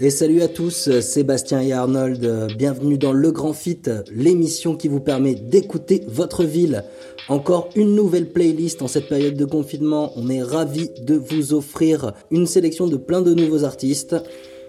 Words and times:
Et 0.00 0.10
salut 0.10 0.42
à 0.42 0.48
tous, 0.48 0.98
Sébastien 1.00 1.60
et 1.60 1.72
Arnold, 1.72 2.52
bienvenue 2.58 2.98
dans 2.98 3.12
Le 3.12 3.30
Grand 3.30 3.52
Fit, 3.52 3.82
l'émission 4.10 4.74
qui 4.74 4.88
vous 4.88 4.98
permet 4.98 5.36
d'écouter 5.36 6.02
votre 6.08 6.42
ville. 6.42 6.82
Encore 7.28 7.68
une 7.76 7.94
nouvelle 7.94 8.28
playlist 8.28 8.82
en 8.82 8.88
cette 8.88 9.08
période 9.08 9.36
de 9.36 9.44
confinement, 9.44 10.12
on 10.16 10.28
est 10.28 10.42
ravis 10.42 10.90
de 11.00 11.14
vous 11.14 11.54
offrir 11.54 12.12
une 12.32 12.46
sélection 12.46 12.88
de 12.88 12.96
plein 12.96 13.20
de 13.20 13.34
nouveaux 13.34 13.62
artistes. 13.62 14.16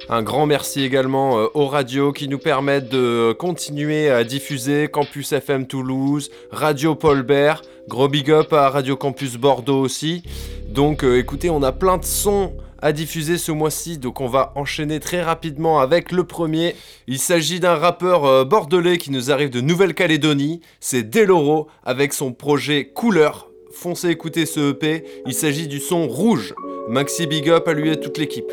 Un 0.10 0.22
grand 0.22 0.46
merci 0.46 0.84
également 0.84 1.40
euh, 1.40 1.48
aux 1.56 1.66
radios 1.66 2.14
qui 2.14 2.28
nous 2.28 2.38
permettent 2.38 2.90
de 2.90 3.34
continuer 3.34 4.12
à 4.12 4.24
diffuser 4.24 4.90
Campus 4.90 5.34
FM 5.34 5.66
Toulouse, 5.66 6.30
Radio 6.52 6.94
Paul 6.94 7.24
Bert, 7.24 7.64
gros 7.88 8.08
big 8.08 8.30
up 8.30 8.54
à 8.54 8.70
Radio 8.70 8.96
Campus 8.96 9.38
Bordeaux 9.38 9.80
aussi. 9.80 10.22
Donc 10.70 11.04
euh, 11.04 11.18
écoutez, 11.18 11.50
on 11.50 11.64
a 11.64 11.72
plein 11.72 11.98
de 11.98 12.06
sons 12.06 12.54
à 12.82 12.92
diffuser 12.92 13.38
ce 13.38 13.52
mois-ci, 13.52 13.98
donc 13.98 14.22
on 14.22 14.28
va 14.28 14.52
enchaîner 14.56 15.00
très 15.00 15.22
rapidement 15.22 15.80
avec 15.80 16.12
le 16.12 16.24
premier. 16.24 16.76
Il 17.08 17.20
s'agit 17.20 17.60
d'un 17.60 17.76
rappeur 17.76 18.26
euh, 18.26 18.46
bordelais 18.46 18.98
qui 18.98 19.12
nous 19.12 19.32
arrive 19.32 19.50
de 19.50 19.62
Nouvelle-Calédonie, 19.62 20.62
c'est 20.80 21.04
Deloro 21.04 21.68
avec 21.84 22.14
son 22.14 22.34
projet 22.34 22.86
Couleur. 22.86 23.50
Foncez 23.72 24.10
écouter 24.10 24.46
ce 24.46 24.72
EP, 24.72 25.04
il 25.26 25.34
s'agit 25.34 25.68
du 25.68 25.80
son 25.80 26.08
rouge. 26.08 26.54
Maxi 26.88 27.28
big 27.28 27.50
up 27.50 27.68
à 27.68 27.74
lui 27.74 27.90
et 27.90 28.00
toute 28.00 28.18
l'équipe. 28.18 28.52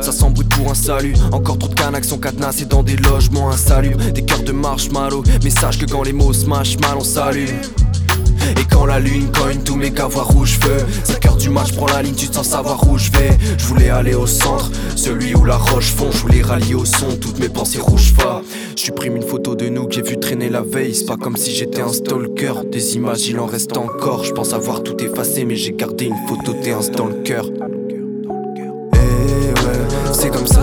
Ça 0.00 0.12
s'embrouille 0.12 0.46
pour 0.46 0.70
un 0.70 0.74
salut. 0.74 1.14
Encore 1.32 1.58
trop 1.58 1.68
de 1.68 1.74
canaques 1.74 2.04
sont 2.04 2.18
cadenassés 2.18 2.64
dans 2.64 2.82
des 2.82 2.96
logements 2.96 3.50
insalubres. 3.50 4.12
Des 4.12 4.22
cœurs 4.22 4.42
de 4.42 4.52
marshmallow, 4.52 5.22
mais 5.42 5.50
sache 5.50 5.78
que 5.78 5.86
quand 5.86 6.02
les 6.02 6.12
mots 6.12 6.32
smash 6.32 6.78
mal, 6.78 6.96
on 6.96 7.04
s'allume. 7.04 7.48
Et 8.60 8.64
quand 8.70 8.86
la 8.86 8.98
lune 8.98 9.30
cogne, 9.30 9.60
tous 9.64 9.76
mes 9.76 9.90
voient 9.90 10.24
rouge 10.24 10.58
feu. 10.60 10.84
5 11.04 11.26
heures 11.26 11.36
du 11.36 11.48
match, 11.48 11.72
prends 11.72 11.86
la 11.86 12.02
ligne, 12.02 12.14
tu 12.14 12.28
te 12.28 12.34
sens 12.34 12.48
savoir 12.48 12.86
où 12.88 12.98
je 12.98 13.10
vais. 13.12 13.30
Je 13.56 13.64
voulais 13.66 13.90
aller 13.90 14.14
au 14.14 14.26
centre, 14.26 14.70
celui 14.96 15.34
où 15.34 15.44
la 15.44 15.56
roche 15.56 15.92
fond 15.92 16.10
Je 16.10 16.18
voulais 16.18 16.42
rallier 16.42 16.74
au 16.74 16.84
son, 16.84 17.16
toutes 17.20 17.38
mes 17.38 17.48
pensées 17.48 17.80
rouges 17.80 18.12
fa 18.16 18.42
Je 18.76 18.82
supprime 18.82 19.16
une 19.16 19.22
photo 19.22 19.54
de 19.54 19.68
nous 19.68 19.86
que 19.86 19.94
j'ai 19.94 20.02
vu 20.02 20.18
traîner 20.18 20.48
la 20.48 20.62
veille. 20.62 20.94
C'est 20.94 21.06
pas 21.06 21.16
comme 21.16 21.36
si 21.36 21.54
j'étais 21.54 21.80
un 21.80 21.92
stalker. 21.92 22.64
Des 22.70 22.96
images, 22.96 23.26
il 23.28 23.38
en 23.38 23.46
reste 23.46 23.76
encore. 23.76 24.24
Je 24.24 24.32
pense 24.32 24.52
avoir 24.52 24.82
tout 24.82 24.96
effacé, 25.02 25.44
mais 25.44 25.56
j'ai 25.56 25.72
gardé 25.72 26.06
une 26.06 26.16
photo. 26.28 26.52
T1 26.52 26.90
dans 26.90 27.06
le 27.06 27.14
cœur 27.22 27.46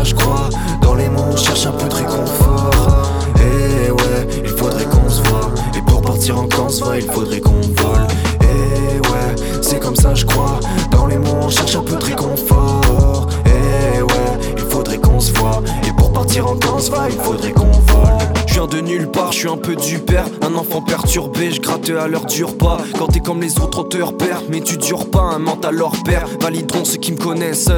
je 0.03 0.15
crois. 0.15 0.49
Dans 0.81 0.95
les 0.95 1.09
mots 1.09 1.25
on 1.31 1.37
cherche 1.37 1.65
un 1.65 1.71
peu 1.71 1.87
de 1.87 1.95
réconfort. 1.95 3.11
Eh 3.35 3.91
ouais, 3.91 4.27
il 4.43 4.49
faudrait 4.49 4.85
qu'on 4.85 5.09
se 5.09 5.21
voit. 5.23 5.51
Et 5.75 5.81
pour 5.81 6.01
partir 6.01 6.39
en 6.39 6.47
camp 6.47 6.69
se 6.69 6.83
il 6.95 7.09
faudrait 7.11 7.39
qu'on 7.39 7.61
vole. 7.61 8.07
Eh 8.41 8.99
ouais, 9.09 9.35
c'est 9.61 9.79
comme 9.79 9.95
ça 9.95 10.13
je 10.15 10.25
crois. 10.25 10.59
Dans 10.91 11.07
les 11.07 11.17
mots 11.17 11.37
on 11.41 11.49
cherche 11.49 11.75
un 11.75 11.83
peu 11.83 11.95
de 11.95 12.05
réconfort. 12.05 13.27
Eh 13.45 14.01
ouais, 14.01 14.53
il 14.57 14.63
faudrait 14.63 14.97
qu'on 14.97 15.19
se 15.19 15.31
voit 15.33 15.61
partir 16.09 16.47
en 16.47 16.55
camp 16.55 16.79
se 16.79 16.89
voit, 16.89 17.07
il 17.09 17.17
faudrait 17.17 17.51
qu'on 17.51 17.71
vole. 17.71 18.17
Je 18.47 18.53
viens 18.55 18.67
de 18.67 18.79
nulle 18.79 19.07
part, 19.07 19.31
je 19.31 19.39
suis 19.39 19.47
un 19.47 19.57
peu 19.57 19.75
du 19.75 19.99
père. 19.99 20.25
Un 20.41 20.55
enfant 20.55 20.81
perturbé, 20.81 21.51
je 21.51 21.61
gratte 21.61 21.89
à 21.89 22.07
l'heure 22.07 22.25
du 22.25 22.43
repas 22.43 22.79
Quand 22.97 23.07
t'es 23.07 23.19
comme 23.19 23.41
les 23.41 23.59
autres, 23.59 23.79
on 23.79 23.83
te 23.83 24.01
repère. 24.01 24.41
Mais 24.49 24.61
tu 24.61 24.77
dures 24.77 25.09
pas, 25.09 25.21
un 25.21 25.39
mental 25.39 25.75
leur 25.75 25.91
père. 26.03 26.27
Valideront 26.41 26.83
ceux 26.83 26.97
qui 26.97 27.11
me 27.11 27.17
connaissent. 27.17 27.69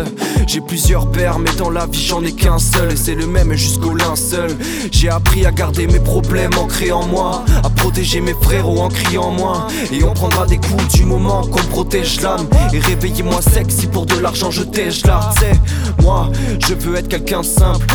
J'ai 0.48 0.62
plusieurs 0.62 1.12
pères, 1.12 1.40
mais 1.40 1.52
dans 1.58 1.70
la 1.70 1.86
vie 1.86 2.02
j'en 2.02 2.24
ai 2.24 2.32
qu'un 2.32 2.58
seul. 2.58 2.94
Et 2.94 2.96
c'est 2.96 3.16
le 3.16 3.28
même 3.28 3.54
jusqu'au 3.54 3.96
linceul. 3.96 4.56
J'ai 4.92 5.10
appris 5.10 5.46
à 5.46 5.52
garder 5.52 5.88
mes 5.88 6.00
problèmes 6.00 6.58
ancrés 6.58 6.92
en 6.92 7.06
moi. 7.06 7.44
À 7.64 7.70
protéger 7.70 8.22
mes 8.22 8.36
frérots 8.42 8.80
en 8.80 8.90
criant 8.90 9.32
moins. 9.32 9.68
Et 9.92 10.04
on 10.04 10.14
prendra 10.14 10.46
des 10.46 10.58
coups 10.58 10.88
du 10.94 11.04
moment 11.04 11.42
qu'on 11.42 11.64
protège 11.64 12.22
l'âme. 12.22 12.48
Et 12.74 12.80
réveillez-moi 12.80 13.42
sexy 13.42 13.88
pour 13.88 14.06
de 14.06 14.20
l'argent 14.20 14.52
je 14.52 14.64
tèche 14.64 15.06
là 15.06 15.32
C'est 15.40 16.02
moi, 16.02 16.30
je 16.60 16.74
veux 16.74 16.96
être 16.96 17.08
quelqu'un 17.08 17.42
de 17.42 17.46
simple 17.46 17.86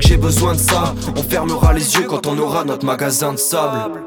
j'ai 0.00 0.16
besoin 0.16 0.54
de 0.54 0.58
ça. 0.58 0.94
On 1.16 1.22
fermera 1.22 1.72
les 1.72 1.94
yeux 1.94 2.04
quand 2.08 2.26
on 2.26 2.38
aura 2.38 2.64
notre 2.64 2.84
magasin 2.84 3.32
de 3.32 3.38
sable 3.38 4.03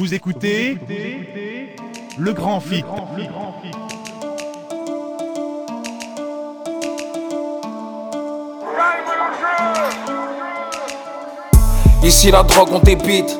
Vous 0.00 0.14
écoutez 0.14 0.78
Le 2.16 2.32
grand 2.32 2.58
fit. 2.58 2.82
Ici 12.02 12.30
la 12.30 12.42
drogue 12.44 12.70
on 12.72 12.78
débite. 12.78 13.38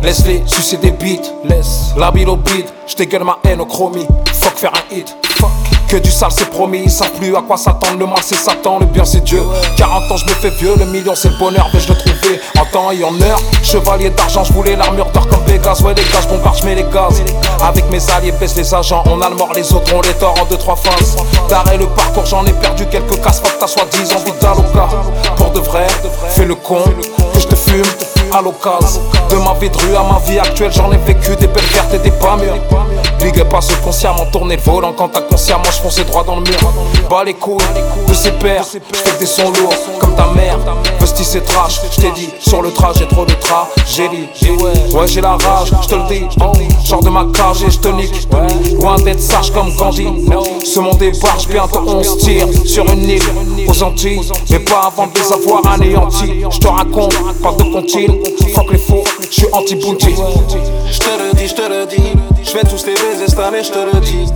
Laisse-les 0.00 0.46
sucer 0.46 0.76
des 0.76 0.92
beats 0.92 1.28
Laisse. 1.42 1.92
La 1.98 2.12
bille 2.12 2.26
au 2.26 2.36
beat 2.36 2.72
J'dégueule 2.86 3.24
ma 3.24 3.40
haine 3.42 3.60
au 3.60 3.66
chromie. 3.66 4.06
Fuck 4.32 4.58
faire 4.58 4.74
un 4.74 4.94
hit. 4.94 5.12
Fuck 5.24 5.65
que 5.86 5.96
du 5.96 6.10
sale 6.10 6.30
c'est 6.30 6.50
promis, 6.50 6.82
ils 6.84 6.90
savent 6.90 7.12
plus 7.12 7.34
à 7.36 7.42
quoi 7.42 7.56
s'attendre. 7.56 7.98
Le 7.98 8.06
mal 8.06 8.18
c'est 8.22 8.36
Satan, 8.36 8.78
le 8.78 8.86
bien 8.86 9.04
c'est 9.04 9.22
Dieu. 9.22 9.42
40 9.76 10.10
ans 10.10 10.16
je 10.16 10.24
me 10.24 10.30
fais 10.30 10.50
vieux, 10.50 10.74
le 10.76 10.84
million 10.86 11.14
c'est 11.14 11.28
le 11.28 11.36
bonheur 11.36 11.68
Mais 11.72 11.80
je 11.80 11.88
le 11.88 11.94
trouvais 11.96 12.40
en 12.58 12.64
temps 12.66 12.90
et 12.90 13.04
en 13.04 13.20
heure. 13.20 13.40
Chevalier 13.62 14.10
d'argent, 14.10 14.44
je 14.44 14.52
voulais 14.52 14.76
l'armure 14.76 15.06
d'or 15.06 15.26
comme 15.28 15.44
Vegas. 15.46 15.80
Ouais 15.84 15.94
les 15.94 16.02
gars, 16.02 16.20
je 16.22 16.28
bombarde, 16.28 16.58
je 16.60 16.64
mets 16.64 16.74
les 16.74 16.84
gaz. 16.84 17.22
Avec 17.62 17.88
mes 17.90 18.10
alliés, 18.10 18.32
baisse 18.32 18.56
les 18.56 18.74
agents 18.74 19.04
On 19.06 19.20
a 19.20 19.28
le 19.28 19.36
mort, 19.36 19.52
les 19.54 19.72
autres 19.72 19.92
on 19.94 20.00
les 20.00 20.14
tord 20.14 20.34
en 20.40 20.44
deux 20.46 20.56
trois 20.56 20.76
phases. 20.76 21.16
D'arrêt 21.48 21.76
le 21.78 21.86
parcours, 21.86 22.26
j'en 22.26 22.44
ai 22.46 22.52
perdu 22.52 22.86
quelques 22.86 23.20
casse 23.22 23.40
Fuck 23.40 23.58
t'as 23.58 23.66
soi-disant 23.66 24.18
vie 24.24 24.32
d'Aloca 24.40 24.88
Pour 25.36 25.50
de 25.50 25.60
vrai, 25.60 25.86
fais 26.30 26.44
le 26.44 26.54
con 26.54 26.82
Que 27.34 27.40
je 27.40 27.46
te 27.46 27.54
fume 27.54 27.84
à 28.32 28.42
l'occasion. 28.42 29.02
De 29.30 29.36
ma 29.36 29.54
vie 29.54 29.70
de 29.70 29.76
rue 29.76 29.96
à 29.96 30.02
ma 30.02 30.18
vie 30.26 30.38
actuelle, 30.38 30.72
j'en 30.72 30.90
ai 30.92 30.98
vécu 30.98 31.34
des 31.36 31.46
belles 31.46 31.64
vertes 31.72 31.94
et 31.94 31.98
des 31.98 32.10
pas 32.10 32.36
mûres. 32.36 32.54
Big 33.20 33.40
up 33.40 33.54
à 33.54 33.60
ceux 33.60 33.76
consciemment 33.76 34.26
tourner 34.30 34.56
le 34.56 34.62
volant 34.62 34.92
quand 34.96 35.08
t'as 35.08 35.22
consciemment 35.22 35.64
je 35.64 36.02
droit 36.02 36.24
dans 36.24 36.36
le 36.36 36.42
mur. 36.42 36.58
Bas 37.08 37.24
les 37.24 37.34
couilles 37.34 37.58
de 38.08 38.14
ses 38.14 38.32
pères, 38.32 38.64
j'fais 38.64 39.18
des 39.18 39.26
sons 39.26 39.52
lourds 39.52 39.72
comme 40.00 40.14
ta 40.14 40.26
mère. 40.34 40.58
Vesti 41.00 41.24
c'est 41.24 41.42
trash, 41.42 41.80
j't'ai 41.92 42.10
dit 42.12 42.30
sur 42.40 42.62
le 42.62 42.70
trajet 42.72 43.06
trop 43.06 43.24
de 43.24 43.32
tragédie. 43.34 44.28
Ouais, 44.92 45.06
j'ai 45.06 45.20
la 45.20 45.36
rage, 45.36 45.72
j'te 45.82 45.92
le 45.92 46.08
dis. 46.08 46.26
Genre 46.84 47.02
de 47.02 47.10
ma 47.10 47.26
cage 47.32 47.62
et 47.62 47.70
j'te 47.70 47.86
nique. 47.92 48.28
Loin 48.80 48.96
d'être 48.96 49.20
sage 49.20 49.52
comme 49.52 49.74
Gandhi. 49.76 50.06
Ce 50.64 50.80
monde 50.80 50.98
débarque, 50.98 51.48
bientôt 51.48 51.82
on 51.86 52.02
se 52.02 52.16
tire 52.18 52.46
sur 52.64 52.84
une 52.90 53.08
île 53.08 53.22
aux 53.68 53.82
Antilles. 53.82 54.20
Mais 54.50 54.60
pas 54.60 54.90
avant 54.92 55.06
de 55.06 55.18
les 55.18 55.32
avoir 55.32 55.66
anéantis. 55.72 56.44
J'te 56.50 56.68
raconte, 56.68 57.14
pas 57.42 57.52
de 57.52 57.72
comptine. 57.72 58.15
Fuck 58.54 58.72
les 58.72 58.78
faux, 58.78 59.04
j'suis 59.30 59.46
anti-bounty. 59.52 60.14
J'te 60.90 61.10
le 61.18 61.34
dis, 61.36 61.48
j'te 61.48 61.68
le 61.68 61.86
dis. 61.86 62.12
J'vais 62.42 62.62
tous 62.62 62.86
les 62.86 62.94
baiser 62.94 63.26
cette 63.28 63.38
année, 63.38 63.62
j'te 63.62 63.76
le 63.92 64.00
dis. 64.00 64.26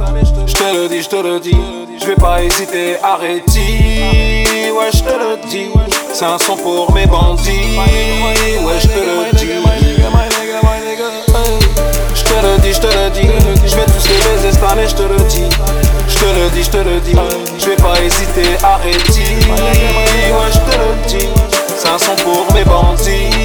J'te 0.47 0.73
le 0.75 0.89
dis, 0.89 1.03
j'te 1.03 1.23
le 1.23 1.41
dis. 1.41 1.57
J'vais 2.01 2.17
pas 2.17 2.43
hésiter, 2.43 2.97
arrêtez. 3.03 4.71
Ouais, 4.77 4.91
j'te 4.93 5.05
le 5.05 5.37
dis. 5.49 5.71
C'est 6.13 6.25
un 6.25 6.39
son 6.39 6.57
pour 6.57 6.93
mes 6.93 7.07
bandits. 7.07 7.79
Ouais, 7.79 8.79
j'te 8.81 8.89
le 8.89 9.37
dis. 9.37 9.47
J'te 12.15 12.43
le 12.43 12.59
dis, 12.63 12.73
j'te 12.73 12.87
le 12.87 13.11
dis. 13.11 13.29
J'vais 13.67 13.87
tous 13.87 14.09
les 14.09 14.17
baiser 14.17 14.53
cette 14.53 14.65
année, 14.65 14.89
j'te 14.89 15.03
le 15.09 15.17
dis. 15.29 15.49
J'te 16.09 16.27
le 16.27 16.51
dis, 16.51 16.63
j'te 16.65 16.85
le 16.85 17.01
dis. 17.01 17.17
J'vais 17.59 17.77
pas 17.77 17.95
hésiter, 18.03 18.57
arrêtez. 18.63 19.37
Ouais, 19.49 20.51
j'te 20.53 20.75
le 20.79 21.09
dis. 21.09 21.29
C'est 21.77 21.89
un 21.89 21.99
son 21.99 22.15
pour 22.17 22.53
mes 22.53 22.65
bandits. 22.65 23.40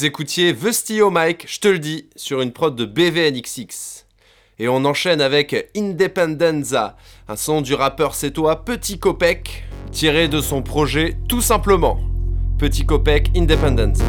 Vous 0.00 0.06
écoutiez 0.06 0.54
The 0.54 0.72
Stio 0.72 1.10
Mike, 1.10 1.44
je 1.46 1.60
te 1.60 1.68
le 1.68 1.78
dis, 1.78 2.08
sur 2.16 2.40
une 2.40 2.52
prod 2.52 2.74
de 2.74 2.86
BVNXX. 2.86 4.06
Et 4.58 4.66
on 4.66 4.86
enchaîne 4.86 5.20
avec 5.20 5.70
Independenza, 5.76 6.96
un 7.28 7.36
son 7.36 7.60
du 7.60 7.74
rappeur 7.74 8.14
sétois 8.14 8.64
Petit 8.64 8.98
Copec, 8.98 9.64
tiré 9.92 10.28
de 10.28 10.40
son 10.40 10.62
projet 10.62 11.18
Tout 11.28 11.42
Simplement. 11.42 12.00
Petit 12.58 12.86
Copec 12.86 13.28
Independenza. 13.36 14.04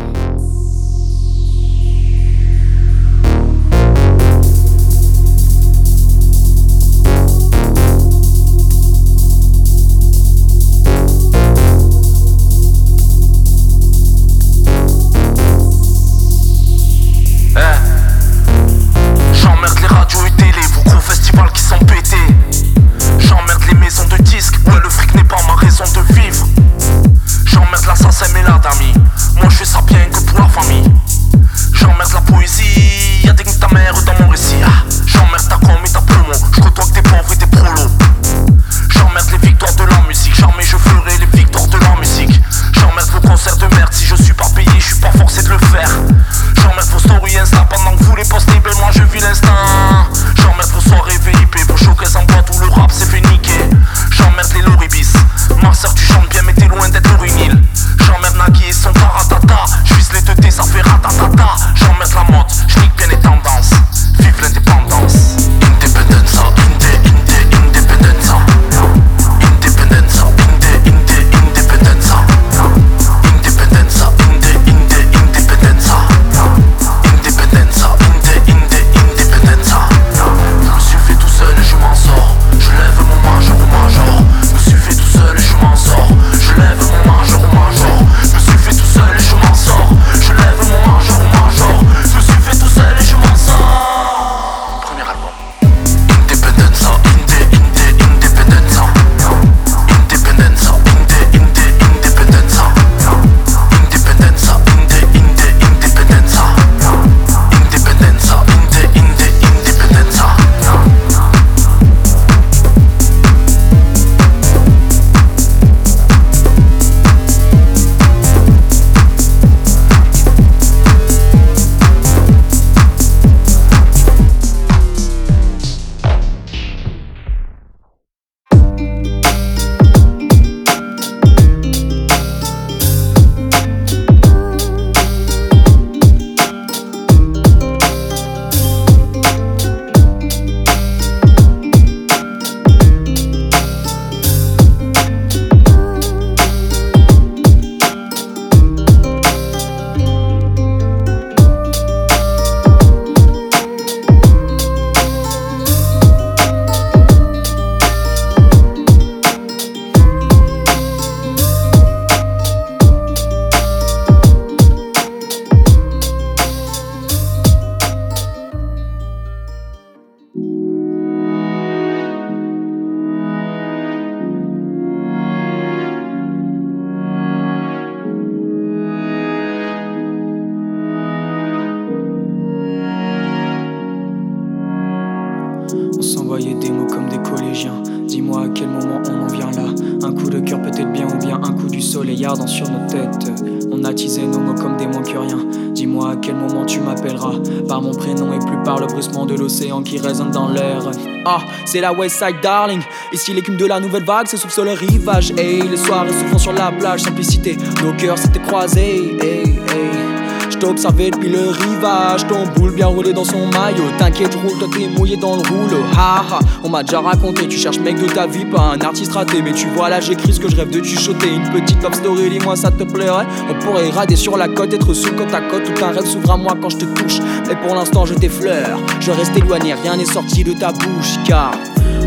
On 186.03 186.35
des 186.35 186.71
mots 186.71 186.87
comme 186.87 187.09
des 187.09 187.19
collégiens. 187.29 187.79
Dis-moi 188.07 188.45
à 188.45 188.47
quel 188.47 188.69
moment 188.69 188.99
on 189.07 189.21
en 189.21 189.27
vient 189.27 189.51
là. 189.51 189.67
Un 190.03 190.11
coup 190.11 190.31
de 190.31 190.39
cœur 190.39 190.59
peut-être 190.59 190.91
bien 190.91 191.07
ou 191.07 191.17
bien 191.19 191.35
un 191.35 191.53
coup 191.53 191.67
du 191.67 191.79
soleil 191.79 192.25
ardent 192.25 192.47
sur 192.47 192.67
nos 192.71 192.87
têtes. 192.87 193.31
On 193.71 193.81
On 193.81 193.83
a 193.83 193.93
teasé 193.93 194.23
nos 194.23 194.39
mots 194.39 194.55
comme 194.55 194.77
des 194.77 194.87
mots 194.87 195.03
que. 195.03 195.35
Dis-moi 195.73 196.11
à 196.11 196.15
quel 196.15 196.35
moment 196.35 196.65
tu 196.65 196.79
m'appelleras 196.79 197.35
par 197.67 197.83
mon 197.83 197.93
prénom 197.93 198.33
et 198.33 198.39
plus 198.39 198.57
par 198.63 198.79
le 198.79 198.87
bruissement 198.87 199.27
de 199.27 199.35
l'océan 199.35 199.83
qui 199.83 199.99
résonne 199.99 200.31
dans 200.31 200.49
l'air. 200.49 200.89
Ah, 201.23 201.41
c'est 201.65 201.81
la 201.81 201.93
West 201.93 202.17
Side 202.17 202.41
Darling. 202.41 202.81
Ici 203.13 203.33
l'écume 203.33 203.57
de 203.57 203.65
la 203.67 203.79
nouvelle 203.79 204.03
vague 204.03 204.27
se 204.27 204.37
souffle 204.37 204.53
sur 204.53 204.65
le 204.65 204.71
rivage. 204.71 205.31
Hey, 205.37 205.61
les 205.61 205.77
soirées 205.77 206.13
se 206.13 206.25
font 206.25 206.39
sur 206.39 206.53
la 206.53 206.71
plage, 206.71 207.01
simplicité. 207.01 207.57
Nos 207.83 207.93
cœurs 207.93 208.17
s'étaient 208.17 208.41
croisés. 208.41 209.17
Hey, 209.21 209.43
hey. 209.43 210.20
Je 210.51 210.65
observé 210.67 211.11
depuis 211.11 211.29
le 211.29 211.49
rivage, 211.49 212.27
ton 212.27 212.45
boule 212.55 212.71
bien 212.73 212.87
roulé 212.87 213.13
dans 213.13 213.23
son 213.23 213.47
maillot. 213.47 213.89
T'inquiète, 213.97 214.35
roule, 214.35 214.57
toi 214.59 214.67
t'es 214.71 214.87
mouillé 214.87 215.15
dans 215.15 215.35
le 215.37 215.41
rouleau. 215.41 215.83
Ha 215.97 216.23
ha, 216.29 216.39
on 216.63 216.69
m'a 216.69 216.83
déjà 216.83 216.99
raconté, 216.99 217.47
tu 217.47 217.57
cherches 217.57 217.79
mec 217.79 217.99
de 217.99 218.05
ta 218.07 218.27
vie, 218.27 218.45
pas 218.45 218.73
un 218.75 218.79
artiste 218.81 219.13
raté. 219.13 219.41
Mais 219.41 219.53
tu 219.53 219.67
vois 219.67 219.89
là, 219.89 219.99
j'écris 220.01 220.33
ce 220.33 220.39
que 220.39 220.49
je 220.49 220.55
rêve 220.55 220.69
de 220.69 220.83
chuchoter. 220.83 221.33
Une 221.33 221.49
petite 221.49 221.81
love 221.81 221.93
story, 221.93 222.29
dis-moi 222.29 222.55
ça 222.55 222.69
te 222.69 222.83
plairait. 222.83 223.25
On 223.49 223.53
pourrait 223.63 223.89
rader 223.89 224.15
sur 224.15 224.37
la 224.37 224.47
côte, 224.49 224.73
être 224.73 224.93
sous 224.93 225.13
côte 225.13 225.33
à 225.33 225.41
côte. 225.41 225.63
Tout 225.63 225.85
un 225.85 225.91
rêve 225.91 226.05
s'ouvre 226.05 226.31
à 226.31 226.37
moi 226.37 226.53
quand 226.61 226.69
je 226.69 226.77
te 226.77 226.85
touche. 226.85 227.19
Mais 227.47 227.55
pour 227.55 227.73
l'instant, 227.73 228.05
je 228.05 228.13
t'effleure. 228.13 228.79
Je 228.99 229.11
reste 229.11 229.35
éloigné, 229.35 229.73
rien 229.73 229.95
n'est 229.95 230.05
sorti 230.05 230.43
de 230.43 230.53
ta 230.53 230.71
bouche, 230.71 231.17
car. 231.25 231.53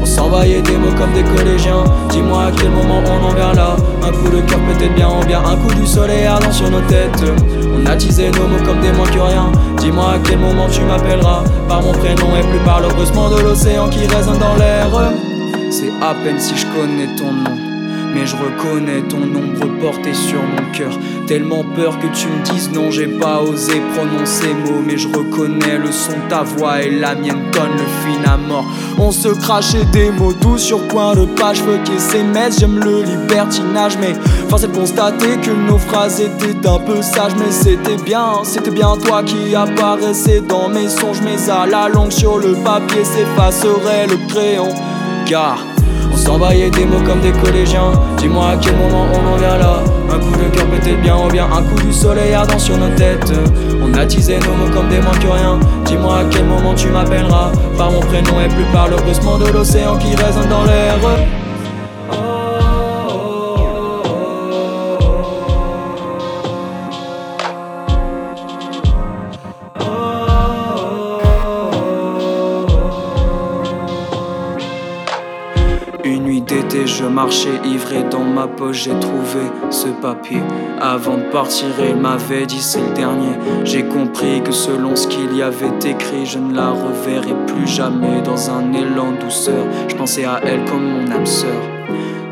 On 0.00 0.06
s'envoyait 0.06 0.60
des 0.60 0.76
mots 0.76 0.92
comme 0.98 1.12
des 1.12 1.24
collégiens. 1.36 1.84
Dis-moi 2.10 2.44
à 2.44 2.50
quel 2.52 2.70
moment 2.70 3.02
on 3.06 3.24
en 3.24 3.34
vient 3.34 3.54
là. 3.54 3.76
Un 4.02 4.12
coup 4.12 4.28
de 4.28 4.40
cœur 4.42 4.58
peut-être 4.60 4.94
bien 4.94 5.08
ou 5.08 5.24
bien 5.24 5.40
un 5.40 5.56
coup 5.56 5.74
du 5.74 5.86
soleil 5.86 6.26
ardent 6.26 6.52
sur 6.52 6.70
nos 6.70 6.82
têtes. 6.82 7.24
On 7.84 7.90
a 7.90 7.96
teasé 7.96 8.30
nos 8.30 8.48
mots 8.48 8.64
comme 8.64 8.80
des 8.80 8.88
rien. 8.88 9.52
Dis-moi 9.78 10.12
à 10.12 10.18
quel 10.18 10.38
moment 10.38 10.68
tu 10.70 10.80
m'appelleras 10.82 11.44
par 11.68 11.82
mon 11.82 11.92
prénom 11.92 12.34
et 12.36 12.42
plus 12.48 12.58
par 12.64 12.80
le 12.80 12.88
bruissement 12.88 13.28
de 13.28 13.40
l'océan 13.40 13.88
qui 13.88 14.06
résonne 14.06 14.38
dans 14.38 14.56
l'air. 14.56 14.88
C'est 15.70 15.92
à 16.00 16.14
peine 16.14 16.38
si 16.38 16.56
je 16.56 16.66
connais 16.66 17.14
ton 17.16 17.32
nom. 17.32 17.56
Mais 18.14 18.26
je 18.26 18.36
reconnais 18.36 19.02
ton 19.08 19.22
ombre 19.22 19.66
porté 19.80 20.14
sur 20.14 20.40
mon 20.40 20.70
cœur. 20.72 20.96
Tellement 21.26 21.64
peur 21.74 21.98
que 21.98 22.06
tu 22.06 22.28
me 22.28 22.44
dises 22.44 22.70
non, 22.70 22.90
j'ai 22.90 23.08
pas 23.08 23.42
osé 23.42 23.82
prononcer 23.94 24.54
mots. 24.54 24.82
Mais 24.86 24.96
je 24.96 25.08
reconnais 25.08 25.78
le 25.78 25.90
son 25.90 26.12
de 26.12 26.30
ta 26.30 26.42
voix 26.42 26.80
et 26.80 26.90
la 26.90 27.14
mienne 27.16 27.50
donne 27.52 27.72
le 27.72 28.22
fin 28.22 28.32
à 28.32 28.36
mort. 28.36 28.66
On 28.98 29.10
se 29.10 29.28
crachait 29.28 29.84
des 29.92 30.10
mots 30.10 30.32
doux 30.32 30.58
sur 30.58 30.86
point 30.86 31.14
de 31.14 31.24
page, 31.24 31.62
ces 31.98 32.22
messes. 32.22 32.60
J'aime 32.60 32.78
le 32.78 33.02
libertinage, 33.02 33.98
mais 34.00 34.14
force 34.54 34.64
est 34.64 34.68
de 34.68 34.76
constater 34.76 35.36
que 35.42 35.50
nos 35.50 35.78
phrases 35.78 36.20
étaient 36.20 36.68
un 36.68 36.78
peu 36.78 37.02
sages. 37.02 37.34
Mais 37.38 37.50
c'était 37.50 38.00
bien, 38.04 38.44
c'était 38.44 38.70
bien 38.70 38.96
toi 39.04 39.22
qui 39.22 39.54
apparaissais 39.54 40.40
dans 40.40 40.68
mes 40.68 40.88
songes. 40.88 41.20
Mais 41.24 41.50
à 41.50 41.66
la 41.66 41.88
longue 41.88 42.12
sur 42.12 42.38
le 42.38 42.54
papier 42.54 43.04
s'effacerait 43.04 44.06
le 44.06 44.16
crayon. 44.28 44.68
Car 45.26 45.58
on 46.12 46.16
s'envoyait 46.16 46.70
des 46.70 46.84
mots 46.84 47.02
comme 47.04 47.20
des 47.20 47.32
collégiens. 47.32 47.92
Dis-moi 48.18 48.50
à 48.50 48.56
quel 48.56 48.76
moment 48.76 49.06
on 49.12 49.34
en 49.34 49.36
vient 49.36 49.58
là. 49.58 49.82
Un 50.10 50.18
coup 50.18 50.36
de 50.36 50.56
cœur 50.56 50.66
peut-être 50.66 51.00
bien 51.00 51.16
ou 51.16 51.28
bien 51.30 51.46
un 51.46 51.62
coup 51.62 51.80
du 51.84 51.92
soleil 51.92 52.32
ardent 52.34 52.58
sur 52.58 52.76
nos 52.76 52.94
têtes. 52.94 53.32
On 53.82 53.92
a 53.94 54.06
teasé 54.06 54.38
nos 54.38 54.54
mots 54.54 54.72
comme 54.72 54.88
des 54.88 55.00
moins 55.00 55.14
que 55.14 55.26
rien. 55.26 55.58
Dis-moi 55.84 56.18
à 56.18 56.24
quel 56.30 56.44
moment 56.44 56.74
tu 56.74 56.88
m'appelleras 56.88 57.50
par 57.76 57.90
mon 57.90 58.00
prénom 58.00 58.40
et 58.40 58.48
plus 58.48 58.66
par 58.72 58.88
le 58.88 58.96
bruissement 58.96 59.36
de 59.38 59.46
l'océan 59.46 59.96
qui 59.96 60.14
résonne 60.14 60.48
dans 60.48 60.64
l'air. 60.64 60.94
Marchais 77.14 77.60
ivré 77.64 78.02
dans 78.10 78.24
ma 78.24 78.48
poche, 78.48 78.84
j'ai 78.84 78.98
trouvé 78.98 79.46
ce 79.70 79.86
papier. 79.86 80.42
Avant 80.80 81.16
de 81.16 81.30
partir, 81.30 81.68
il 81.88 81.96
m'avait 81.96 82.44
dit 82.44 82.60
c'est 82.60 82.80
le 82.80 82.92
dernier. 82.92 83.34
J'ai 83.64 83.84
compris 83.84 84.42
que 84.42 84.50
selon 84.50 84.96
ce 84.96 85.06
qu'il 85.06 85.34
y 85.36 85.42
avait 85.42 85.78
écrit, 85.84 86.26
je 86.26 86.38
ne 86.38 86.54
la 86.54 86.70
reverrai 86.70 87.34
plus 87.46 87.68
jamais 87.68 88.20
dans 88.22 88.50
un 88.50 88.72
élan 88.72 89.12
douceur. 89.12 89.64
Je 89.88 89.94
pensais 89.94 90.24
à 90.24 90.40
elle 90.44 90.64
comme 90.64 90.84
mon 90.84 91.10
âme 91.12 91.26
sœur. 91.26 91.62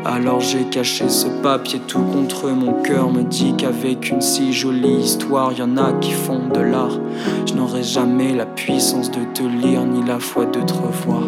Alors 0.05 0.41
j'ai 0.41 0.65
caché 0.65 1.07
ce 1.07 1.27
papier 1.41 1.79
tout 1.79 2.03
contre 2.03 2.49
mon 2.49 2.73
cœur 2.83 3.09
me 3.09 3.23
dit 3.23 3.55
qu'avec 3.55 4.09
une 4.09 4.19
si 4.19 4.51
jolie 4.51 4.97
histoire, 4.97 5.53
y 5.53 5.61
en 5.61 5.77
a 5.77 5.93
qui 5.93 6.11
font 6.11 6.49
de 6.53 6.59
l'art. 6.59 6.99
Je 7.45 7.53
n'aurai 7.53 7.83
jamais 7.83 8.33
la 8.33 8.45
puissance 8.45 9.09
de 9.09 9.23
te 9.33 9.43
lire 9.43 9.85
ni 9.85 10.05
la 10.05 10.19
foi 10.19 10.45
de 10.45 10.59
te 10.59 10.73
revoir. 10.73 11.23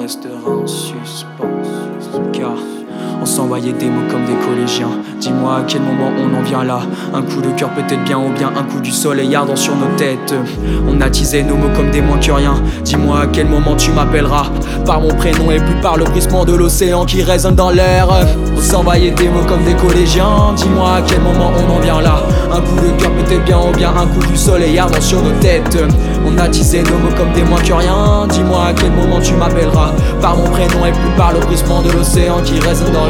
Restera 0.00 0.36
en 0.36 0.68
suspens. 0.68 1.68
Car 2.32 2.77
on 3.20 3.26
s'envoyait 3.26 3.72
des 3.72 3.86
mots 3.86 4.06
comme 4.10 4.24
des 4.24 4.34
collégiens. 4.46 4.90
Dis-moi 5.20 5.56
à 5.56 5.62
quel 5.66 5.82
moment 5.82 6.10
on 6.18 6.38
en 6.38 6.42
vient 6.42 6.64
là. 6.64 6.80
Un 7.12 7.22
coup 7.22 7.40
de 7.40 7.50
cœur 7.50 7.70
peut-être 7.70 8.04
bien 8.04 8.18
ou 8.18 8.30
bien 8.30 8.48
un 8.56 8.62
coup 8.62 8.80
du 8.80 8.90
soleil 8.90 9.34
ardent 9.34 9.56
sur 9.56 9.74
nos 9.74 9.96
têtes. 9.96 10.34
On 10.88 11.00
a 11.00 11.10
teasé 11.10 11.42
nos 11.42 11.56
mots 11.56 11.70
comme 11.76 11.90
des 11.90 12.00
moins 12.00 12.18
que 12.18 12.30
rien. 12.30 12.54
Dis-moi 12.84 13.20
à 13.20 13.26
quel 13.26 13.48
moment 13.48 13.74
tu 13.76 13.90
m'appelleras 13.90 14.46
par 14.86 15.00
mon 15.00 15.08
prénom 15.08 15.50
et 15.50 15.58
plus 15.58 15.80
par 15.82 15.96
le 15.96 16.04
bruissement 16.04 16.44
de 16.44 16.54
l'océan 16.54 17.04
qui 17.04 17.22
résonne 17.22 17.56
dans 17.56 17.70
l'air. 17.70 18.08
On 18.56 18.60
s'envoyait 18.60 19.10
des 19.10 19.28
mots 19.28 19.44
comme 19.46 19.64
des 19.64 19.74
collégiens. 19.74 20.54
Dis-moi 20.56 20.96
à 20.96 21.02
quel 21.02 21.20
moment 21.20 21.50
on 21.56 21.76
en 21.76 21.80
vient 21.80 22.00
là. 22.00 22.22
Un 22.52 22.60
coup 22.60 22.76
de 22.76 23.00
cœur 23.00 23.10
peut-être 23.12 23.44
bien 23.44 23.58
ou 23.58 23.76
bien 23.76 23.90
un 23.90 24.06
coup 24.06 24.24
du 24.26 24.36
soleil 24.36 24.78
ardent 24.78 25.00
sur 25.00 25.20
nos 25.22 25.32
têtes. 25.40 25.78
On 26.26 26.38
a 26.38 26.48
teasé 26.48 26.82
nos 26.82 26.98
mots 26.98 27.14
comme 27.16 27.32
des 27.32 27.42
moins 27.42 27.60
que 27.60 27.72
rien. 27.72 28.26
Dis-moi 28.28 28.66
à 28.66 28.72
quel 28.72 28.92
moment 28.92 29.20
tu 29.20 29.34
m'appelleras 29.34 29.92
par 30.20 30.36
mon 30.36 30.44
prénom 30.44 30.86
et 30.86 30.92
plus 30.92 31.16
par 31.16 31.32
le 31.32 31.40
bruissement 31.40 31.82
de 31.82 31.90
l'océan 31.90 32.40
qui 32.44 32.60
résonne 32.60 32.92
dans 32.92 33.06
l'air. 33.06 33.07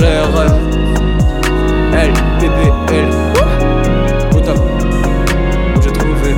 L, 1.92 2.12
bébé, 2.40 2.70
L. 2.92 3.08
Au 4.36 4.40
top. 4.40 4.58
J'ai 5.82 5.92
trouvé. 5.92 6.34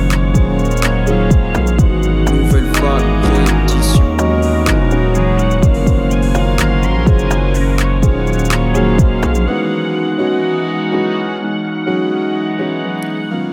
Nouvelle 2.31 2.71
vague 2.81 3.09
réédition. 3.31 4.03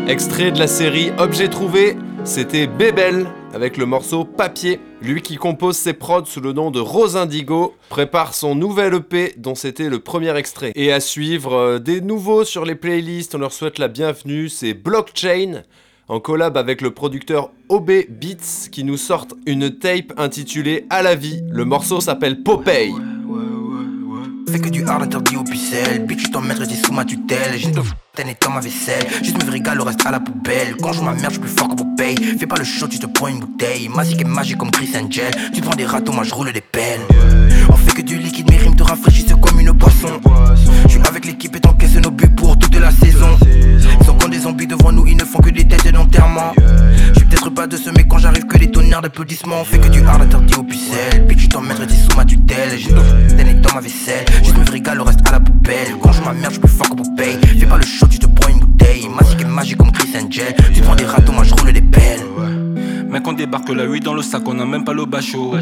Extrait 0.08 0.50
de 0.52 0.58
la 0.58 0.66
série 0.66 1.12
Objet 1.18 1.48
trouvé, 1.48 1.98
c'était 2.24 2.66
Bébel 2.66 3.26
avec 3.58 3.76
le 3.76 3.86
morceau 3.86 4.24
Papier. 4.24 4.78
Lui 5.02 5.20
qui 5.20 5.34
compose 5.34 5.76
ses 5.76 5.92
prods 5.92 6.26
sous 6.26 6.40
le 6.40 6.52
nom 6.52 6.70
de 6.70 6.78
Rose 6.78 7.16
Indigo 7.16 7.74
prépare 7.88 8.32
son 8.32 8.54
nouvel 8.54 8.94
EP 8.94 9.34
dont 9.36 9.56
c'était 9.56 9.88
le 9.88 9.98
premier 9.98 10.36
extrait. 10.36 10.70
Et 10.76 10.92
à 10.92 11.00
suivre 11.00 11.54
euh, 11.54 11.78
des 11.80 12.00
nouveaux 12.00 12.44
sur 12.44 12.64
les 12.64 12.76
playlists, 12.76 13.34
on 13.34 13.38
leur 13.38 13.52
souhaite 13.52 13.80
la 13.80 13.88
bienvenue, 13.88 14.48
c'est 14.48 14.74
Blockchain 14.74 15.64
en 16.06 16.20
collab 16.20 16.56
avec 16.56 16.80
le 16.80 16.92
producteur 16.92 17.50
OB 17.68 17.90
Beats 18.08 18.68
qui 18.70 18.84
nous 18.84 18.96
sortent 18.96 19.34
une 19.44 19.76
tape 19.76 20.12
intitulée 20.16 20.86
À 20.88 21.02
la 21.02 21.16
vie. 21.16 21.42
Le 21.50 21.64
morceau 21.64 22.00
s'appelle 22.00 22.44
Popeye. 22.44 22.94
Fais 24.50 24.60
que 24.60 24.70
du 24.70 24.82
hard 24.86 25.02
interdit 25.02 25.36
au 25.36 25.44
pucelle 25.44 26.06
Bitch 26.06 26.30
t'en 26.30 26.40
mettrai 26.40 26.66
des 26.66 26.74
sous 26.74 26.92
ma 26.92 27.04
tutelle. 27.04 27.58
J'ai 27.58 27.68
une 27.68 28.28
et 28.28 28.36
dans 28.40 28.50
ma 28.50 28.60
vaisselle. 28.60 29.06
Juste 29.22 29.44
me 29.44 29.50
régale 29.50 29.76
le 29.76 29.82
reste 29.82 30.04
à 30.06 30.10
la 30.10 30.20
poubelle. 30.20 30.74
Quand 30.80 30.92
je 30.92 31.02
ma 31.02 31.12
mère 31.12 31.30
je 31.30 31.38
plus 31.38 31.50
fort 31.50 31.68
que 31.68 31.76
vos 31.76 31.88
payes. 31.96 32.16
Fais 32.38 32.46
pas 32.46 32.56
le 32.56 32.64
show 32.64 32.88
tu 32.88 32.98
te 32.98 33.06
prends 33.06 33.28
une 33.28 33.40
bouteille. 33.40 33.88
Magique 33.88 34.22
et 34.22 34.24
magique 34.24 34.56
comme 34.56 34.70
Chris 34.70 34.90
Angel. 34.96 35.30
Tu 35.52 35.60
prends 35.60 35.74
des 35.76 35.84
râteaux 35.84 36.12
moi 36.12 36.24
je 36.24 36.32
roule 36.32 36.50
des 36.52 36.62
pelles 36.62 37.00
On 37.68 37.76
fait 37.76 37.92
que 37.92 38.02
du 38.02 38.16
liquide 38.16 38.50
mes 38.50 38.56
rimes 38.56 38.76
te 38.76 38.82
rafraîchissent 38.82 39.34
comme 39.40 39.60
une 39.60 39.72
boisson. 39.72 40.20
Je 40.84 40.92
suis 40.92 41.00
avec 41.06 41.26
l'équipe 41.26 41.54
et 41.54 41.60
t'encaisse 41.60 41.96
nos 41.96 42.10
buts 42.10 42.30
pour 42.34 42.58
toute 42.58 42.74
la 42.80 42.90
saison 42.90 43.36
zombies 44.48 44.66
devant 44.66 44.92
nous 44.92 45.06
ils 45.06 45.16
ne 45.16 45.24
font 45.24 45.40
que 45.40 45.50
des 45.50 45.66
têtes 45.66 45.92
d'enterrement. 45.92 46.52
Je 46.56 47.18
suis 47.18 47.28
peut-être 47.28 47.50
pas 47.50 47.66
de 47.66 47.76
ce 47.76 47.90
mais 47.90 48.06
quand 48.06 48.18
j'arrive 48.18 48.46
que 48.46 48.56
des 48.56 48.70
tonnerres 48.70 49.02
d'applaudissements. 49.02 49.60
On 49.60 49.64
fait 49.64 49.78
que 49.78 49.88
du 49.88 50.02
hard 50.06 50.22
interdit 50.22 50.54
au 50.54 50.62
pucelle 50.62 51.26
Bitch 51.26 51.40
je 51.40 51.48
t'en 51.48 51.60
mettrai 51.60 51.86
des 51.86 51.94
sous 51.94 52.16
ma 52.16 52.24
tutelle. 52.24 52.78
J'ai 52.78 52.90
et 52.90 53.54
dans 53.54 53.74
ma 53.74 53.80
vaisselle. 53.80 54.24
Juste 54.42 54.56
me 54.56 54.70
régale 54.70 54.96
le 54.96 55.02
reste 55.02 55.20
à 55.26 55.32
la 55.32 55.40
poubelle. 55.40 55.88
Quand 56.02 56.12
je 56.12 56.22
ma 56.22 56.32
mère 56.32 56.50
je 56.50 56.60
plus 56.60 56.70
fort 56.70 56.88
que 56.88 56.96
vos 56.96 57.14
payes 57.16 57.38
Fais 57.58 57.66
pas 57.66 57.76
le 57.76 57.84
show 57.84 58.06
tu 58.06 58.18
te 58.18 58.26
prends 58.26 58.48
une 58.48 58.60
bouteille. 58.60 59.08
Magique 59.08 59.42
et 59.42 59.44
magique 59.44 59.76
comme 59.76 59.92
Chris 59.92 60.12
Angel. 60.16 60.54
Tu 60.72 60.80
prends 60.80 60.96
des 60.96 61.04
râteaux 61.04 61.32
moi 61.32 61.44
je 61.44 61.54
roule 61.54 61.72
des 61.72 61.82
pelles 61.82 62.20
Mec, 63.08 63.26
on 63.26 63.32
débarque 63.32 63.70
la 63.70 63.84
8 63.84 64.04
dans 64.04 64.12
le 64.12 64.20
sac, 64.20 64.42
on 64.46 64.58
a 64.60 64.66
même 64.66 64.84
pas 64.84 64.92
le 64.92 65.06
bachot. 65.06 65.54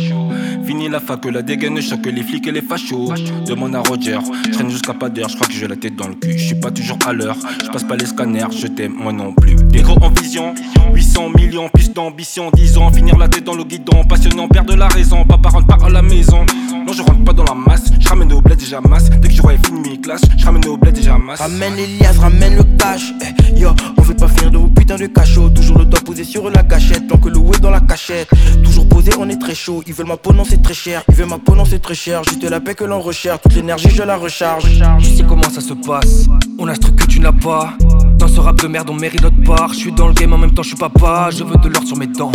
Fini 0.66 0.88
la 0.88 0.98
fac, 0.98 1.24
la 1.26 1.42
dégaine 1.42 1.80
choque 1.80 2.06
les 2.06 2.22
flics 2.22 2.46
et 2.48 2.52
les 2.52 2.60
fachos. 2.60 3.12
Demande 3.46 3.76
à 3.76 3.80
Roger, 3.80 4.18
je 4.46 4.50
traîne 4.50 4.68
jusqu'à 4.68 4.94
pas 4.94 5.08
d'heure, 5.08 5.28
je 5.28 5.36
crois 5.36 5.46
que 5.46 5.52
j'ai 5.52 5.68
la 5.68 5.76
tête 5.76 5.94
dans 5.94 6.08
le 6.08 6.14
cul. 6.14 6.36
Je 6.36 6.44
suis 6.44 6.54
pas 6.56 6.72
toujours 6.72 6.98
à 7.06 7.12
l'heure, 7.12 7.36
je 7.64 7.68
passe 7.70 7.84
pas 7.84 7.96
les 7.96 8.06
scanners, 8.06 8.46
je 8.50 8.66
t'aime 8.66 8.94
moi 8.94 9.12
non 9.12 9.32
plus. 9.32 9.54
Des 9.54 9.82
gros 9.82 9.96
en 10.02 10.10
vision, 10.10 10.54
800 10.92 11.30
millions, 11.36 11.68
plus 11.68 11.92
d'ambition, 11.92 12.50
10 12.52 12.78
ans, 12.78 12.92
finir 12.92 13.16
la 13.16 13.28
tête 13.28 13.44
dans 13.44 13.54
le 13.54 13.64
guidon. 13.64 14.04
Passionnant, 14.04 14.48
perdre 14.48 14.74
la 14.74 14.88
raison, 14.88 15.24
papa 15.24 15.50
rentre 15.50 15.66
pas 15.66 15.86
à 15.86 15.88
la 15.88 16.02
maison. 16.02 16.44
Non, 16.86 16.92
je 16.92 17.02
rentre 17.02 17.24
pas 17.24 17.32
dans 17.32 17.44
la 17.44 17.54
masse, 17.54 17.92
je 17.98 18.08
ramène 18.08 18.32
au 18.32 18.40
bled 18.40 18.58
déjà 18.58 18.80
masse. 18.80 19.10
Dès 19.10 19.28
que 19.28 19.34
je 19.34 19.42
vois 19.42 19.52
fini 19.64 19.90
mes 19.90 20.00
classes, 20.00 20.22
je 20.36 20.44
ramène 20.44 20.66
au 20.66 20.76
bled 20.76 20.94
déjà 20.94 21.18
masse. 21.18 21.40
Ramène 21.40 21.78
Elias, 21.78 22.18
ramène 22.20 22.56
le 22.56 22.62
cash 22.78 23.12
eh, 23.22 23.58
Yo, 23.58 23.70
on 23.96 24.02
veut 24.02 24.14
pas 24.14 24.28
finir 24.28 24.50
de 24.50 24.58
vous 24.58 24.68
putain 24.68 24.94
putain 24.94 24.96
de 24.96 25.06
cachot. 25.06 25.48
Toujours 25.50 25.78
le 25.78 25.84
doigt 25.84 26.00
posé 26.04 26.22
sur 26.22 26.48
la 26.48 26.62
gâchette, 26.62 27.08
que 27.20 27.28
dans 27.61 27.71
la 27.71 27.81
cachette. 27.81 28.28
Toujours 28.64 28.88
posé, 28.88 29.11
on 29.19 29.28
est 29.28 29.40
très 29.40 29.55
chaud. 29.55 29.83
Ils 29.87 29.93
veulent 29.93 30.07
ma 30.07 30.16
peau, 30.16 30.33
non, 30.33 30.45
c'est 30.45 30.62
très 30.62 30.75
cher. 30.75 31.02
Ils 31.09 31.14
veulent 31.14 31.28
ma 31.28 31.38
peau, 31.38 31.55
non, 31.55 31.64
c'est 31.64 31.78
très 31.78 31.95
cher. 31.95 32.23
Juste 32.25 32.43
la 32.43 32.61
paix 32.61 32.75
que 32.75 32.85
l'on 32.85 33.00
recherche. 33.00 33.40
Toute 33.43 33.55
l'énergie, 33.55 33.90
je 33.90 34.02
la 34.02 34.16
recharge. 34.16 34.64
Tu 35.00 35.16
sais 35.16 35.25
comment 35.28 35.50
ça 35.50 35.61
se 35.61 35.75
passe. 35.75 36.26
On 36.59 36.69
a 36.69 36.75
ce 36.75 36.81
truc 36.81 36.97
que 36.97 37.07
tu 37.07 37.21
n'as 37.21 37.33
pas. 37.33 37.75
Dans 38.19 38.28
ce 38.28 38.40
rap 38.40 38.61
de 38.61 38.66
merde, 38.66 38.90
on 38.90 38.95
mérite 38.95 39.23
notre 39.23 39.43
part. 39.45 39.73
Je 39.73 39.78
suis 39.78 39.93
dans 39.93 40.09
le 40.09 40.14
game 40.14 40.33
en 40.33 40.38
même 40.38 40.52
temps, 40.52 40.62
je 40.62 40.69
suis 40.69 40.78
papa. 40.78 41.31
Je 41.31 41.45
veux 41.45 41.57
de 41.57 41.69
l'or 41.69 41.83
sur 41.85 41.97
mes 41.97 42.07
dents. 42.07 42.33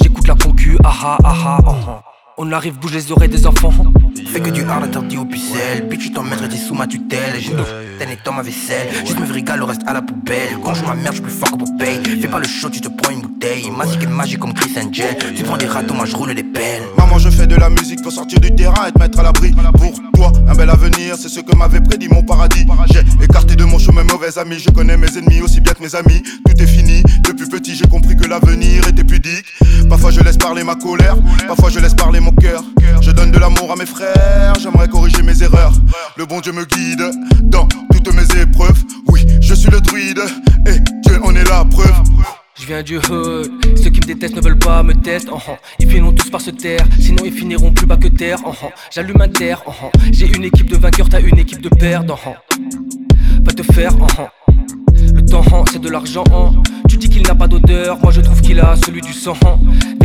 J'écoute 0.00 0.26
la 0.28 0.34
concu, 0.34 0.76
aha, 0.84 1.18
aha, 1.24 1.58
aha. 1.66 2.13
On 2.36 2.50
arrive, 2.50 2.80
bouge 2.80 2.92
les 2.94 3.12
oreilles 3.12 3.28
des 3.28 3.46
enfants. 3.46 3.72
Fais 4.26 4.40
que 4.40 4.50
du 4.50 4.64
hard 4.64 4.82
interdit 4.82 5.16
au 5.18 5.24
pixel. 5.24 5.86
Bitch, 5.88 6.00
tu 6.00 6.12
t'en 6.12 6.24
mettrais 6.24 6.50
sous 6.56 6.74
ma 6.74 6.84
tutelle. 6.88 7.34
J'ai 7.38 7.52
t'es 7.52 8.18
dans 8.24 8.32
ma 8.32 8.42
vaisselle. 8.42 8.88
Juste 9.06 9.20
me 9.20 9.32
régale, 9.32 9.60
le 9.60 9.64
reste 9.64 9.82
à 9.86 9.92
la 9.92 10.02
poubelle. 10.02 10.58
Quand 10.64 10.74
je 10.74 10.84
ma 10.84 10.94
merde, 10.94 11.14
je 11.14 11.22
plus 11.22 11.30
fort 11.30 11.52
que 11.52 11.58
Popeye. 11.58 12.20
Fais 12.20 12.26
pas 12.26 12.40
le 12.40 12.46
show, 12.48 12.68
tu 12.70 12.80
te 12.80 12.88
prends 12.88 13.12
une 13.12 13.20
bouteille. 13.20 13.70
Magique 13.70 14.02
et 14.02 14.06
magique 14.08 14.40
comme 14.40 14.52
Chris 14.52 14.72
Angel. 14.76 15.16
Tu 15.36 15.44
prends 15.44 15.56
des 15.56 15.66
râteaux, 15.66 15.94
moi 15.94 16.06
je 16.06 16.16
roule 16.16 16.34
des 16.34 16.42
pelles. 16.42 16.82
Maman, 16.98 17.18
je 17.18 17.30
fais 17.30 17.46
de 17.46 17.54
la 17.54 17.70
musique, 17.70 18.02
faut 18.02 18.10
sortir 18.10 18.40
du 18.40 18.52
terrain 18.52 18.88
et 18.88 18.92
te 18.92 18.98
mettre 18.98 19.20
à 19.20 19.22
l'abri. 19.22 19.52
Pour 19.52 19.92
toi, 20.14 20.32
un 20.48 20.54
bel 20.54 20.70
avenir, 20.70 21.14
c'est 21.16 21.28
ce 21.28 21.38
que 21.38 21.54
m'avait 21.54 21.80
prédit 21.80 22.08
mon 22.08 22.24
paradis. 22.24 22.66
J'ai 22.92 23.24
écarté 23.24 23.54
de 23.54 23.64
mon 23.64 23.78
chemin 23.78 24.02
mauvais 24.02 24.36
amis. 24.38 24.58
Je 24.58 24.70
connais 24.70 24.96
mes 24.96 25.16
ennemis 25.16 25.40
aussi 25.40 25.60
bien 25.60 25.72
que 25.72 25.82
mes 25.84 25.94
amis. 25.94 26.20
Tout 26.44 26.60
est 26.60 26.66
fini. 26.66 27.04
Depuis 27.26 27.48
petit, 27.48 27.74
j'ai 27.74 27.86
compris 27.86 28.16
que 28.16 28.26
l'avenir 28.26 28.86
était 28.88 29.04
pudique. 29.04 29.46
Parfois, 29.88 30.10
je 30.10 30.20
laisse 30.20 30.36
parler 30.36 30.62
ma 30.64 30.74
colère. 30.74 31.16
Parfois, 31.46 31.70
je 31.70 31.78
laisse 31.78 31.94
parler 31.94 32.20
mon 32.20 32.32
cœur. 32.32 32.62
Je 33.00 33.10
donne 33.10 33.30
de 33.30 33.38
l'amour 33.38 33.70
à 33.72 33.76
mes 33.76 33.86
frères, 33.86 34.54
j'aimerais 34.60 34.88
corriger 34.88 35.22
mes 35.22 35.42
erreurs. 35.42 35.72
Le 36.16 36.26
bon 36.26 36.40
Dieu 36.40 36.52
me 36.52 36.64
guide 36.64 37.02
dans 37.42 37.66
toutes 37.66 38.14
mes 38.14 38.40
épreuves. 38.40 38.82
Oui, 39.08 39.26
je 39.40 39.54
suis 39.54 39.70
le 39.70 39.80
druide 39.80 40.22
et 40.66 40.78
Dieu 41.06 41.20
en 41.22 41.34
est 41.34 41.44
la 41.44 41.64
preuve. 41.64 41.92
Je 42.58 42.66
viens 42.66 42.82
du 42.82 42.96
hood, 42.96 43.50
ceux 43.76 43.90
qui 43.90 44.00
me 44.00 44.06
détestent 44.06 44.36
ne 44.36 44.40
veulent 44.40 44.58
pas 44.58 44.82
me 44.82 44.94
tester. 44.94 45.30
Uh 45.30 45.56
Ils 45.80 45.90
finiront 45.90 46.12
tous 46.12 46.30
par 46.30 46.40
se 46.40 46.50
taire, 46.50 46.86
sinon 46.98 47.24
ils 47.24 47.32
finiront 47.32 47.72
plus 47.72 47.86
bas 47.86 47.96
que 47.96 48.08
terre. 48.08 48.38
Uh 48.46 48.68
J'allume 48.90 49.20
un 49.20 49.28
terre, 49.28 49.62
j'ai 50.12 50.28
une 50.28 50.44
équipe 50.44 50.70
de 50.70 50.76
vainqueurs, 50.76 51.08
t'as 51.08 51.20
une 51.20 51.38
équipe 51.38 51.60
de 51.60 51.68
perdants. 51.68 52.18
Va 53.44 53.52
te 53.52 53.62
faire, 53.72 53.92
c'est 55.70 55.80
de 55.80 55.88
l'argent. 55.88 56.24
Tu 56.88 56.96
dis 56.96 57.08
qu'il 57.08 57.22
n'a 57.22 57.34
pas 57.34 57.48
d'odeur, 57.48 57.98
moi 58.02 58.12
je 58.12 58.20
trouve 58.20 58.40
qu'il 58.40 58.60
a 58.60 58.76
celui 58.76 59.00
du 59.00 59.12
sang. 59.12 59.36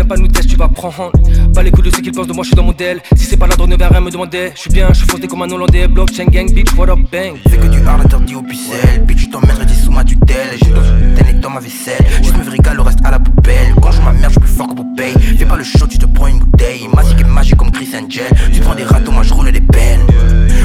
Pas 0.10 0.18
nous 0.18 0.28
tester, 0.28 0.50
tu 0.50 0.56
vas 0.58 0.68
prendre. 0.68 1.12
Pas 1.54 1.62
les 1.62 1.70
coups 1.70 1.86
de 1.86 1.96
ce 1.96 2.02
qu'ils 2.02 2.12
pensent 2.12 2.28
de 2.28 2.34
moi, 2.34 2.44
je 2.44 2.48
suis 2.48 2.56
dans 2.56 2.64
mon 2.64 2.70
modèle. 2.70 3.00
Si 3.16 3.26
c'est 3.26 3.38
pas 3.38 3.46
la 3.46 3.56
drogue, 3.56 3.70
ne 3.70 3.78
viens 3.78 3.90
rien 3.90 4.02
me 4.02 4.10
demander. 4.10 4.52
Je 4.56 4.62
suis 4.62 4.70
bien, 4.72 4.88
je 4.90 4.96
suis 4.96 5.08
faussé 5.08 5.28
comme 5.28 5.44
un 5.44 5.52
Hollandais. 5.52 5.88
Blockchain 5.88 6.26
gang, 6.26 6.52
bitch, 6.52 6.74
what 6.76 6.90
up, 6.90 7.00
bang? 7.12 7.36
Fais 7.48 7.58
que 7.58 7.68
du 7.68 7.80
hard 7.86 8.02
interdit 8.02 8.36
au 8.36 8.42
pixel. 8.42 9.06
Bitch, 9.06 9.26
tu 9.26 9.30
t'en 9.30 9.40
mettrais 9.42 9.68
sous 9.68 9.92
ma 9.92 10.04
tutelle. 10.04 10.58
J'ai 10.60 11.24
t'es 11.24 11.34
dans 11.34 11.52
ma 11.52 11.60
vaisselle. 11.60 12.04
Juste 12.24 12.36
me 12.38 12.50
régale, 12.50 12.78
le 12.78 12.82
reste 12.82 13.00
à 13.04 13.12
la 13.12 13.20
poubelle. 13.20 13.76
Quand 13.82 13.92
je 13.92 14.02
ma 14.02 14.12
merde, 14.12 14.26
je 14.26 14.32
suis 14.32 14.40
plus 14.40 14.50
fort 14.50 14.68
que 14.70 14.74
Popeye. 14.74 15.14
Fais 15.38 15.46
pas 15.46 15.58
le 15.58 15.64
show, 15.64 15.86
tu 15.88 16.00
te 16.00 16.08
prends 16.08 16.28
une 16.28 16.40
bouteille. 16.40 16.88
Magique 16.96 17.22
et 17.22 17.24
magique 17.24 17.58
comme 17.58 17.72
Chris 17.72 17.90
Angel. 17.94 18.26
Tu 18.52 18.62
prends 18.62 18.76
des 18.76 18.86
râteaux, 18.86 19.12
moi 19.12 19.22
je 19.22 19.34
roule 19.34 19.52
des 19.52 19.62
pelles. 19.62 20.00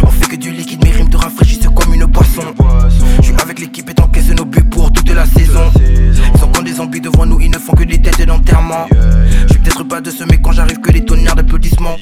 On 0.02 0.06
fait 0.06 0.30
que 0.30 0.36
du 0.36 0.52
liquide, 0.52 0.82
mes 0.82 0.90
rimes 0.90 1.10
te 1.10 1.18
rafraîchissent 1.18 1.68
comme 1.74 1.92
une 1.92 2.06
boisson. 2.06 2.42
Je 3.18 3.22
suis 3.22 3.34
avec 3.42 3.60
l'équipe 3.60 3.88
et 3.90 3.94
t'encaisse 3.94 4.30
nos 4.30 4.46
buts 4.46 4.64
pour 4.64 4.90
toute 4.90 5.12
la 5.12 5.26
saison. 5.26 5.70
Ils 5.80 6.40
sont 6.40 6.48
comme 6.48 6.64
des 6.64 6.72
zombies 6.72 7.00
devant 7.00 7.26
nous, 7.26 7.40
ils 7.40 7.50
ne 7.50 7.58
font 7.58 7.74
que 7.74 7.84
des 7.84 8.00
têtes 8.00 8.26
d'enterrement. 8.26 8.86
Je 9.46 9.52
suis 9.52 9.62
peut-être 9.62 9.84
pas 9.84 10.00
de 10.00 10.10
ce 10.10 10.24
mais 10.24 10.40
quand 10.40 10.52
j'arrive 10.52 10.80
que 10.80 10.90
des 10.90 11.04
tonnerres 11.04 11.36
d'applaudissements. 11.36 11.96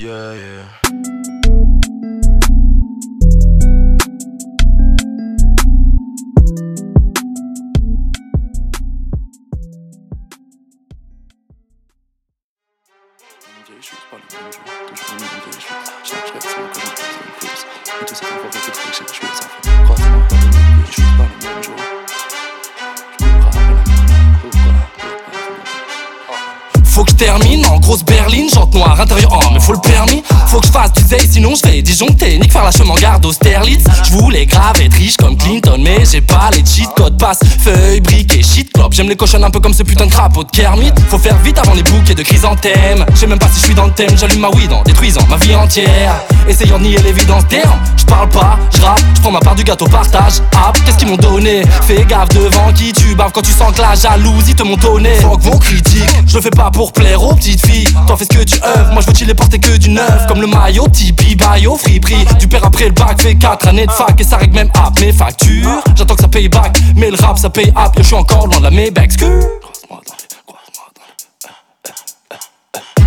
Termine 27.25 27.65
en 27.69 27.72
grosse 27.83 28.05
berline, 28.05 28.49
jante 28.49 28.75
noire, 28.75 28.99
intérieur 29.01 29.31
oh 29.33 29.51
mais 29.53 29.61
faut 29.61 29.73
le 29.73 29.81
permis. 29.81 30.23
Faut 30.47 30.61
que 30.61 30.67
je 30.67 30.73
fasse 30.73 30.93
du 30.93 31.03
zay 31.03 31.27
sinon 31.31 31.55
je 31.55 31.69
vais 31.69 31.83
disjoncter 31.83 32.39
Nique 32.39 32.53
faire 32.53 32.65
la 32.65 32.71
chemin 32.71 32.95
garde 33.01 33.25
Austerlitz 33.25 33.85
Je 34.05 34.13
voulais 34.13 34.45
grave 34.45 34.81
être 34.83 34.95
riche 34.95 35.17
comme 35.17 35.37
Clinton 35.37 35.79
Mais 35.83 36.05
j'ai 36.11 36.21
pas 36.21 36.51
les 36.53 36.63
cheat 36.65 36.91
codes 36.95 37.19
passe. 37.19 37.41
Feuille, 37.61 38.01
briques 38.01 38.37
et 38.37 38.43
shit 38.43 38.71
clop 38.73 38.93
J'aime 38.93 39.09
les 39.09 39.17
cochons 39.17 39.43
un 39.43 39.51
peu 39.51 39.61
comme 39.61 39.73
ce 39.73 39.83
putain 39.83 40.07
de 40.07 40.11
crapaud 40.11 40.45
de 40.45 40.51
Kermit. 40.51 40.93
Faut 41.09 41.19
faire 41.19 41.39
vite 41.39 41.59
avant 41.59 41.75
les 41.75 41.83
bouquets 41.83 42.15
de 42.15 42.23
chrysanthèmes. 42.23 43.05
Je 43.15 43.21
sais 43.21 43.27
même 43.27 43.39
pas 43.39 43.49
si 43.49 43.61
je 43.61 43.67
suis 43.67 43.75
dans 43.75 43.87
le 43.87 43.93
thème. 43.93 44.17
J'allume 44.17 44.41
ma 44.41 44.51
weed 44.51 44.73
en 44.73 44.83
détruisant 44.83 45.27
ma 45.29 45.37
vie 45.37 45.55
entière. 45.55 46.15
Essayant 46.47 46.79
de 46.79 46.85
nier 46.85 46.99
l'évidence 46.99 47.47
terme 47.49 47.79
Je 47.97 48.05
parle 48.05 48.29
pas, 48.29 48.59
je 48.75 48.83
rappe, 48.83 49.01
je 49.15 49.21
prends 49.23 49.31
ma 49.31 49.41
part 49.41 49.55
du 49.55 49.65
gâteau 49.65 49.87
partage. 49.87 50.35
Hop, 50.53 50.77
qu'est-ce 50.85 50.99
qu'ils 50.99 51.09
m'ont 51.09 51.17
donné? 51.17 51.63
Fais 51.87 52.05
gaffe 52.05 52.29
devant 52.31 52.73
qui 52.75 52.93
tu 52.93 53.15
baves. 53.15 53.33
Quand 53.33 53.43
tu 53.43 53.53
sens 53.53 53.73
que 53.73 53.81
la 53.81 53.95
jalousie 53.95 54.55
te 54.55 54.63
montonner 54.63 55.15
Faut 55.23 55.39
que 55.39 55.45
vos 55.45 55.59
critiques, 55.59 56.03
je 56.27 56.37
le 56.37 56.43
fais 56.43 56.51
pas 56.51 56.71
pour 56.71 56.93
plaire 56.93 57.23
aux 57.23 57.35
petites 57.35 57.65
filles 57.65 57.72
T'en 58.07 58.17
fais 58.17 58.25
ce 58.25 58.39
que 58.39 58.45
tu 58.45 58.61
œuvres, 58.63 58.93
moi 58.93 59.03
je 59.03 59.07
veux 59.07 59.13
t'y 59.13 59.25
les 59.25 59.35
porter 59.35 59.59
que 59.59 59.77
du 59.77 59.91
neuf. 59.91 60.27
Comme 60.29 60.41
le 60.41 60.47
maillot, 60.47 60.89
Tipeee, 60.89 61.37
bio, 61.37 61.77
friperie 61.77 62.25
Du 62.39 62.49
père 62.49 62.65
après 62.65 62.87
le 62.87 62.93
bac, 62.93 63.21
fait 63.21 63.35
4 63.35 63.69
années 63.69 63.87
de 63.87 63.91
fac. 63.91 64.21
Et 64.21 64.25
ça 64.25 64.37
règle 64.37 64.55
même 64.55 64.71
app 64.75 64.99
mes 65.01 65.13
factures. 65.13 65.83
J'attends 65.95 66.15
que 66.15 66.23
ça 66.23 66.29
paye 66.29 66.49
back, 66.49 66.79
mais 66.97 67.11
le 67.11 67.17
rap 67.17 67.39
ça 67.39 67.51
paye 67.51 67.73
app 67.75 67.95
Je 67.97 68.03
suis 68.03 68.15
encore 68.15 68.47
loin 68.47 68.59
de 68.59 68.65
la 68.65 68.71
Maybach, 68.71 69.17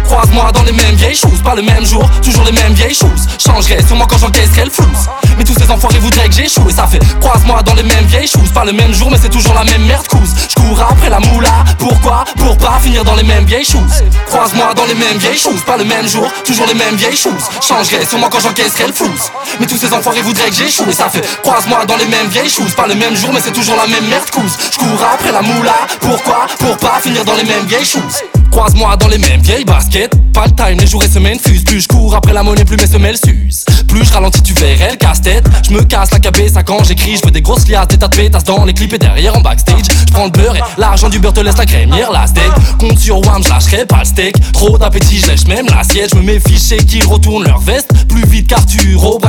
Croise-moi 0.06 0.52
dans 0.52 0.64
les 0.64 0.72
mêmes 0.72 0.96
vieilles 0.96 1.16
choses, 1.16 1.42
pas 1.44 1.56
le 1.56 1.62
même 1.62 1.86
jour, 1.86 2.10
toujours 2.22 2.44
les 2.46 2.52
mêmes 2.52 2.74
vieilles 2.74 2.94
choses. 2.94 3.28
Changerai 3.40 3.84
sûrement 3.86 4.06
quand 4.06 4.18
j'encaisserai 4.18 4.66
le 4.66 4.72
flouze. 4.72 5.10
Mais 5.38 5.44
tous 5.44 5.56
ces 5.56 5.70
enfoirés 5.70 6.00
voudraient 6.00 6.30
que 6.30 6.36
j'échoue 6.36 6.70
et 6.70 6.74
ça 6.74 6.88
fait 6.88 7.00
croise-moi 7.20 7.62
dans 7.64 7.74
les 7.74 7.84
mêmes 7.84 8.06
vieilles 8.06 8.28
choses, 8.28 8.50
pas 8.54 8.66
le 8.66 8.72
même 8.72 8.94
jour, 8.94 9.10
mais 9.12 9.18
c'est 9.22 9.30
toujours 9.30 9.54
la 9.54 9.64
même 9.64 9.84
merde 9.86 10.08
couse. 10.08 10.30
Je 10.50 10.82
après 10.82 11.10
la 11.10 11.20
moula, 11.20 11.64
pourquoi? 11.78 12.26
Pour 12.38 12.58
pas 12.58 12.80
finir 12.80 13.04
dans 13.04 13.16
les 13.16 13.24
mêmes 13.24 13.46
vieilles 13.46 13.66
choses. 13.66 14.04
Croise-moi 14.28 14.74
dans 14.74 14.86
les 14.86 14.96
mêmes 14.96 15.18
vieilles 15.18 15.38
choses, 15.38 15.62
pas 15.66 15.78
le 15.78 15.86
même 15.86 16.08
jour, 16.08 16.28
toujours 16.46 16.68
les 16.68 16.74
mêmes 16.74 16.96
vieilles 16.96 17.18
choses. 17.18 17.50
Changerai 17.62 18.06
sûrement 18.06 18.30
quand 18.30 18.40
j'encaisserai 18.40 18.88
le 18.88 18.94
flouze. 18.94 19.32
Mais 19.60 19.68
tous 19.68 19.78
ces 19.78 19.94
enfoirés 19.94 20.22
voudraient 20.22 20.50
que 20.50 20.56
j'échoue 20.56 20.90
et 20.90 20.94
ça 20.94 21.10
fait 21.10 21.26
croise-moi 21.42 21.86
dans 21.86 21.98
les 21.98 22.06
mêmes 22.06 22.28
vieilles 22.28 22.50
choses, 22.50 22.74
pas 22.76 22.88
le 22.88 22.96
même 22.96 23.16
jour, 23.16 23.32
mais 23.34 23.42
c'est 23.42 23.54
toujours 23.54 23.76
la 23.76 23.88
même 23.88 24.08
merde 24.08 24.30
couse. 24.30 24.58
Je 24.72 25.04
après 25.04 25.32
la 25.32 25.42
moula, 25.42 25.76
pourquoi? 26.00 26.48
Pour 26.60 26.78
pas 26.78 27.00
finir 27.02 27.24
dans 27.26 27.36
les 27.36 27.44
mêmes 27.44 27.66
vieilles 27.66 27.86
choses. 27.86 28.35
Croise-moi 28.52 28.96
dans 28.98 29.08
les 29.08 29.18
mêmes 29.18 29.42
vieilles 29.42 29.66
baskets. 29.66 30.14
Pas 30.34 30.46
le 30.46 30.52
time, 30.52 30.80
les 30.80 30.88
jours 30.88 31.04
et 31.04 31.10
semaines 31.10 31.40
fusent. 31.40 31.64
Plus 31.64 31.82
je 31.82 31.88
cours 31.88 32.16
après 32.16 32.34
la 32.34 32.44
monnaie, 32.44 32.66
plus 32.66 32.78
mes 32.78 32.88
semelles 32.88 33.18
s'usent. 33.18 33.66
Plus 33.88 34.04
je 34.04 34.14
ralentis, 34.14 34.42
tu 34.42 34.54
verrais 34.54 34.92
le 34.92 34.98
casse-tête. 34.98 35.46
Je 35.68 35.74
me 35.74 35.84
casse 35.84 36.12
la 36.12 36.20
KB, 36.20 36.50
ça 36.54 36.64
quand 36.64 36.84
j'écris. 36.84 37.18
Je 37.18 37.26
veux 37.26 37.32
des 37.32 37.42
grosses 37.42 37.68
liasses, 37.68 37.88
des 37.88 37.98
tas 37.98 38.08
de 38.08 38.16
pétasses 38.16 38.44
dans 38.44 38.66
les 38.66 38.74
clips 38.74 38.94
et 38.94 38.98
derrière 38.98 39.36
en 39.36 39.42
backstage. 39.42 39.86
Je 40.08 40.14
prends 40.14 40.26
le 40.26 40.32
beurre 40.32 40.56
et 40.56 40.62
l'argent 40.78 41.10
du 41.10 41.20
beurre 41.20 41.34
te 41.34 41.40
laisse 41.40 41.58
la 41.58 41.66
crémière, 41.66 42.12
la 42.12 42.28
steak. 42.28 42.52
Compte 42.80 43.00
sur 43.00 43.26
Wam, 43.26 43.42
je 43.44 43.50
lâcherai 43.50 43.86
pas 43.86 44.00
le 44.00 44.06
steak. 44.06 44.36
Trop 44.52 44.78
d'appétit, 44.78 45.20
je 45.20 45.28
lèche 45.28 45.48
même 45.48 45.68
l'assiette. 45.68 46.12
Je 46.12 46.16
me 46.16 46.24
méfie 46.24 46.60
chez 46.60 46.78
qu'ils 46.78 47.06
retournent 47.06 47.46
leur 47.46 47.60
veste. 47.60 47.90
Plus 48.08 48.26
vite 48.26 48.48
qu'Arthur 48.48 49.04
au. 49.04 49.20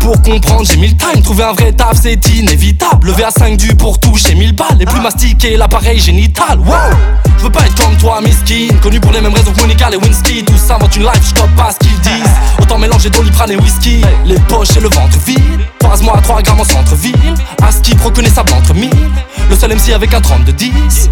Pour 0.00 0.20
comprendre, 0.22 0.66
j'ai 0.66 0.76
mis 0.76 0.88
le 0.88 0.96
time. 0.96 1.22
Trouver 1.22 1.44
un 1.44 1.52
vrai 1.52 1.72
taf, 1.72 1.98
c'est 2.02 2.28
inévitable. 2.28 3.08
Lever 3.08 3.24
à 3.24 3.30
5 3.30 3.56
du 3.56 3.74
pour 3.74 3.98
toucher 3.98 4.34
1000 4.34 4.54
balles. 4.54 4.80
Et 4.80 4.84
plus 4.84 5.00
mastiquer 5.00 5.56
l'appareil 5.56 5.98
génital. 5.98 6.58
Wow! 6.58 6.74
Je 7.38 7.44
veux 7.44 7.50
pas 7.50 7.64
être 7.66 7.76
comme 7.76 7.96
toi, 7.96 8.20
Connu 8.80 8.98
pour 8.98 9.12
les 9.12 9.20
mêmes 9.20 9.34
raisons 9.34 9.52
que 9.52 9.60
Monica 9.60 9.90
et 9.92 9.96
Winsky. 9.96 10.42
Tout 10.42 10.56
ça 10.56 10.78
une 10.96 11.02
life, 11.02 11.20
je 11.22 11.34
pas 11.54 11.70
ce 11.70 11.78
qu'ils 11.80 12.00
disent. 12.00 12.34
Autant 12.62 12.78
mélanger 12.78 13.10
doliprane 13.10 13.50
et 13.50 13.56
whisky. 13.56 14.00
Les 14.24 14.38
poches 14.40 14.74
et 14.74 14.80
le 14.80 14.88
ventre 14.88 15.18
vide. 15.26 15.60
Croise-moi 15.78 16.16
à 16.16 16.22
3 16.22 16.40
grammes 16.40 16.60
en 16.60 16.64
centre-ville. 16.64 17.34
Askip 17.62 18.00
reconnaissable 18.00 18.50
entre 18.54 18.72
mille. 18.72 18.90
Le 19.50 19.54
seul 19.54 19.74
MC 19.74 19.92
avec 19.92 20.14
un 20.14 20.22
30 20.22 20.46
de 20.46 20.52
10. 20.52 21.10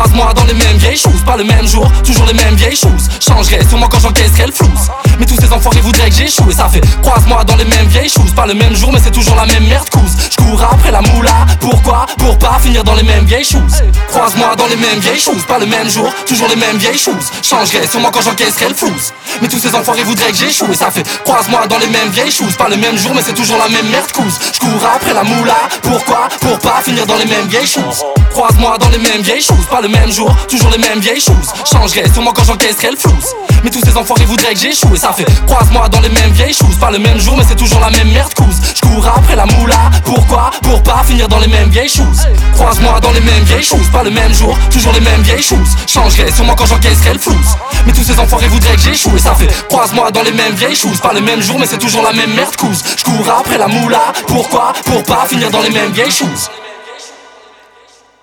Croise-moi 0.00 0.32
dans 0.32 0.44
les 0.44 0.54
mêmes 0.54 0.78
vieilles 0.78 0.96
choses, 0.96 1.20
pas 1.26 1.36
le 1.36 1.44
même 1.44 1.66
jour, 1.66 1.92
toujours 2.02 2.24
les 2.24 2.32
mêmes 2.32 2.54
vieilles 2.54 2.74
choses. 2.74 3.06
Changerai 3.20 3.62
sûrement 3.68 3.86
quand 3.86 4.00
j'encaisserai 4.00 4.46
le 4.46 4.52
flouze. 4.52 4.88
Mais 5.18 5.26
tous 5.26 5.36
ces 5.38 5.52
enfoirés 5.52 5.82
voudraient 5.82 6.08
que 6.08 6.16
j'échoue 6.16 6.50
et 6.50 6.54
ça 6.54 6.70
fait 6.70 6.80
croise-moi 7.02 7.44
dans 7.44 7.56
les 7.56 7.66
mêmes 7.66 7.86
vieilles 7.88 8.08
choses, 8.08 8.32
pas 8.34 8.46
le 8.46 8.54
même 8.54 8.74
jour, 8.74 8.90
mais 8.94 9.00
c'est 9.04 9.10
toujours 9.10 9.36
la 9.36 9.44
même 9.44 9.66
merde 9.66 9.90
couse. 9.90 10.16
Je 10.30 10.36
cours 10.42 10.62
après 10.62 10.90
la 10.90 11.02
moula, 11.02 11.44
pourquoi? 11.60 12.06
Pour 12.16 12.38
pas 12.38 12.58
finir 12.60 12.82
dans 12.82 12.94
les 12.94 13.02
mêmes 13.02 13.26
vieilles 13.26 13.44
choses. 13.44 13.82
Croise-moi 14.08 14.56
dans 14.56 14.68
les 14.68 14.76
mêmes 14.76 15.00
vieilles 15.00 15.20
choses, 15.20 15.44
pas 15.46 15.58
le 15.58 15.66
même 15.66 15.90
jour, 15.90 16.10
toujours 16.26 16.48
les 16.48 16.56
mêmes 16.56 16.78
vieilles 16.78 16.98
choses. 16.98 17.30
Changerai 17.42 17.86
sûrement 17.86 18.10
quand 18.10 18.22
j'encaisserai 18.22 18.70
le 18.70 18.74
flouze. 18.74 19.12
Mais 19.42 19.48
tous 19.48 19.58
ces 19.58 19.74
enfoirés 19.74 20.04
voudraient 20.04 20.32
que 20.32 20.38
j'échoue 20.38 20.72
et 20.72 20.76
ça 20.76 20.90
fait 20.90 21.04
croise-moi 21.24 21.66
dans 21.66 21.78
les 21.78 21.88
mêmes 21.88 22.08
vieilles 22.08 22.32
choses, 22.32 22.56
pas 22.56 22.70
le 22.70 22.78
même 22.78 22.96
jour, 22.96 23.12
mais 23.14 23.22
c'est 23.22 23.34
toujours 23.34 23.58
la 23.58 23.68
même 23.68 23.90
merde 23.90 24.10
couse. 24.12 24.38
Je 24.54 24.86
après 24.86 25.12
la 25.12 25.24
moula, 25.24 25.58
pourquoi? 25.82 26.30
Pour 26.40 26.58
pas 26.60 26.80
finir 26.82 27.04
dans 27.04 27.18
les 27.18 27.26
mêmes 27.26 27.48
vieilles 27.48 27.66
choses. 27.66 28.02
Croise-moi 28.30 28.78
dans 28.78 28.88
les 28.90 28.98
mêmes 28.98 29.22
vieilles 29.22 29.42
choses, 29.42 29.66
pas 29.68 29.80
le 29.80 29.88
même 29.88 30.10
jour, 30.10 30.34
toujours 30.48 30.70
les 30.70 30.78
mêmes 30.78 31.00
vieilles 31.00 31.20
choses. 31.20 31.52
Changerai 31.70 32.08
sûrement 32.12 32.32
quand 32.32 32.44
j'encaisserai 32.44 32.90
le 32.92 32.96
flouze. 32.96 33.34
Mais 33.64 33.70
tous 33.70 33.80
ces 33.84 33.96
enfoirés 33.96 34.24
voudraient 34.24 34.54
que 34.54 34.60
j'échoue. 34.60 34.94
Et 34.94 34.98
ça 34.98 35.12
fait 35.12 35.26
croise-moi 35.46 35.88
dans 35.88 36.00
les 36.00 36.08
mêmes 36.08 36.30
vieilles 36.30 36.54
choses, 36.54 36.76
pas 36.80 36.90
le 36.90 36.98
même 36.98 37.18
jour, 37.18 37.36
mais 37.36 37.44
c'est 37.46 37.56
toujours 37.56 37.80
la 37.80 37.90
même 37.90 38.10
merde 38.10 38.32
couse. 38.34 38.56
cours 38.82 39.06
après 39.06 39.36
la 39.36 39.46
moula. 39.46 39.90
Pourquoi? 40.04 40.50
Pour 40.62 40.82
pas 40.82 41.02
finir 41.04 41.28
dans 41.28 41.38
les 41.40 41.48
mêmes 41.48 41.68
vieilles 41.70 41.88
choses. 41.88 42.26
Croise-moi 42.54 43.00
dans 43.00 43.12
les 43.12 43.20
mêmes 43.20 43.44
vieilles 43.44 43.62
choses. 43.62 43.88
Pas 43.92 44.04
le 44.04 44.10
même 44.10 44.32
jour, 44.32 44.56
toujours 44.70 44.92
les 44.92 45.00
mêmes 45.00 45.22
vieilles 45.22 45.42
choses. 45.42 45.76
Changerai 45.86 46.30
sûrement 46.30 46.54
quand 46.54 46.66
j'encaisserai 46.66 47.14
le 47.14 47.18
flouze. 47.18 47.56
Mais 47.86 47.92
tous 47.92 48.04
ces 48.04 48.18
enfoirés 48.18 48.48
voudraient 48.48 48.76
que 48.76 48.82
j'échoue. 48.82 49.16
Et 49.16 49.20
ça 49.20 49.34
fait 49.34 49.48
croise-moi 49.68 50.10
dans 50.12 50.22
les 50.22 50.32
mêmes 50.32 50.54
vieilles 50.54 50.76
choses. 50.76 51.00
Pas 51.00 51.12
le 51.12 51.20
même 51.20 51.42
jour 51.42 51.58
mais 51.58 51.66
c'est 51.66 51.78
toujours 51.78 52.02
la 52.02 52.12
même 52.12 52.32
merde 52.34 52.56
couse. 52.56 52.82
Je 52.96 53.04
cours 53.04 53.28
après 53.30 53.58
la 53.58 53.66
moula. 53.66 54.12
Pourquoi? 54.28 54.72
Pour 54.86 55.02
pas 55.02 55.26
finir 55.26 55.50
dans 55.50 55.62
les 55.62 55.70
mêmes 55.70 55.92
vieilles 55.92 56.10
choses 56.10 56.48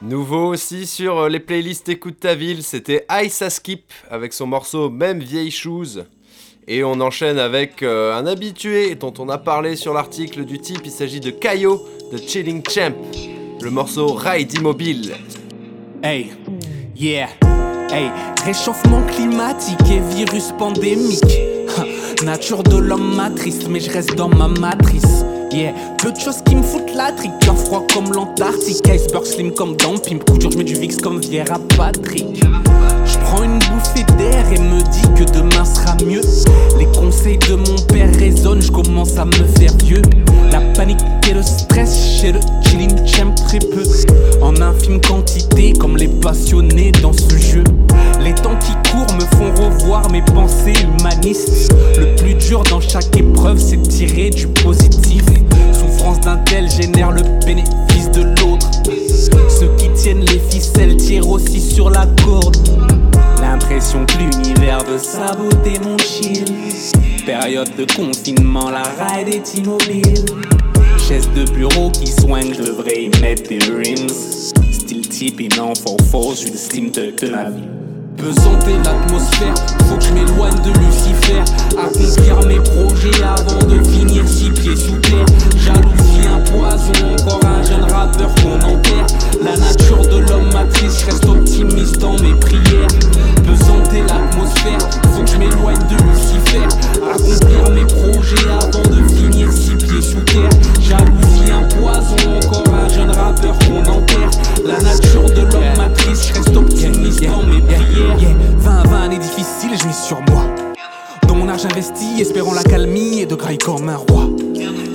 Nouveau 0.01 0.49
aussi 0.49 0.85
sur 0.85 1.17
euh, 1.17 1.29
les 1.29 1.39
playlists 1.39 1.89
Écoute 1.89 2.19
ta 2.19 2.35
ville, 2.35 2.61
c'était 2.61 3.07
Ice 3.23 3.43
Skip 3.49 3.91
avec 4.11 4.31
son 4.31 4.45
morceau 4.45 4.91
Même 4.91 5.19
vieille 5.19 5.49
shoes. 5.49 6.03
Et 6.67 6.83
on 6.83 7.01
enchaîne 7.01 7.39
avec 7.39 7.81
euh, 7.81 8.13
un 8.13 8.27
habitué 8.27 8.93
dont 8.93 9.13
on 9.17 9.27
a 9.27 9.39
parlé 9.39 9.75
sur 9.75 9.95
l'article 9.95 10.45
du 10.45 10.59
type, 10.59 10.81
il 10.85 10.91
s'agit 10.91 11.19
de 11.19 11.31
Kayo 11.31 11.83
de 12.11 12.17
Chilling 12.17 12.61
Champ. 12.69 12.93
Le 13.59 13.71
morceau 13.71 14.13
Ride 14.13 14.53
Immobile. 14.53 15.15
Hey, 16.03 16.31
yeah, 16.95 17.29
hey, 17.89 18.11
réchauffement 18.45 19.01
climatique 19.07 19.79
et 19.89 19.99
virus 20.15 20.51
pandémique. 20.59 21.23
Nature 22.23 22.61
de 22.61 22.77
l'homme 22.77 23.15
matrice, 23.15 23.67
mais 23.67 23.79
je 23.79 23.89
reste 23.89 24.13
dans 24.13 24.29
ma 24.29 24.47
matrice. 24.47 25.25
Yeah, 25.51 25.73
peu 25.97 26.11
de 26.11 26.19
choses 26.19 26.41
qui 26.45 26.55
me 26.55 26.61
foutent 26.61 26.93
la 26.93 27.11
trique. 27.13 27.31
Cœur 27.39 27.57
froid 27.57 27.85
comme 27.93 28.11
l'Antarctique, 28.11 28.87
iceberg 28.87 29.25
slim 29.25 29.51
comme 29.51 29.77
dans 29.77 29.97
Pimp. 29.97 30.23
Coup 30.25 30.37
dur, 30.37 30.51
je 30.51 30.57
mets 30.57 30.63
du 30.63 30.73
VIX 30.73 30.97
comme 30.97 31.19
Viera 31.19 31.57
Patrick. 31.77 32.43
Je 33.05 33.17
prends 33.19 33.43
une 33.43 33.57
bouffée 33.59 34.03
d'air 34.17 34.45
et 34.51 34.59
me 34.59 34.81
dis 34.91 35.07
que 35.15 35.31
demain 35.31 35.63
sera 35.63 35.95
mieux. 36.05 36.21
Les 36.77 36.85
conseils 36.87 37.37
de 37.37 37.55
mon 37.55 37.77
père 37.87 38.13
résonnent, 38.19 38.61
je 38.61 38.71
commence 38.71 39.17
à 39.17 39.25
me 39.25 39.31
faire 39.57 39.71
vieux. 39.83 40.01
La 40.51 40.59
panique 40.75 40.99
et 41.29 41.33
le 41.33 41.41
stress 41.41 42.19
chez 42.19 42.33
le 42.33 42.39
chilling 42.65 43.07
champ 43.07 43.33
très 43.33 43.59
peu. 43.59 43.83
En 44.41 44.59
infime 44.61 44.99
quantité, 44.99 45.73
comme 45.73 45.95
les 45.95 46.09
passionnés 46.09 46.91
dans 47.01 47.13
ce 47.13 47.37
jeu. 47.37 47.63
Les 48.21 48.33
temps 48.33 48.57
qui 48.59 48.73
courent 48.91 49.15
me 49.15 49.21
font 49.37 49.63
revoir 49.63 50.09
mes 50.09 50.21
pensées 50.21 50.73
humanistes. 50.83 51.71
Le 51.97 52.15
plus 52.15 52.33
dur 52.35 52.63
dans 52.63 52.81
chaque 52.81 53.15
épreuve, 53.15 53.59
c'est 53.59 53.81
tirer 53.81 54.29
du 54.29 54.47
positif. 54.47 55.23
D'un 56.15 56.37
tel 56.37 56.69
génère 56.69 57.11
le 57.11 57.21
bénéfice 57.45 58.09
de 58.11 58.23
l'autre. 58.23 58.69
Ceux 59.49 59.69
qui 59.77 59.89
tiennent 59.93 60.25
les 60.25 60.39
ficelles 60.39 60.97
tirent 60.97 61.29
aussi 61.29 61.61
sur 61.61 61.89
la 61.89 62.05
corde. 62.23 62.57
L'impression 63.41 64.05
que 64.05 64.17
l'univers 64.17 64.83
veut 64.85 64.97
saboter 64.97 65.79
mon 65.83 65.97
chill. 65.97 66.45
Période 67.25 67.69
de 67.77 67.85
confinement, 67.93 68.69
la 68.69 68.83
ride 68.83 69.27
est 69.27 69.55
immobile. 69.55 70.25
Chaise 70.97 71.29
de 71.35 71.43
bureau 71.51 71.89
qui 71.91 72.07
soigne, 72.07 72.53
je 72.53 72.63
devrais 72.63 73.03
y 73.03 73.09
mettre 73.21 73.49
des 73.49 73.59
rims. 73.59 74.07
Et 75.19 75.49
non 75.57 75.73
for 75.73 75.97
force, 76.11 76.41
je 76.41 76.41
suis 76.41 76.51
le 76.51 76.57
steam 76.57 76.91
de, 76.91 77.31
ma 77.31 77.49
vie. 77.49 77.63
Pesanter 78.17 78.77
l'atmosphère, 78.83 79.55
faut 79.87 79.95
que 79.95 80.03
je 80.03 80.13
m'éloigne 80.13 80.61
de 80.63 80.69
Lucifer. 80.79 81.41
Accomplir 81.75 82.47
mes 82.47 82.59
projets 82.59 83.23
avant 83.23 83.65
de 83.65 83.83
finir 83.89 84.27
six 84.27 84.51
pieds 84.51 84.75
sous 84.75 84.97
terre. 84.97 85.25
Jalousie, 85.57 85.87
un 85.87 85.96
poison, 86.51 86.93
encore 87.13 87.39
un 87.45 87.63
jeune 87.63 87.83
rappeur 87.83 88.33
qu'on 88.35 88.55
enterre. 88.55 89.07
La 89.43 89.55
nature 89.57 90.01
de 90.07 90.19
l'homme 90.19 90.51
matrice, 90.53 91.01
je 91.01 91.05
reste 91.05 91.25
optimiste 91.25 91.97
dans 91.99 92.13
mes 92.13 92.33
prières. 92.39 92.87
Pesanter 93.45 94.03
l'atmosphère, 94.07 94.79
faut 95.13 95.23
que 95.23 95.29
je 95.29 95.37
m'éloigne 95.37 95.77
de 95.89 95.95
Lucifer. 96.03 96.63
Accomplir 97.13 97.69
mes 97.71 97.85
projets 97.85 98.49
avant 98.49 98.89
de 98.89 99.07
finir 99.13 99.51
six 99.51 99.75
pieds 99.75 100.01
sous 100.01 100.21
terre. 100.21 100.49
Jalousie, 100.81 101.51
un 101.51 101.63
poison, 101.75 102.37
encore 102.37 102.73
un 102.73 102.89
jeune 102.89 103.11
rappeur 103.11 103.57
qu'on 103.59 103.81
enterre. 103.81 104.31
La 104.65 104.79
nature 104.81 105.29
de 105.29 105.41
l'homme 105.41 105.77
matrice, 105.77 106.29
je 106.29 106.33
reste 106.33 106.55
optimiste 106.55 107.23
dans 107.23 107.43
mes 107.43 107.61
prières. 107.61 108.19
Yeah, 108.19 108.35
20 108.59 109.03
années 109.03 109.19
difficiles, 109.19 109.77
je 109.79 109.87
mise 109.87 109.97
sur 109.97 110.19
moi. 110.29 110.43
Dans 111.27 111.35
mon 111.35 111.49
âge 111.49 111.65
investi, 111.65 112.21
espérant 112.21 112.53
la 112.53 112.63
calmie 112.63 113.19
et 113.19 113.25
de 113.25 113.35
graille 113.35 113.57
comme 113.57 113.89
un 113.89 113.97
roi. 113.97 114.29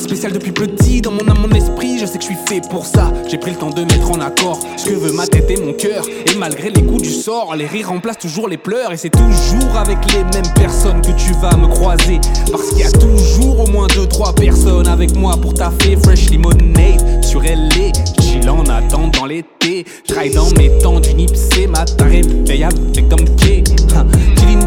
Spécial 0.03 0.33
depuis 0.33 0.51
petit, 0.51 1.01
dans 1.01 1.13
mon 1.13 1.27
âme, 1.29 1.39
mon 1.41 1.57
esprit, 1.57 1.99
je 1.99 2.07
sais 2.07 2.19
que 2.19 2.25
je 2.25 2.31
suis 2.31 2.37
fait 2.47 2.61
pour 2.69 2.85
ça. 2.85 3.13
J'ai 3.29 3.39
pris 3.39 3.53
le 3.53 3.57
temps 3.57 3.71
de 3.71 3.83
mettre 3.83 4.11
en 4.11 4.21
accord 4.21 4.59
ce 4.77 4.87
que 4.87 4.95
veut 4.95 5.13
ma 5.13 5.27
tête 5.27 5.49
et 5.49 5.57
mon 5.61 5.73
cœur. 5.73 6.05
Et 6.27 6.35
malgré 6.37 6.71
les 6.71 6.83
coups 6.83 7.03
du 7.03 7.11
sort, 7.11 7.55
les 7.55 7.67
rires 7.67 7.89
remplacent 7.89 8.19
toujours 8.19 8.49
les 8.49 8.57
pleurs. 8.57 8.93
Et 8.93 8.97
c'est 8.97 9.11
toujours 9.11 9.77
avec 9.77 9.99
les 10.13 10.25
mêmes 10.25 10.53
personnes 10.57 11.01
que 11.03 11.13
tu 11.13 11.33
vas 11.41 11.57
me 11.57 11.69
croiser. 11.69 12.21
Parce 12.51 12.71
qu'il 12.71 12.81
y 12.81 12.83
a 12.83 12.91
toujours 12.91 13.61
au 13.61 13.71
moins 13.71 13.87
2-3 13.87 14.35
personnes 14.35 14.89
avec 14.89 15.15
moi 15.15 15.37
pour 15.41 15.55
taffer. 15.55 15.97
Fresh 15.97 16.31
lemonade 16.31 17.25
sur 17.25 17.41
LA, 17.41 17.93
chill 18.21 18.51
en 18.51 18.65
attendant 18.65 19.25
l'été. 19.25 19.87
J'raille 20.09 20.35
dans 20.35 20.51
mes 20.59 20.77
temps 20.79 20.99
du 20.99 21.15
Nipsey, 21.15 21.69
matin 21.69 22.07
réveil 22.07 22.65
avec 22.65 23.09
Tom 23.09 23.25
K. 23.37 23.63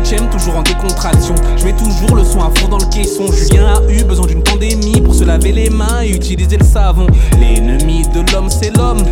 Chem, 0.05 0.29
toujours 0.29 0.57
en 0.57 0.61
décontraction. 0.61 1.33
Je 1.57 1.65
mets 1.65 1.75
toujours 1.75 2.15
le 2.15 2.23
son 2.23 2.39
à 2.39 2.51
fond 2.55 2.67
dans 2.67 2.77
le 2.77 2.85
caisson. 2.93 3.25
Julien 3.31 3.73
a 3.75 3.91
eu 3.91 4.03
besoin 4.03 4.27
d'une 4.27 4.43
pandémie 4.43 5.01
pour 5.01 5.15
se 5.15 5.23
laver 5.23 5.51
les 5.51 5.71
mains 5.71 6.03
et 6.03 6.11
utiliser 6.11 6.57
le 6.57 6.63
savon. 6.63 7.07
L'ennemi 7.39 8.03
de 8.13 8.31
l'homme, 8.31 8.49
c'est 8.49 8.75
l'homme. 8.77 9.03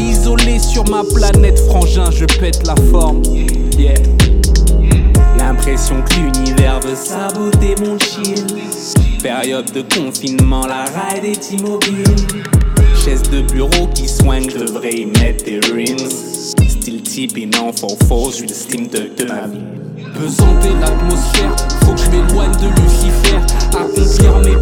Isolé 0.00 0.58
sur 0.58 0.84
ma 0.88 1.04
planète, 1.04 1.60
frangin, 1.68 2.10
je 2.10 2.24
pète 2.24 2.66
la 2.66 2.74
forme. 2.90 3.22
Yeah. 3.78 3.94
L'impression 5.38 6.02
que 6.02 6.14
l'univers 6.14 6.80
veut 6.80 6.96
saboter 6.96 7.76
mon 7.84 7.96
chill. 7.98 8.46
Période 9.22 9.70
de 9.72 9.82
confinement, 9.82 10.66
la 10.66 10.84
ride 10.84 11.24
est 11.24 11.52
immobile. 11.52 12.65
De 13.06 13.40
bureau 13.40 13.86
qui 13.94 14.08
soigne, 14.08 14.50
je 14.50 14.58
devrais 14.58 14.90
y 14.90 15.06
mettre 15.06 15.44
des 15.44 15.60
rims. 15.60 16.08
Style 16.08 17.02
type 17.02 17.38
et 17.38 17.46
non 17.46 17.72
for 17.72 17.96
force, 18.08 18.32
je 18.32 18.36
suis 18.38 18.48
le 18.48 18.52
steam 18.52 18.88
de, 18.88 19.10
de 19.16 19.28
ma 19.28 19.46
vie. 19.46 19.62
Pesanter 20.12 20.74
l'atmosphère, 20.80 21.54
faut 21.84 21.92
que 21.92 22.00
je 22.00 22.10
m'éloigne 22.10 22.50
de 22.50 22.66
Lucifer. 22.82 23.36
Accomplir 23.78 24.38
mes 24.40 24.55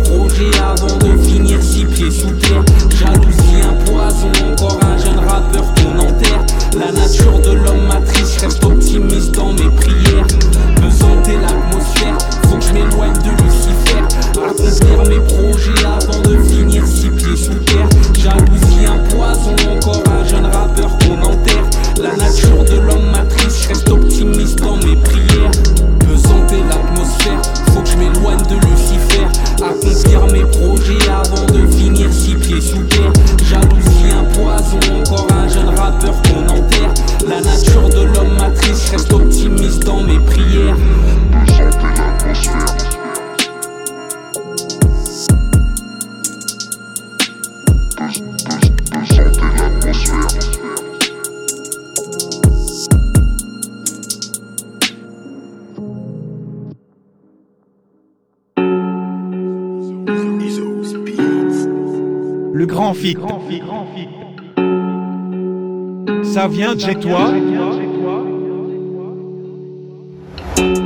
vient 66.54 66.74
de 66.74 66.80
chez 66.80 66.94
toi. 66.94 67.32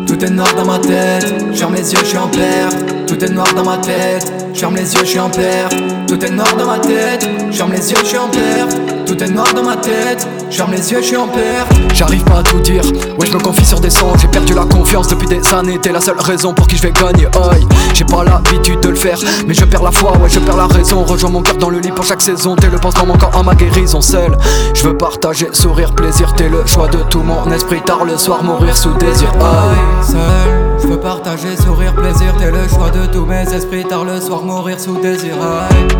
Tout 0.06 0.24
est 0.24 0.30
noir 0.30 0.54
dans 0.56 0.64
ma 0.64 0.78
tête, 0.78 1.54
ferme 1.54 1.74
les 1.74 1.92
yeux, 1.92 1.98
je 2.00 2.06
suis 2.06 2.18
en 2.18 2.28
perte. 2.28 3.06
Tout 3.06 3.22
est 3.22 3.30
noir 3.30 3.52
dans 3.54 3.64
ma 3.64 3.76
tête, 3.76 4.32
ferme 4.58 4.74
les 4.74 4.92
yeux, 4.92 5.00
je 5.02 5.10
suis 5.10 5.20
en 5.20 5.30
perte. 5.30 5.76
Tout 6.08 6.24
est 6.24 6.30
noir 6.30 6.56
dans 6.56 6.66
ma 6.66 6.78
tête, 6.78 7.28
ferme 7.52 7.72
les 7.72 7.90
yeux, 7.90 7.96
je 8.00 8.06
suis 8.06 8.18
en 8.18 8.28
perte. 8.28 8.76
Tout 9.06 9.22
est 9.22 9.28
noir 9.28 9.46
dans 9.54 9.62
ma 9.62 9.76
tête, 9.76 10.26
ferme 10.50 10.72
les 10.72 10.90
yeux, 10.90 10.98
je 11.00 11.06
suis 11.06 11.16
en 11.16 11.28
perte. 11.28 11.72
J'arrive 11.94 12.24
pas 12.24 12.38
à 12.38 12.42
tout 12.42 12.58
dire, 12.60 12.82
ouais 13.18 13.26
je 13.26 13.32
me 13.32 13.38
confie 13.38 13.64
sur 13.64 13.80
des 13.80 13.90
sons 13.90 14.12
J'ai 14.20 14.26
perdu 14.28 14.54
la 14.54 14.64
confiance 14.64 15.08
depuis 15.08 15.28
des 15.28 15.46
années. 15.54 15.78
T'es 15.80 15.92
la 15.92 16.00
seule 16.00 16.18
raison 16.18 16.54
pour 16.54 16.66
qui 16.66 16.76
je 16.76 16.82
vais 16.82 16.90
gagner. 16.90 17.26
Aïe, 17.50 17.66
j'ai 17.94 18.04
pas 18.04 18.24
l'habitude 18.24 18.80
de 18.80 18.88
le 18.88 18.96
faire 18.96 19.18
Mais 19.46 19.54
je 19.54 19.64
perds 19.64 19.82
la 19.82 19.92
foi, 19.92 20.16
ouais 20.18 20.28
je 20.28 20.40
perds 20.40 20.56
la 20.56 20.66
raison. 20.66 21.04
Rejoins 21.04 21.30
mon 21.30 21.42
cœur 21.42 21.56
dans 21.56 21.70
le 21.70 21.78
lit 21.78 21.92
pour 21.92 22.04
chaque 22.04 22.22
saison. 22.22 22.56
T'es 22.56 22.68
le 22.68 22.78
pansement 22.78 23.06
manquant 23.06 23.30
à 23.38 23.42
ma 23.44 23.54
guérison 23.54 24.00
seul. 24.00 24.36
Je 24.74 24.82
veux 24.82 24.96
partager, 24.96 25.48
sourire, 25.52 25.94
plaisir. 25.94 26.34
T'es 26.34 26.48
le 26.48 26.66
choix 26.66 26.88
de 26.88 26.98
tout 27.10 27.22
mon 27.22 27.50
esprit. 27.52 27.80
Tard 27.82 28.04
le 28.04 28.16
soir, 28.16 28.42
mourir 28.42 28.76
sous 28.76 28.92
désir. 28.94 29.30
Aïe, 29.40 30.06
seul, 30.06 30.77
je 30.88 30.94
veux 30.94 31.00
partager, 31.00 31.54
sourire, 31.56 31.94
plaisir, 31.94 32.34
t'es 32.38 32.50
le 32.50 32.66
choix 32.66 32.90
de 32.90 33.04
tous 33.12 33.26
mes 33.26 33.42
esprits. 33.54 33.84
Tard 33.84 34.04
le 34.04 34.20
soir, 34.20 34.42
mourir 34.42 34.80
sous 34.80 34.96
désir. 34.96 35.34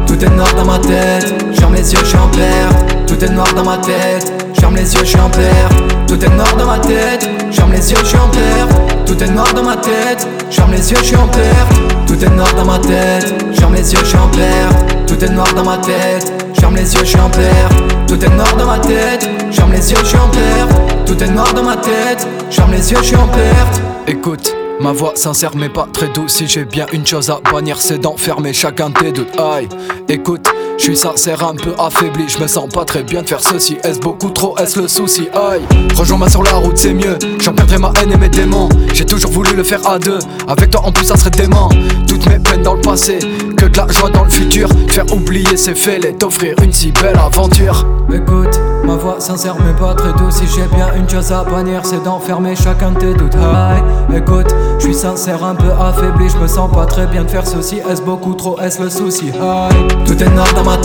Tout 0.07 0.25
est 0.25 0.31
noir 0.31 0.49
dans 0.57 0.65
ma 0.65 0.79
tête, 0.79 1.35
ferme 1.55 1.75
les 1.75 1.93
yeux, 1.93 1.99
je 2.05 2.17
en 2.17 2.29
perte. 2.29 3.07
Tout 3.07 3.23
est 3.23 3.29
noir 3.29 3.53
dans 3.55 3.65
ma 3.65 3.77
tête, 3.77 4.33
ferme 4.59 4.77
les 4.77 4.95
yeux, 4.95 5.01
je 5.01 5.05
suis 5.05 5.21
en 5.21 5.29
perte. 5.29 6.07
Tout 6.07 6.25
est 6.25 6.31
noir 6.31 6.57
dans 6.57 6.67
ma 6.67 6.79
tête, 6.79 7.29
ferme 7.53 7.73
les 7.73 7.91
yeux, 7.91 7.99
je 8.01 8.07
suis 8.07 8.17
en 8.17 8.29
perte. 8.29 9.07
Tout 9.07 9.23
est 9.23 9.29
noir 9.29 9.53
dans 9.55 9.63
ma 9.63 9.77
tête, 9.77 10.27
ferme 10.51 10.73
les 10.73 10.91
yeux, 10.91 10.99
je 10.99 11.05
suis 11.05 11.17
en 11.17 11.29
perte. 11.29 12.07
Tout 12.07 12.25
est 12.25 12.31
noir 12.31 12.55
dans 12.55 12.65
ma 12.65 12.79
tête, 12.79 13.35
ferme 13.61 13.75
les 13.75 13.93
yeux, 13.93 14.01
je 14.01 14.07
suis 14.07 14.17
en 14.17 14.29
perte. 14.29 15.07
Tout 15.07 15.23
est 15.23 15.29
noir 15.29 15.53
dans 15.55 15.65
ma 15.65 15.77
tête, 15.77 16.33
ferme 16.55 16.77
les 16.77 16.95
yeux, 16.95 17.01
je 17.01 17.09
suis 17.09 17.21
en 17.21 17.29
perte. 17.29 17.75
Tout 18.07 18.25
est 18.25 18.31
noir 18.31 18.57
dans 18.57 18.67
ma 18.67 18.79
tête, 18.79 19.29
ferme 19.53 19.73
les 19.73 19.91
yeux, 19.93 19.99
je 20.01 20.07
suis 20.07 20.19
en 20.19 20.29
perte. 20.29 21.07
Tout 21.07 21.23
est 21.23 21.29
noir 21.29 21.53
dans 21.53 21.65
ma 21.65 21.77
tête, 21.77 22.27
ferme 22.51 22.73
les 22.73 22.91
yeux, 22.91 22.99
je 23.03 23.07
suis 23.07 23.17
en 23.17 23.29
perte. 23.29 23.83
Écoute, 24.07 24.55
ma 24.81 24.93
voix 24.93 25.13
sincère 25.17 25.57
mais 25.57 25.69
pas 25.69 25.89
très 25.93 26.09
douce. 26.09 26.33
Si 26.33 26.47
j'ai 26.47 26.65
bien 26.65 26.87
une 26.93 27.07
chose 27.07 27.31
à 27.31 27.41
bannir, 27.53 27.81
c'est 27.81 27.99
d'enfermer 27.99 28.53
chacun 28.53 28.91
tes 28.91 29.13
doutes. 29.13 29.39
Aïe, 29.39 29.69
écoute. 30.09 30.49
Je 30.79 30.85
suis 30.85 30.97
sincère, 30.97 31.45
un 31.45 31.57
peu 31.57 31.75
affaibli, 31.77 32.29
je 32.29 32.39
me 32.39 32.47
sens 32.47 32.69
pas 32.69 32.85
très 32.85 33.03
bien 33.03 33.23
de 33.23 33.29
faire 33.29 33.41
ceci. 33.41 33.77
Est-ce 33.83 33.99
beaucoup 33.99 34.31
trop, 34.31 34.57
est-ce 34.59 34.81
le 34.81 34.87
souci? 34.87 35.29
Aïe, 35.35 35.61
rejoins-moi 35.97 36.31
sur 36.31 36.45
la 36.45 36.53
route, 36.53 36.79
c'est 36.79 36.95
mieux. 36.95 37.19
J'en 37.41 37.53
perdrai 37.53 37.79
ma 37.79 37.93
haine 38.01 38.13
et 38.13 38.17
mes 38.17 38.29
démons. 38.29 38.69
J'ai 38.95 39.05
toujours 39.05 39.33
voulu 39.33 39.57
le 39.57 39.65
faire 39.65 39.85
à 39.89 39.99
deux. 39.99 40.21
Avec 40.47 40.71
toi 40.71 40.83
en 40.85 40.93
plus, 40.93 41.05
ça 41.05 41.17
serait 41.17 41.31
dément. 41.31 41.69
Toutes 42.07 42.27
mes 42.29 42.39
peines 42.39 42.63
dans 42.63 42.75
le 42.75 42.81
passé, 42.81 43.19
que 43.57 43.67
de 43.67 43.77
la 43.77 43.89
joie 43.89 44.09
dans 44.11 44.23
le 44.23 44.31
futur. 44.31 44.69
Faire 44.89 45.13
oublier 45.13 45.57
ces 45.57 45.75
faits, 45.75 46.05
et 46.05 46.15
t'offrir 46.15 46.55
une 46.63 46.73
si 46.73 46.93
belle 46.93 47.19
aventure. 47.19 47.85
Écoute, 48.15 48.59
ma 48.85 48.95
voix 48.95 49.17
sincère 49.19 49.57
mais 49.59 49.75
pas 49.75 49.95
très 49.95 50.13
douce. 50.13 50.37
Si 50.37 50.45
j'ai 50.47 50.65
bien 50.75 50.87
une 50.97 51.09
chose 51.09 51.33
à 51.33 51.43
bannir, 51.43 51.81
c'est 51.85 52.03
d'enfermer 52.03 52.55
chacun 52.55 52.93
de 52.93 52.99
tes 52.99 53.15
doutes. 53.15 53.35
Aïe, 53.35 53.83
écoute, 54.17 54.55
je 54.79 54.85
suis 54.85 54.95
sincère, 54.95 55.45
un 55.45 55.57
peu 55.57 55.71
affaibli, 55.73 56.29
je 56.31 56.39
me 56.39 56.47
sens 56.47 56.71
pas 56.73 56.87
très 56.87 57.07
bien 57.07 57.25
de 57.25 57.29
faire 57.29 57.47
ceci. 57.47 57.81
Est-ce 57.91 58.01
beaucoup 58.01 58.35
trop, 58.35 58.59
est-ce 58.61 58.81
le 58.81 58.89
souci? 58.89 59.31
Aïe, 59.43 59.77
tout 60.07 60.17
est 60.23 60.31
noir 60.31 60.47
dans 60.55 60.65
ma 60.69 60.77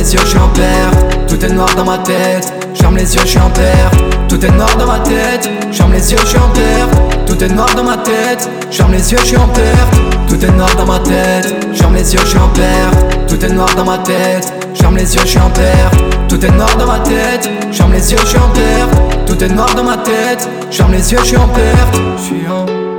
les 0.00 0.14
yeux, 0.14 0.20
je 0.22 0.28
suis 0.28 0.38
en 0.38 0.48
perte. 0.48 1.28
Tout 1.28 1.44
est 1.44 1.52
noir 1.52 1.68
dans 1.76 1.84
ma 1.84 1.98
tête, 1.98 2.52
ferme 2.74 2.96
les 2.96 3.14
yeux, 3.14 3.20
je 3.22 3.28
suis 3.28 3.38
en 3.38 3.50
perte. 3.50 3.94
Tout 4.28 4.44
est 4.44 4.50
noir 4.50 4.74
dans 4.78 4.86
ma 4.86 4.98
tête, 5.00 5.50
ferme 5.72 5.92
les 5.92 6.12
yeux, 6.12 6.18
je 6.20 6.26
suis 6.26 6.38
en 6.38 6.48
perte. 6.48 7.26
Tout 7.26 7.44
est 7.44 7.48
noir 7.48 7.68
dans 7.76 7.84
ma 7.84 7.96
tête, 7.98 8.48
ferme 8.70 8.92
les 8.92 9.12
yeux, 9.12 9.18
je 9.18 9.26
suis 9.26 9.36
en 9.36 9.48
perte. 9.48 9.94
Tout 10.28 10.44
est 10.44 10.50
noir 10.50 10.74
dans 10.76 10.86
ma 10.86 10.98
tête, 10.98 11.54
ferme 11.74 11.94
les 11.94 12.14
yeux, 12.14 12.20
je 12.22 12.28
suis 12.28 12.38
en 12.38 12.48
perte. 12.48 13.28
Tout 13.28 13.44
est 13.44 13.52
noir 13.52 13.68
dans 13.76 13.84
ma 13.84 13.98
tête, 13.98 14.52
ferme 14.74 14.96
les 14.96 15.14
yeux, 15.14 15.20
je 15.22 15.28
suis 15.28 15.38
en 15.38 15.50
perte. 15.50 15.94
Tout 16.28 16.44
est 16.44 16.50
noir 16.50 16.76
dans 16.76 16.86
ma 16.86 16.98
tête, 17.00 17.50
ferme 17.72 17.92
les 17.92 18.12
yeux, 18.12 18.18
je 18.22 18.26
suis 18.26 18.38
en 18.38 18.48
perte. 18.48 19.26
Tout 19.26 19.44
est 19.44 19.48
noir 19.48 19.74
dans 19.74 19.84
ma 19.84 19.98
tête, 19.98 20.48
ferme 20.70 20.92
les 20.92 21.12
yeux, 21.12 21.18
je 21.20 21.26
suis 21.26 21.36
en 21.36 21.48
perte. 21.48 22.89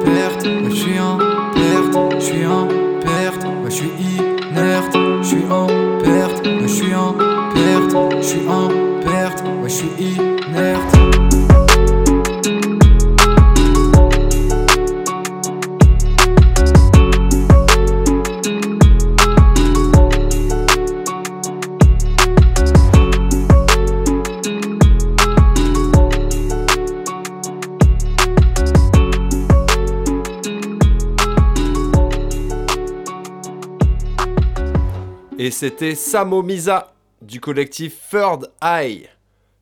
Et 35.43 35.49
c'était 35.49 35.95
Samo 35.95 36.43
Misa 36.43 36.93
du 37.23 37.39
collectif 37.41 37.95
Third 38.11 38.51
Eye. 38.61 39.09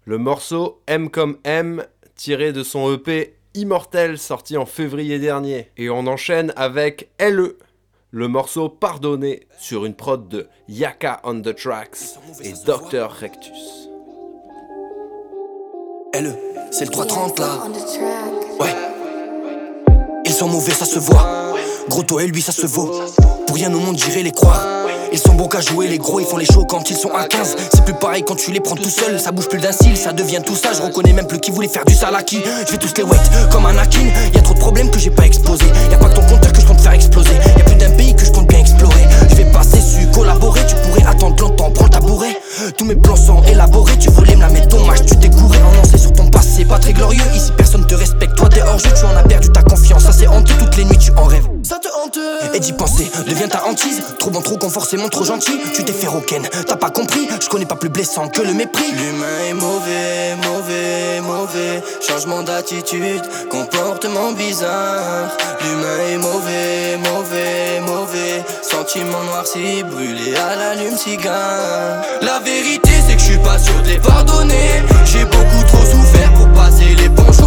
Le 0.04 0.18
morceau 0.18 0.82
M 0.88 1.10
comme 1.10 1.38
M 1.46 1.86
tiré 2.18 2.52
de 2.52 2.64
son 2.64 2.94
EP 2.94 3.38
Immortel 3.54 4.18
sorti 4.18 4.58
en 4.58 4.66
février 4.66 5.20
dernier. 5.20 5.72
Et 5.78 5.90
on 5.90 6.06
enchaîne 6.06 6.52
avec 6.58 7.10
LE, 7.18 7.58
le 8.12 8.28
morceau 8.28 8.68
Pardonné 8.68 9.48
sur 9.58 9.86
une 9.86 9.94
prod 9.94 10.28
de 10.28 10.50
Yaka 10.68 11.22
on 11.24 11.40
the 11.40 11.56
Tracks 11.56 12.18
et 12.44 12.52
Dr 12.66 13.10
Rectus. 13.10 13.88
LE, 16.14 16.36
c'est 16.72 16.84
le 16.84 16.92
330 16.92 17.40
là. 17.40 17.64
Ouais. 18.60 18.76
Ils 20.26 20.34
sont 20.34 20.50
mauvais, 20.50 20.74
ça 20.74 20.84
se 20.84 21.00
voit. 21.00 21.56
Gros 21.88 22.04
toi 22.04 22.22
et 22.22 22.28
lui, 22.28 22.42
ça 22.42 22.52
se 22.52 22.68
vaut. 22.68 22.92
Pour 23.48 23.56
rien 23.56 23.74
au 23.74 23.80
monde, 23.80 23.98
j'irai 23.98 24.24
les 24.24 24.32
croire. 24.32 24.79
Ils 25.12 25.18
sont 25.18 25.34
bons 25.34 25.48
qu'à 25.48 25.62
jouer, 25.62 25.88
les 25.88 25.98
gros, 25.98 26.20
ils 26.20 26.26
font 26.26 26.38
les 26.38 26.46
shows 26.46 26.66
quand 26.66 26.90
ils 26.90 26.96
sont 26.96 27.10
à 27.14 27.26
15. 27.26 27.56
C'est 27.74 27.84
plus 27.84 27.94
pareil 27.94 28.24
quand 28.24 28.36
tu 28.36 28.52
les 28.52 28.60
prends 28.60 28.76
tout 28.76 28.90
seul, 28.90 29.20
ça 29.20 29.32
bouge 29.32 29.48
plus 29.48 29.60
d'un 29.60 29.72
cil, 29.72 29.98
ça 29.98 30.14
devient 30.14 30.42
tout 30.46 30.56
ça. 30.56 30.70
Je 30.74 30.82
reconnais 30.82 31.14
même 31.14 31.28
plus 31.28 31.40
qui 31.40 31.52
voulait 31.52 31.68
faire 31.68 31.86
du 31.86 31.96
salaki. 31.96 32.40
Je 32.68 32.72
vais 32.72 32.78
tous 32.78 32.94
les 32.98 33.04
wait 33.04 33.18
comme 33.52 33.66
un 33.66 33.78
Akin. 33.78 34.06
Y 34.34 34.38
a 34.38 34.42
trop 34.42 34.54
de 34.54 34.60
problèmes 34.60 34.92
que 34.92 35.00
j'ai 35.00 35.10
pas 35.10 35.26
explosé. 35.26 35.66
Y 35.90 35.94
a 35.94 35.98
pas 35.98 36.10
que 36.10 36.16
ton 36.16 36.22
compteur 36.28 36.54
que 36.54 36.62
je 36.62 36.66
compte 36.66 36.82
faire 36.82 36.94
exploser. 36.94 37.34
Y 37.58 37.62
a 37.62 37.64
plus 37.64 37.76
d'un 37.76 37.90
pays 37.92 38.16
que 38.16 38.24
je 38.26 38.32
compte 38.32 38.48
bien 38.48 38.60
explorer. 38.60 39.08
Je 39.30 39.36
vais 39.36 39.52
passer 39.52 39.82
su 39.82 40.08
collaborer, 40.14 40.62
tu 40.68 40.76
pourrais 40.76 41.06
attendre 41.08 41.36
longtemps, 41.42 41.72
prends 41.72 41.86
le 41.86 41.90
tabouret. 41.90 42.38
Tous 42.78 42.86
mes 42.86 42.96
plans 42.96 43.16
sont 43.16 43.42
élaborés, 43.44 43.98
tu 43.98 44.10
voulais 44.12 44.36
me 44.36 44.42
la 44.42 44.50
mettre 44.50 44.68
dommage, 44.68 45.06
tu 45.06 45.16
t'es 45.18 45.30
couré 45.30 45.58
en 45.58 45.76
lancé 45.76 45.98
sur 45.98 46.14
ton 46.14 46.28
passé. 46.28 46.66
Pas 46.66 46.78
très 46.78 46.94
glorieux, 46.94 47.24
ici 47.36 47.52
personne 47.58 47.86
te 47.86 47.96
respecte. 47.96 48.36
Toi 48.36 48.50
t'es 48.50 48.62
hors 48.62 48.78
jeu, 48.78 48.90
tu 48.98 49.06
en 49.06 49.18
as 49.18 49.24
perdu 49.24 49.50
ta 49.50 49.64
confiance. 49.64 50.04
Ça 50.04 50.12
c'est 50.12 50.28
honteux, 50.28 50.54
toutes 50.60 50.78
les 50.78 50.86
nuits 50.86 50.98
tu 50.98 51.12
en 51.18 51.26
rêves. 51.26 51.59
Ça 51.70 51.78
te 51.78 51.88
hante 51.88 52.18
Et 52.56 52.60
d'y 52.60 52.74
penser 52.74 53.12
devient 53.28 53.48
ta 53.48 53.64
hantise. 53.68 54.02
Trop 54.18 54.32
bon, 54.32 54.42
trop 54.42 54.58
con, 54.58 54.72
forcément 54.72 55.08
trop 55.08 55.24
gentil. 55.24 55.52
Tu 55.76 55.84
t'es 55.84 55.94
fait 55.94 56.08
rocken, 56.08 56.42
t'as 56.66 56.78
pas 56.78 56.90
compris. 56.90 57.28
Je 57.40 57.48
connais 57.48 57.68
pas 57.68 57.76
plus 57.76 57.90
blessant 57.90 58.28
que 58.28 58.42
le 58.42 58.56
mépris. 58.56 58.92
L'humain 58.92 59.28
est 59.48 59.54
mauvais, 59.54 60.36
mauvais, 60.48 61.22
mauvais. 61.22 61.84
Changement 62.02 62.42
d'attitude, 62.42 63.22
comportement 63.52 64.32
bizarre. 64.32 65.30
L'humain 65.62 66.00
est 66.12 66.18
mauvais, 66.18 66.98
mauvais, 66.98 67.82
mauvais. 67.82 68.44
Sentiment 68.64 69.24
noirci, 69.26 69.84
brûlé 69.84 70.36
à 70.36 70.56
l'allume-cigare. 70.56 72.02
La 72.24 72.40
vérité, 72.40 72.90
c'est 73.08 73.14
que 73.14 73.22
je 73.22 73.26
suis 73.26 73.38
pas 73.38 73.60
sûr 73.60 73.80
de 73.84 73.90
les 73.90 74.00
pardonner. 74.00 74.82
J'ai 75.06 75.24
beaucoup 75.24 75.64
trop 75.68 75.86
souffert 75.86 76.34
pour 76.34 76.48
passer 76.50 76.96
les 76.98 77.10
ponches 77.10 77.40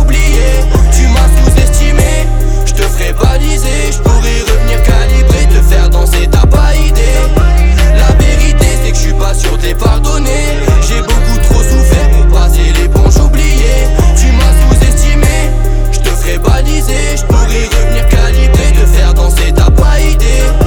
je 2.74 2.82
te 2.82 2.88
ferai 2.88 3.12
baliser. 3.12 3.92
Je 3.92 3.98
pourrais 3.98 4.40
revenir 4.40 4.82
calibrer, 4.82 5.46
te 5.48 5.62
faire 5.62 5.90
danser, 5.90 6.28
t'as 6.30 6.46
pas 6.46 6.74
idée. 6.74 7.18
La 7.96 8.14
vérité, 8.24 8.66
c'est 8.82 8.90
que 8.90 8.96
je 8.96 9.02
suis 9.02 9.14
pas 9.14 9.34
sûr 9.34 9.56
de 9.58 9.74
les. 9.74 10.56
J'ai 10.88 11.00
beaucoup 11.00 11.38
trop 11.42 11.62
souffert 11.62 12.10
pour 12.10 12.38
passer 12.38 12.72
les 12.80 12.88
ponches 12.88 13.16
oubliées. 13.16 13.86
Tu 14.16 14.26
m'as 14.32 14.76
sous-estimé, 14.76 15.50
je 15.92 15.98
te 15.98 16.08
ferai 16.08 16.38
baliser. 16.38 17.16
Je 17.16 17.22
pourrais 17.24 17.66
revenir 17.66 18.08
calibrer, 18.08 18.72
te 18.72 18.86
faire 18.86 19.14
danser, 19.14 19.52
t'as 19.54 19.70
pas 19.70 20.00
idée. 20.00 20.61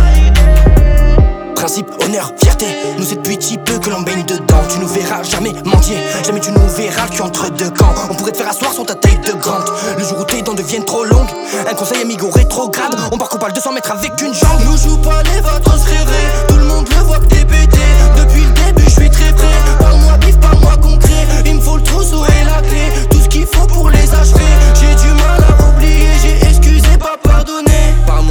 Principe, 1.65 1.89
honneur, 2.03 2.31
fierté, 2.39 2.67
nous 2.95 3.03
c'est 3.03 3.15
depuis 3.15 3.37
si 3.41 3.57
peu 3.57 3.79
que 3.79 3.89
l'on 3.89 4.01
baigne 4.01 4.23
dedans. 4.23 4.61
Tu 4.69 4.77
nous 4.77 4.87
verras 4.87 5.23
jamais 5.23 5.51
mendier, 5.63 5.97
jamais 6.23 6.39
tu 6.39 6.51
nous 6.51 6.59
verras 6.77 7.05
le 7.05 7.09
cul 7.09 7.23
entre 7.23 7.49
deux 7.49 7.71
camps. 7.71 7.91
On 8.07 8.13
pourrait 8.13 8.33
te 8.33 8.37
faire 8.37 8.49
asseoir 8.49 8.71
sur 8.71 8.85
ta 8.85 8.93
taille 8.93 9.17
de 9.25 9.31
grande. 9.31 9.63
Le 9.97 10.03
jour 10.03 10.19
où 10.19 10.25
tes 10.25 10.43
dents 10.43 10.53
deviennent 10.53 10.85
trop 10.85 11.03
longues, 11.03 11.31
un 11.67 11.73
conseil 11.73 12.03
amigo 12.03 12.29
rétrograde. 12.29 12.95
On 13.11 13.17
part 13.17 13.29
qu'on 13.29 13.39
parle 13.39 13.53
200 13.53 13.71
mètres 13.71 13.91
avec 13.91 14.11
une 14.21 14.35
jambe. 14.35 14.61
Nous 14.63 14.77
joue 14.77 14.97
pas 14.97 15.23
les 15.23 15.41
votre 15.41 15.71
rêver, 15.71 16.45
tout 16.47 16.57
le 16.57 16.65
monde 16.65 16.87
le 16.87 17.03
voit 17.03 17.17
que 17.17 17.25
t'es 17.25 17.43
pété. 17.43 17.79
Depuis 18.15 18.43
le 18.43 18.51
début, 18.51 18.83
je 18.85 19.01
suis 19.01 19.09
très 19.09 19.33
prêt. 19.33 19.47
Parle-moi 19.79 20.17
bif, 20.17 20.39
parle-moi 20.39 20.77
concret. 20.77 21.25
Il 21.47 21.55
me 21.55 21.61
faut 21.61 21.77
le 21.77 21.83
trousseau 21.83 22.25
et 22.25 22.45
la 22.45 22.61
clé, 22.61 22.91
tout 23.09 23.21
ce 23.21 23.27
qu'il 23.27 23.47
faut 23.47 23.65
pour 23.65 23.89
les 23.89 24.13
achever. 24.13 24.45
J'ai 24.75 24.93
du 24.93 25.11
mal 25.15 25.41
à 25.41 25.44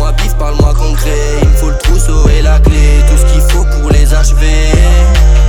Parle-moi 0.05 0.23
bif, 0.23 0.35
parle-moi 0.37 0.75
concret. 0.75 1.39
Il 1.43 1.49
me 1.49 1.55
faut 1.55 1.71
le 1.71 1.79
trousseau 1.79 2.29
et 2.29 2.43
la 2.43 2.59
clé, 2.59 3.01
tout 3.09 3.17
ce 3.17 3.33
qu'il 3.33 3.41
faut 3.41 3.65
pour 3.65 3.91
les 3.91 4.13
achever. 4.13 4.71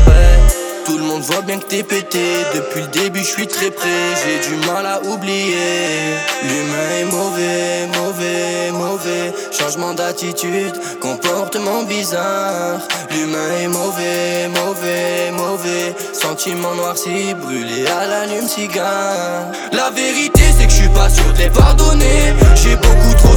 Ouais. 0.08 0.40
Tout 0.86 0.98
le 0.98 1.04
monde 1.04 1.24
voit 1.24 1.42
bien 1.42 1.58
que 1.60 1.66
t'es 1.66 1.84
pété. 1.84 2.24
Depuis 2.54 2.82
le 2.82 2.88
début, 2.88 3.20
je 3.20 3.26
suis 3.26 3.48
très 3.48 3.70
près. 3.70 3.90
J'ai 4.16 4.50
du 4.50 4.56
mal 4.66 4.86
à 4.86 5.02
oublier. 5.02 6.16
L'humain 6.44 6.90
est 7.02 7.12
mauvais, 7.12 7.88
mauvais, 7.98 8.72
mauvais. 8.72 9.34
Changement 9.52 9.94
d'attitude, 9.94 10.74
comportement 11.02 11.84
bizarre. 11.84 12.80
L'humain 13.12 13.50
est 13.62 13.68
mauvais, 13.68 14.48
mauvais, 14.48 15.32
mauvais. 15.32 15.96
Sentiment 16.14 16.76
noirci, 16.76 17.34
brûlé 17.34 17.88
à 17.88 18.08
l'allume-cigare. 18.08 19.52
La 19.74 19.90
vérité, 19.90 20.44
c'est 20.58 20.66
que 20.68 20.72
je 20.72 20.78
suis 20.78 20.90
pas 20.90 21.10
sûr 21.10 21.34
de 21.34 21.40
les 21.40 21.50
pardonner. 21.50 22.34
J'ai 22.56 22.76
beaucoup 22.76 23.14
trop 23.18 23.35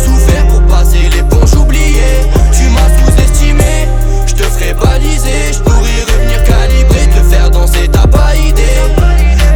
pour 0.49 0.62
passer 0.62 1.09
l'éponge 1.11 1.55
oubliée 1.55 2.27
Tu 2.53 2.64
m'as 2.71 2.88
sous-estimé, 2.99 3.88
je 4.27 4.35
te 4.35 4.43
ferai 4.43 4.75
baliser, 4.75 5.53
je 5.53 5.59
pourrais 5.61 6.03
revenir 6.12 6.43
calibrer, 6.45 7.07
te 7.09 7.23
faire 7.35 7.51
danser, 7.51 7.88
t'as 7.91 8.07
pas 8.07 8.35
idée. 8.37 8.62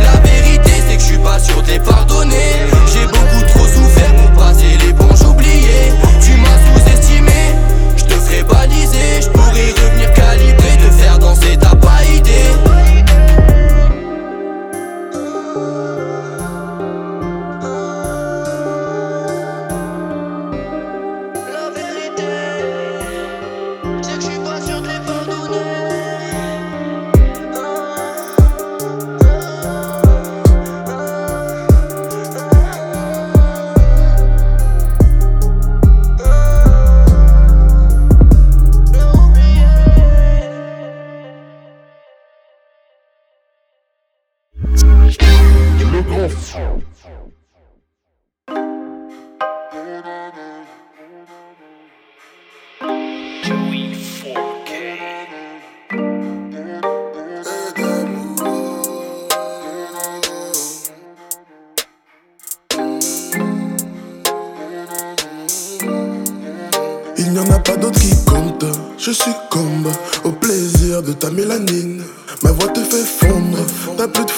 La 0.01 0.21
vérité 0.21 0.71
c'est 0.89 0.97
que 0.97 1.03
je 1.03 1.07
suis 1.07 1.19
pas 1.19 1.39
sûr 1.39 1.63
de 1.63 1.69
les 1.69 1.81
pardonner. 1.81 2.67
J'ai 2.93 3.07
beaucoup 3.07 3.43
trop 3.49 3.67
souffert 3.67 4.15
pour 4.17 4.31
passer 4.43 4.77
l'éponge 4.85 5.23
oubliée. 5.23 5.93
Tu 6.21 6.33
m'as 6.37 6.59
sous-estimé, 6.67 7.57
je 7.97 8.05
te 8.05 8.15
ferai 8.15 8.43
baliser, 8.45 9.23
je 9.23 9.29
pourrais 9.29 9.71
revenir 9.71 10.13
calibrer, 10.15 10.77
te 10.79 10.91
faire 11.03 11.19
danser, 11.19 11.57
t'as 11.61 11.77
pas 11.77 12.05
idée. 12.05 12.72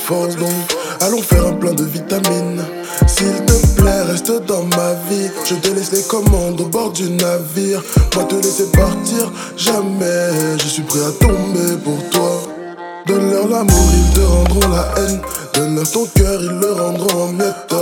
Force 0.04 0.36
donc 0.36 0.50
allons 1.00 1.22
faire 1.22 1.46
un 1.46 1.52
plein 1.52 1.72
de 1.72 1.84
vitamines. 1.84 2.62
S'il 3.06 3.34
te 3.46 3.80
plaît, 3.80 4.02
reste 4.02 4.32
dans 4.46 4.64
ma 4.76 4.92
vie. 5.08 5.30
Je 5.46 5.54
te 5.54 5.68
laisse 5.68 5.92
les 5.92 6.02
commandes 6.02 6.60
au 6.60 6.66
bord 6.66 6.92
du 6.92 7.08
navire. 7.10 7.82
Moi 8.14 8.24
te 8.24 8.34
laisser 8.34 8.66
partir, 8.66 9.32
jamais. 9.56 10.58
Je 10.58 10.68
suis 10.68 10.82
prêt 10.82 11.00
à 11.00 11.12
tomber 11.12 11.76
pour 11.82 11.98
toi. 12.10 12.42
Donne-leur 13.06 13.48
l'amour, 13.48 13.88
ils 13.94 14.14
te 14.14 14.20
rendront 14.20 14.68
la 14.70 14.94
haine. 14.98 15.20
Donne-leur 15.54 15.90
ton 15.90 16.06
cœur, 16.14 16.40
ils 16.42 16.58
le 16.58 16.72
rendront 16.72 17.22
en 17.22 17.32
miettes. 17.32 17.74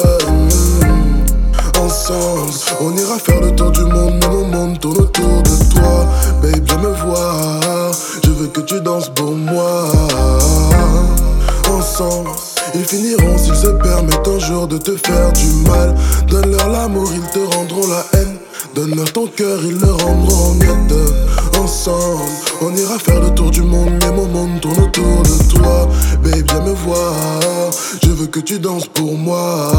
Ensemble, 1.81 2.53
on 2.81 2.97
ira 2.97 3.19
faire 3.19 3.41
le 3.41 3.55
tour 3.57 3.73
du 3.73 3.83
monde, 3.83 4.15
mais 4.21 4.29
mon 4.29 4.45
monde 4.45 4.81
tourne 4.81 4.99
autour 4.99 5.43
de 5.43 5.75
toi. 5.75 6.07
Babe, 6.41 6.63
viens 6.65 6.79
me 6.79 6.93
voir. 7.05 7.93
Je 8.25 8.31
veux 8.31 8.47
que 8.47 8.61
tu 8.61 8.81
danses 8.81 9.09
pour 9.09 9.33
moi. 9.33 9.91
Ils 12.75 12.85
finiront 12.85 13.37
s'ils 13.37 13.57
se 13.57 13.66
permettent 13.66 14.29
un 14.29 14.38
jour 14.38 14.68
de 14.68 14.79
te 14.79 14.97
faire 14.97 15.33
du 15.33 15.68
mal. 15.68 15.95
Donne-leur 16.29 16.68
l'amour, 16.68 17.11
ils 17.12 17.31
te 17.33 17.40
rendront 17.57 17.88
la 17.88 18.07
haine. 18.18 18.37
Donne-leur 18.75 19.12
ton 19.12 19.27
cœur, 19.27 19.59
ils 19.64 19.79
le 19.79 19.90
rendront 19.90 20.51
en 20.51 20.55
miettes. 20.55 21.59
Ensemble, 21.59 22.31
on 22.61 22.75
ira 22.77 22.99
faire 23.01 23.21
le 23.21 23.35
tour 23.35 23.51
du 23.51 23.62
monde, 23.62 23.90
mais 24.01 24.12
mon 24.12 24.27
monde 24.27 24.61
tourne 24.61 24.79
autour 24.79 25.23
de 25.25 25.55
toi. 25.55 25.88
Babe, 26.23 26.45
viens 26.49 26.61
me 26.61 26.73
voir. 26.73 27.14
Je 28.05 28.11
veux 28.11 28.29
que 28.29 28.40
tu 28.40 28.61
danses 28.61 28.87
pour 28.87 29.18
moi. 29.18 29.73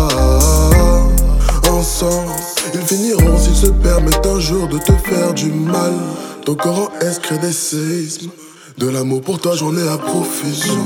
Ensemble, 1.72 2.34
ils 2.74 2.82
finiront 2.82 3.38
s'ils 3.38 3.56
se 3.56 3.68
permettent 3.68 4.28
un 4.28 4.40
jour 4.42 4.68
de 4.68 4.78
te 4.78 4.92
faire 4.92 5.34
du 5.34 5.52
mal. 5.54 5.94
Ton 6.46 6.56
corps 6.56 6.92
en 7.02 7.22
crée 7.22 7.38
des 7.38 7.54
séismes. 7.54 8.30
De 8.78 8.90
l'amour 8.90 9.22
pour 9.22 9.40
toi, 9.40 9.56
j'en 9.56 9.76
ai 9.78 9.88
à 9.88 9.98
profusion. 9.98 10.84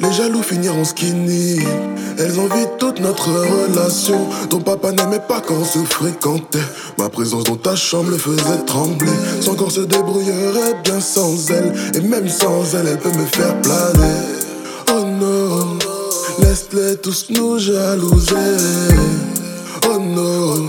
Les 0.00 0.12
jaloux 0.12 0.42
finiront 0.42 0.84
skinny. 0.84 1.60
Elles 2.18 2.38
envient 2.40 2.66
toute 2.78 3.00
notre 3.00 3.28
relation. 3.28 4.18
Ton 4.50 4.60
papa 4.60 4.92
n'aimait 4.92 5.22
pas 5.28 5.40
quand 5.40 5.54
on 5.54 5.64
se 5.64 5.78
fréquentait. 5.78 6.58
Ma 6.98 7.08
présence 7.08 7.44
dans 7.44 7.56
ta 7.56 7.76
chambre 7.76 8.10
le 8.10 8.18
faisait 8.18 8.64
trembler. 8.66 9.12
Son 9.40 9.54
corps 9.54 9.70
se 9.70 9.80
débrouillerait 9.80 10.82
bien 10.82 11.00
sans 11.00 11.50
elle. 11.50 11.72
Et 11.94 12.00
même 12.00 12.28
sans 12.28 12.74
elle, 12.74 12.88
elle 12.88 12.98
peut 12.98 13.16
me 13.16 13.26
faire 13.26 13.60
planer. 13.62 14.18
Oh 14.90 15.04
non, 15.04 15.78
laisse-les 16.40 16.96
tous 16.96 17.26
nous 17.30 17.58
jalouser. 17.58 18.34
Oh 19.88 19.98
non, 19.98 20.68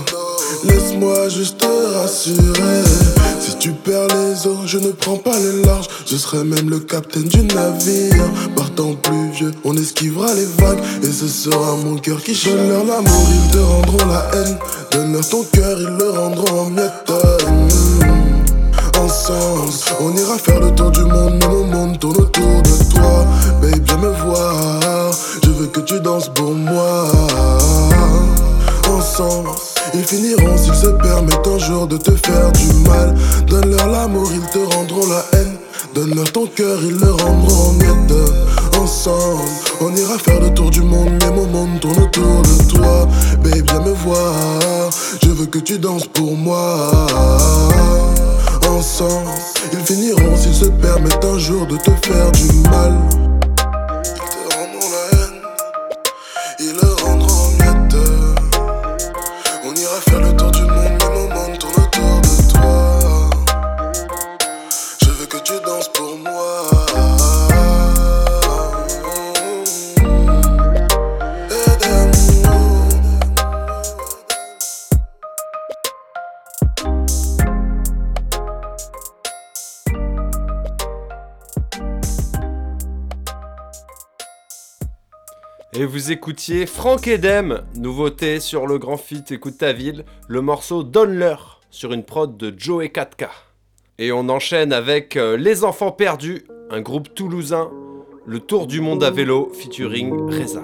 laisse-moi 0.64 1.28
juste 1.28 1.58
te 1.58 1.98
rassurer. 1.98 3.23
Si 3.40 3.56
tu 3.58 3.72
perds 3.72 4.08
les 4.08 4.46
eaux, 4.46 4.60
je 4.66 4.78
ne 4.78 4.90
prends 4.90 5.16
pas 5.16 5.38
le 5.38 5.62
large. 5.62 5.86
Je 6.06 6.16
serai 6.16 6.44
même 6.44 6.70
le 6.70 6.80
capitaine 6.80 7.28
du 7.28 7.42
navire. 7.42 8.30
Partant 8.56 8.94
plus 8.94 9.30
vieux, 9.30 9.52
on 9.64 9.76
esquivera 9.76 10.32
les 10.34 10.46
vagues. 10.58 10.80
Et 11.02 11.12
ce 11.12 11.28
sera 11.28 11.76
mon 11.76 11.96
cœur 11.96 12.22
qui 12.22 12.34
chante. 12.34 12.54
Donne-leur 12.54 12.84
l'amour, 12.84 13.28
ils 13.30 13.50
te 13.50 13.58
rendront 13.58 14.06
la 14.06 14.30
haine. 14.34 14.56
Donne-leur 14.92 15.28
ton 15.28 15.44
cœur, 15.52 15.78
ils 15.80 15.96
le 15.96 16.10
rendront 16.10 16.60
en 16.60 16.70
miettes. 16.70 17.12
Ensemble, 18.98 19.72
on 20.00 20.16
ira 20.16 20.38
faire 20.38 20.60
le 20.60 20.74
tour 20.74 20.90
du 20.90 21.00
monde. 21.00 21.34
Mais 21.40 21.48
mon 21.48 21.64
monde 21.64 21.98
tourne 21.98 22.16
autour 22.16 22.62
de 22.62 22.94
toi. 22.94 23.26
Babe, 23.60 23.82
viens 23.84 23.98
me 23.98 24.10
voir. 24.24 25.12
Je 25.42 25.50
veux 25.50 25.66
que 25.66 25.80
tu 25.80 26.00
danses 26.00 26.30
pour 26.34 26.54
moi. 26.54 27.08
Ensemble. 28.88 29.50
Ils 29.94 30.04
finiront 30.04 30.56
s'ils 30.56 30.74
se 30.74 30.88
permettent 30.88 31.46
un 31.46 31.58
jour 31.58 31.86
de 31.86 31.96
te 31.96 32.10
faire 32.10 32.50
du 32.52 32.88
mal. 32.88 33.14
Donne-leur 33.46 33.88
l'amour, 33.88 34.28
ils 34.32 34.50
te 34.50 34.58
rendront 34.74 35.06
la 35.06 35.24
haine. 35.38 35.56
Donne-leur 35.94 36.30
ton 36.32 36.46
cœur, 36.46 36.78
ils 36.82 36.96
le 36.96 37.12
rendront 37.12 37.70
en. 37.70 37.74
Ensemble, 38.80 39.48
on 39.80 39.94
ira 39.94 40.18
faire 40.18 40.40
le 40.40 40.52
tour 40.52 40.70
du 40.70 40.82
monde, 40.82 41.10
mais 41.20 41.30
mon 41.30 41.46
monde 41.46 41.80
tourne 41.80 42.02
autour 42.02 42.42
de 42.42 42.70
toi. 42.70 43.08
Babe, 43.42 43.64
viens 43.66 43.80
me 43.80 43.92
voir. 43.92 44.34
Je 45.22 45.30
veux 45.30 45.46
que 45.46 45.58
tu 45.58 45.78
danses 45.78 46.06
pour 46.06 46.36
moi. 46.36 46.90
Ensemble, 48.68 49.30
ils 49.72 49.78
finiront 49.78 50.36
s'ils 50.36 50.54
se 50.54 50.66
permettent 50.66 51.24
un 51.24 51.38
jour 51.38 51.66
de 51.66 51.76
te 51.76 51.90
faire 52.06 52.30
du 52.32 52.68
mal. 52.68 52.92
Et 85.84 85.86
vous 85.86 86.12
écoutiez 86.12 86.64
Franck 86.64 87.08
Edem, 87.08 87.60
nouveauté 87.76 88.40
sur 88.40 88.66
le 88.66 88.78
grand 88.78 88.96
fit 88.96 89.22
Écoute 89.28 89.58
ta 89.58 89.74
ville, 89.74 90.06
le 90.28 90.40
morceau 90.40 90.82
Donne-leur 90.82 91.60
sur 91.68 91.92
une 91.92 92.04
prod 92.04 92.38
de 92.38 92.54
Joe 92.56 92.86
et 92.86 92.88
4K. 92.88 93.28
Et 93.98 94.10
on 94.10 94.30
enchaîne 94.30 94.72
avec 94.72 95.18
euh, 95.18 95.36
Les 95.36 95.62
Enfants 95.62 95.92
Perdus, 95.92 96.46
un 96.70 96.80
groupe 96.80 97.14
toulousain, 97.14 97.70
le 98.24 98.40
Tour 98.40 98.66
du 98.66 98.80
Monde 98.80 99.04
à 99.04 99.10
vélo 99.10 99.52
featuring 99.52 100.10
Reza. 100.30 100.62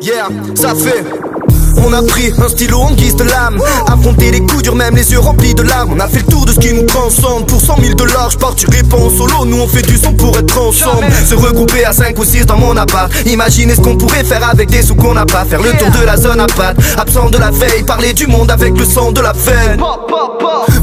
Yeah, 0.00 0.30
ça 0.54 0.74
fait. 0.74 1.31
On 1.84 1.92
a 1.92 2.02
pris 2.02 2.32
un 2.38 2.48
stylo 2.48 2.78
en 2.78 2.90
guise 2.92 3.16
de 3.16 3.24
lame 3.24 3.58
Affronter 3.86 4.30
les 4.30 4.40
coups 4.40 4.62
durs, 4.62 4.76
même 4.76 4.94
les 4.94 5.10
yeux 5.12 5.18
remplis 5.18 5.54
de 5.54 5.62
larmes. 5.62 5.92
On 5.94 6.00
a 6.00 6.08
fait 6.08 6.20
le 6.20 6.26
tour 6.26 6.44
de 6.44 6.52
ce 6.52 6.58
qui 6.58 6.72
nous 6.72 6.84
transcende. 6.84 7.46
Pour 7.46 7.60
100 7.60 7.76
000 7.80 7.94
dollars, 7.94 8.30
je 8.30 8.38
partirai 8.38 8.82
pas 8.82 8.96
en 8.96 9.10
solo. 9.10 9.44
Nous 9.44 9.58
on 9.60 9.66
fait 9.66 9.82
du 9.82 9.96
son 9.96 10.12
pour 10.12 10.36
être 10.38 10.58
ensemble. 10.58 11.06
Se 11.26 11.34
regrouper 11.34 11.84
à 11.84 11.92
5 11.92 12.18
ou 12.18 12.24
6 12.24 12.46
dans 12.46 12.58
mon 12.58 12.76
appart. 12.76 13.12
Imaginez 13.26 13.74
ce 13.74 13.80
qu'on 13.80 13.96
pourrait 13.96 14.24
faire 14.24 14.48
avec 14.48 14.70
des 14.70 14.82
sous 14.82 14.94
qu'on 14.94 15.14
n'a 15.14 15.26
pas. 15.26 15.44
Faire 15.44 15.62
le 15.62 15.72
tour 15.72 15.90
de 15.90 16.04
la 16.04 16.16
zone 16.16 16.40
à 16.40 16.46
patte 16.46 16.76
Absent 16.98 17.30
de 17.30 17.38
la 17.38 17.50
veille, 17.50 17.82
parler 17.84 18.12
du 18.12 18.26
monde 18.26 18.50
avec 18.50 18.76
le 18.78 18.84
sang 18.84 19.12
de 19.12 19.20
la 19.20 19.32
veine. 19.32 19.80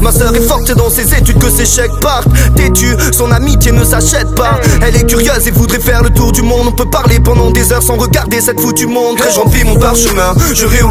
Ma 0.00 0.12
soeur 0.12 0.34
est 0.34 0.40
forte, 0.40 0.70
dans 0.72 0.90
ses 0.90 1.14
études 1.14 1.38
que 1.38 1.50
ses 1.50 1.66
chèques 1.66 1.98
partent. 2.00 2.28
Têtue, 2.56 2.96
son 3.12 3.30
amitié 3.30 3.72
ne 3.72 3.84
s'achète 3.84 4.34
pas. 4.34 4.60
Elle 4.82 4.96
est 4.96 5.06
curieuse 5.06 5.46
et 5.46 5.50
voudrait 5.50 5.80
faire 5.80 6.02
le 6.02 6.10
tour 6.10 6.32
du 6.32 6.42
monde. 6.42 6.68
On 6.68 6.72
peut 6.72 6.88
parler 6.88 7.20
pendant 7.20 7.50
des 7.50 7.72
heures 7.72 7.82
sans 7.82 7.96
regarder 7.96 8.40
cette 8.40 8.60
foutue 8.60 8.86
montre. 8.86 9.26
Et 9.26 9.32
j'envie 9.32 9.64
mon 9.64 9.76
parchemin, 9.76 10.34
je 10.54 10.66
où 10.82 10.89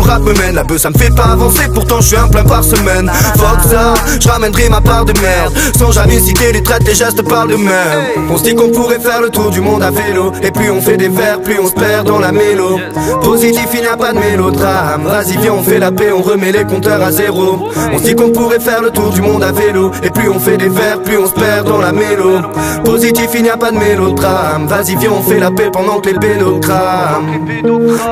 La 0.54 0.64
bœuf 0.64 0.80
ça 0.80 0.90
me 0.90 0.98
fait 0.98 1.14
pas 1.14 1.32
avancer, 1.32 1.70
pourtant 1.74 2.02
je 2.02 2.08
suis 2.08 2.18
un 2.18 2.28
plein 2.28 2.44
par 2.44 2.64
semaine. 2.64 3.10
Fuck 3.38 3.62
ça, 3.70 3.94
je 4.20 4.28
ramènerai 4.28 4.68
ma 4.70 4.82
part 4.82 5.06
de 5.06 5.14
merde. 5.22 5.54
Sans 5.78 5.92
jamais 5.92 6.20
citer 6.20 6.52
les 6.52 6.64
traites, 6.64 6.86
les 6.86 6.96
gestes 6.96 7.22
parlent 7.22 7.50
de 7.50 7.56
même 7.56 8.28
On 8.30 8.38
se 8.38 8.44
dit 8.44 8.56
qu'on 8.56 8.70
pourrait 8.70 9.00
faire 9.00 9.22
le 9.22 9.30
tour 9.30 9.52
du 9.52 9.62
monde 9.62 9.84
à 9.84 9.92
vélo. 9.92 10.32
Et 10.42 10.52
plus 10.52 10.72
on 10.72 10.82
fait 10.82 10.98
des 10.98 11.08
vers, 11.08 11.40
plus 11.42 11.60
on 11.60 11.68
se 11.68 11.74
perd 11.74 12.08
dans 12.08 12.20
la 12.20 12.32
mélo. 12.32 12.80
Positif, 13.22 13.68
il 13.74 13.82
n'y 13.82 13.88
a 13.88 13.96
pas 13.96 14.12
de 14.12 14.20
mélodrame. 14.20 15.04
Vas-y 15.06 15.38
viens 15.38 15.54
on 15.54 15.64
fait 15.64 15.80
la 15.80 15.92
paix, 15.92 16.12
on 16.12 16.22
remet 16.22 16.52
les 16.52 16.64
compteurs 16.64 17.02
à 17.02 17.12
zéro. 17.12 17.70
On 17.94 17.98
se 17.98 18.04
dit 18.04 18.16
qu'on 18.16 18.32
pourrait 18.32 18.60
faire 18.60 18.82
le 18.82 18.90
tour 18.90 19.12
du 19.12 19.22
monde 19.22 19.44
à 19.44 19.52
vélo. 19.52 19.92
Et 20.04 20.10
plus 20.10 20.30
on 20.30 20.40
fait 20.40 20.58
des 20.58 20.70
vers, 20.70 21.00
plus 21.02 21.18
on 21.18 21.28
se 21.28 21.34
perd 21.34 21.68
dans 21.68 21.80
la 21.80 21.92
mélo. 21.92 22.40
Positif, 22.84 23.30
il 23.36 23.44
n'y 23.44 23.50
a 23.50 23.58
pas 23.58 23.72
de 23.72 23.78
mélodrame. 23.78 24.68
Vas-y 24.68 24.96
viens 24.96 25.12
on 25.12 25.22
fait 25.22 25.40
la 25.40 25.52
paix 25.52 25.70
pendant 25.72 26.00
que 26.00 26.10
les 26.10 26.18
bélos 26.18 26.60
crament 26.60 27.46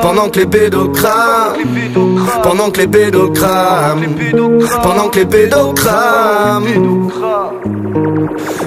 Pendant 0.00 0.28
que 0.28 0.38
les 0.38 0.46
bédos 0.46 0.88
crament 0.88 1.56
pendant 2.42 2.70
que 2.70 2.80
les 2.80 2.86
bédos 2.86 3.30
crament 3.34 4.14
Pendant 4.82 5.08
que 5.08 5.18
les 5.18 5.24
bédos 5.24 5.74
crament 5.74 7.10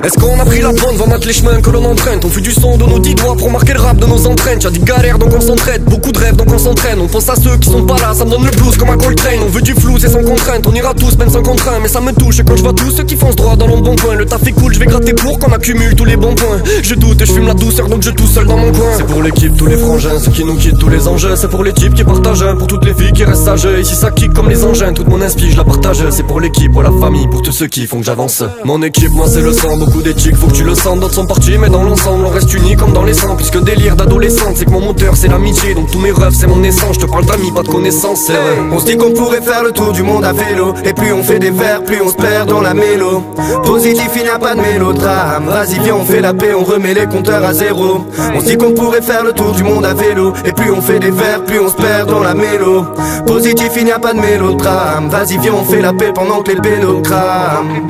Est-ce 0.04 0.18
qu'on 0.20 0.40
a 0.40 0.46
pris 0.46 0.62
la 0.62 0.72
bonne, 0.72 0.96
va 0.98 1.06
mettre 1.06 1.28
les 1.28 1.34
chemins 1.34 1.62
que 1.62 1.70
l'on 1.70 1.86
emprunte 1.86 2.26
On 2.26 2.30
fait 2.30 2.42
du 2.42 2.52
son 2.52 2.78
de 2.78 2.86
nos 2.86 3.00
dix 3.00 3.14
doigts 3.16 3.36
pour 3.36 3.52
marquer 3.52 3.74
le 3.74 3.80
rap 3.80 3.98
de 3.98 4.06
nos 4.06 4.26
entraînes. 4.26 4.60
Y'a 4.60 4.70
des 4.70 4.80
galères 4.80 5.20
donc 5.20 5.34
on 5.36 5.42
s'entraide, 5.42 5.84
beaucoup 5.84 6.12
de 6.12 6.18
rêves 6.18 6.36
donc 6.36 6.52
on 6.52 6.58
s'entraîne. 6.58 7.00
On 7.00 7.08
pense 7.08 7.30
à 7.30 7.36
ceux 7.36 7.58
qui 7.58 7.70
sont 7.70 7.84
pas 7.84 7.98
là, 8.00 8.14
ça 8.14 8.26
me 8.26 8.32
donne 8.32 8.46
le 8.46 8.52
blues 8.52 8.76
comme 8.78 8.90
un 8.90 8.98
Coltrane. 8.98 9.40
On 9.46 9.50
veut 9.50 9.62
du 9.62 9.74
flou, 9.74 9.98
c'est 10.00 10.10
sans 10.10 10.24
contrainte, 10.24 10.66
on 10.68 10.74
ira 10.74 10.94
tous 10.94 11.18
même 11.18 11.30
sans 11.30 11.44
contraint 11.44 11.80
Mais 11.82 11.88
ça 11.88 12.02
me 12.02 12.12
touche 12.14 12.42
quand 12.46 12.56
je 12.56 12.64
vois 12.64 12.74
tous 12.74 12.92
ceux 12.92 13.04
qui 13.04 13.16
foncent 13.16 13.36
droit 13.36 13.56
dans 13.56 13.68
le 13.68 13.82
bon 13.82 13.96
coin 13.96 14.16
Le 14.16 14.26
taf 14.26 14.46
est 14.48 14.52
cool, 14.52 14.74
je 14.74 14.80
vais 14.80 14.88
gratter 14.88 15.14
pour 15.14 15.38
qu'on 15.40 15.52
accumule 15.52 15.96
tous 15.96 16.06
les 16.06 16.18
bons 16.18 16.36
points. 16.36 16.62
Je 16.82 16.96
doute 16.96 17.22
et 17.22 17.26
je 17.26 17.34
fume 17.34 17.48
la 17.48 17.54
douceur 17.54 17.88
donc 17.88 18.02
je 18.02 18.10
tout 18.10 18.28
seul 18.28 18.46
dans 18.48 18.58
mon 18.58 18.72
coin. 18.72 18.90
C'est 18.98 19.06
pour 19.06 19.22
l'équipe, 19.22 19.56
tous 19.56 19.68
les 19.68 19.78
frangins, 19.78 20.20
ceux 20.20 20.32
qui 20.32 20.44
nous 20.44 20.56
quittent, 20.56 20.80
tous 20.80 20.90
les 20.90 21.08
enjeux 21.08 21.36
C'est 21.36 21.50
pour 21.50 21.64
les 21.64 21.74
types 21.74 21.94
qui 21.94 22.04
partagent, 22.04 22.58
pour 22.58 22.68
toutes 22.68 22.86
les 22.86 22.94
filles 22.94 23.14
qui 23.14 23.24
restent 23.24 23.46
sages 23.46 23.68
Ici 23.80 23.96
ça 23.96 24.12
kick 24.12 24.34
comme 24.34 24.50
les 24.50 24.64
engins, 24.64 24.94
toute 24.94 25.08
mon 25.08 25.22
inspi 25.22 25.52
je 25.52 25.58
la 25.58 25.64
partage. 25.64 26.04
C'est 26.10 26.24
pour 26.24 26.40
l'équipe, 26.40 26.72
pour 26.72 26.84
la 26.84 26.92
famille, 26.92 27.28
pour 27.28 27.42
tous 27.42 27.52
ceux 27.52 27.68
qui 27.68 27.86
font 27.86 28.00
que 28.00 28.06
j'avance. 28.06 28.44
Mon 28.64 28.82
équipe, 28.82 29.12
moi 29.12 29.28
c'est 29.28 29.42
le 29.42 29.54
sang, 29.62 29.78
beaucoup 29.78 30.02
d'éthiques, 30.02 30.36
faut 30.36 30.48
que 30.48 30.54
tu 30.54 30.64
le 30.64 30.76
sens. 30.76 31.00
D'autres 31.00 31.14
sont 31.14 31.28
partis, 31.28 31.58
mais 31.58 31.70
dans 31.70 31.84
l'ensemble, 31.84 32.26
on 32.26 32.30
reste 32.30 32.54
unis 32.54 32.76
comme 32.76 32.94
dans 32.94 33.04
les 33.04 33.14
sangs. 33.14 33.36
Puisque 33.36 33.62
délire 33.64 33.96
d'adolescente, 33.96 34.56
c'est 34.56 34.66
que 34.66 34.72
mon 34.72 34.82
moteur, 34.82 35.16
c'est 35.16 35.28
l'amitié. 35.28 35.74
Donc 35.76 35.92
tous 35.92 36.00
mes 36.00 36.12
rêves, 36.12 36.34
c'est 36.34 36.48
mon 36.48 36.64
essence. 36.64 36.96
Je 36.96 37.02
te 37.02 37.06
parle 37.06 37.26
d'amis, 37.26 37.52
pas 37.52 37.62
de 37.64 37.68
connaissances, 37.68 38.30
vrai. 38.30 38.40
On 38.72 38.80
se 38.80 38.86
dit 38.86 38.98
qu'on 38.98 39.12
pourrait 39.12 39.42
faire 39.42 39.64
le 39.64 39.72
tour 39.72 39.92
du 39.92 40.04
monde 40.04 40.26
à 40.26 40.34
vélo 40.34 40.74
Et 40.84 40.94
plus 40.94 41.14
on 41.14 41.24
fait 41.24 41.40
des 41.40 41.52
vers, 41.52 41.84
plus 41.84 42.02
on 42.02 42.10
se 42.10 42.16
perd 42.16 42.50
dans 42.50 42.62
la 42.62 42.74
mélo 42.74 43.24
Positif, 43.64 44.10
il 44.16 44.24
n'y 44.24 44.30
a 44.30 44.40
pas 44.40 44.56
de 44.56 44.62
mélodrame 44.62 45.46
Vas-y 45.48 45.80
viens 45.80 45.96
on 45.96 46.06
fait 46.06 46.22
la 46.22 46.34
paix, 46.34 46.54
on 46.54 46.64
remet 46.64 46.94
les 46.94 47.06
compteurs 47.06 47.44
à 47.44 47.54
zéro 47.54 48.06
On 48.34 48.40
se 48.40 48.46
dit 48.46 48.58
qu'on 48.58 48.72
pourrait 48.72 49.02
faire 49.02 49.24
le 49.24 49.34
tour 49.34 49.52
du 49.52 49.64
monde 49.64 49.86
à 49.86 49.94
vélo 49.94 50.34
Et 50.46 50.52
plus 50.52 50.72
on 50.72 50.82
fait 50.82 51.00
des 51.00 51.12
vers, 51.12 51.44
plus 51.44 51.60
on 51.60 51.70
se 51.70 51.76
perd 51.76 52.10
dans 52.10 52.22
la 52.22 52.34
mélo 52.34 52.86
Positif, 53.26 53.72
il 53.78 53.86
n'y 53.86 53.92
a 53.92 54.00
pas 54.00 54.14
de 54.14 54.20
mélodrame 54.20 55.10
Vas-y 55.10 55.38
viens 55.38 55.54
on 55.54 55.64
fait 55.64 55.82
la 55.82 55.94
paix 55.94 56.12
pendant 56.14 56.42
que 56.42 56.52
les 56.52 56.60
bédos 56.60 57.02
crament 57.02 57.90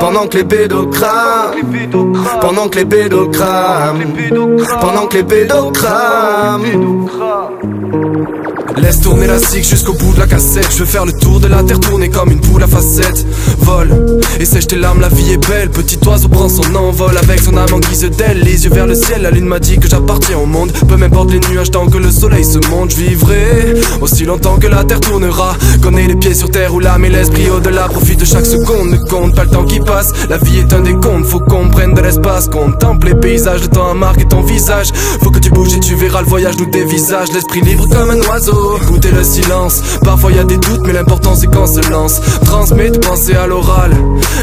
Pendant 0.00 0.26
que 0.26 0.38
les 0.38 0.44
bédos 0.44 0.86
Pendant 2.40 2.68
que 2.68 2.78
les 2.78 2.84
bédos 2.84 3.28
crament 3.32 4.14
Pendant 4.80 5.06
que 5.06 5.16
les 5.16 5.22
bédos 5.22 5.72
crament 5.72 7.08
Laisse 8.76 9.00
tourner 9.00 9.26
la 9.26 9.38
cig 9.38 9.64
jusqu'au 9.64 9.94
bout 9.94 10.12
de 10.12 10.18
la 10.18 10.26
cassette. 10.26 10.68
Je 10.70 10.80
veux 10.80 10.84
faire 10.84 11.06
le 11.06 11.12
tour 11.12 11.40
de 11.40 11.46
la 11.46 11.62
terre 11.62 11.80
tourner 11.80 12.10
comme 12.10 12.30
une 12.30 12.40
poule 12.40 12.62
à 12.62 12.66
facettes. 12.66 13.24
Vol 13.58 14.18
et 14.38 14.44
sèche 14.44 14.66
tes 14.66 14.76
larmes, 14.76 15.00
la 15.00 15.08
vie 15.08 15.32
est 15.32 15.48
belle. 15.48 15.70
Petit 15.70 15.98
oiseau 16.06 16.28
prend 16.28 16.48
son 16.50 16.74
envol 16.74 17.16
avec 17.16 17.40
son 17.40 17.56
âme 17.56 17.72
en 17.72 17.78
guise 17.78 18.02
d'aile. 18.02 18.40
Les 18.42 18.64
yeux 18.64 18.70
vers 18.70 18.86
le 18.86 18.94
ciel, 18.94 19.22
la 19.22 19.30
lune 19.30 19.46
m'a 19.46 19.60
dit 19.60 19.78
que 19.78 19.88
j'appartiens 19.88 20.36
au 20.38 20.44
monde. 20.44 20.72
Peu 20.86 20.96
m'importe 20.96 21.30
les 21.30 21.40
nuages 21.50 21.70
tant 21.70 21.86
que 21.86 21.96
le 21.96 22.10
soleil 22.10 22.44
se 22.44 22.58
monte. 22.68 22.90
Je 22.90 22.96
vivrai 22.96 23.74
aussi 24.02 24.24
longtemps 24.24 24.56
que 24.58 24.66
la 24.66 24.84
terre 24.84 25.00
tournera. 25.00 25.56
Connais 25.82 26.06
les 26.06 26.16
pieds 26.16 26.34
sur 26.34 26.50
terre 26.50 26.74
ou 26.74 26.80
l'âme 26.80 27.06
et 27.06 27.10
l'esprit 27.10 27.48
au-delà. 27.48 27.88
Profite 27.88 28.20
de 28.20 28.26
chaque 28.26 28.46
seconde, 28.46 28.90
ne 28.90 28.98
compte 28.98 29.34
pas 29.34 29.44
le 29.44 29.50
temps 29.50 29.64
qui 29.64 29.80
passe. 29.80 30.12
La 30.28 30.36
vie 30.36 30.58
est 30.58 30.72
un 30.74 30.80
décompte, 30.80 31.26
faut 31.26 31.40
qu'on 31.40 31.70
prenne 31.70 31.94
de 31.94 32.02
l'espace. 32.02 32.48
Contemple 32.48 33.06
les 33.06 33.14
paysages, 33.14 33.62
le 33.62 33.68
temps 33.68 33.90
a 33.90 33.94
marqué 33.94 34.26
ton 34.26 34.42
visage. 34.42 34.88
Faut 35.22 35.30
que 35.30 35.38
tu 35.38 35.50
bouges 35.50 35.74
et 35.74 35.80
tu 35.80 35.94
verras 35.94 36.20
le 36.20 36.28
voyage 36.28 36.58
nous 36.58 36.70
dévisage. 36.70 37.32
L'esprit 37.32 37.62
libre 37.62 37.88
comme 37.88 38.10
un 38.10 38.20
oiseau. 38.28 38.65
Écoutez 38.82 39.10
le 39.10 39.22
silence, 39.22 39.82
parfois 40.02 40.32
y 40.32 40.38
a 40.38 40.44
des 40.44 40.56
doutes, 40.56 40.82
mais 40.84 40.92
l'important 40.92 41.34
c'est 41.34 41.46
qu'on 41.46 41.66
se 41.66 41.90
lance. 41.90 42.20
Transmets 42.44 42.90
tes 42.90 43.00
pensées 43.00 43.34
à 43.36 43.46
l'oral. 43.46 43.92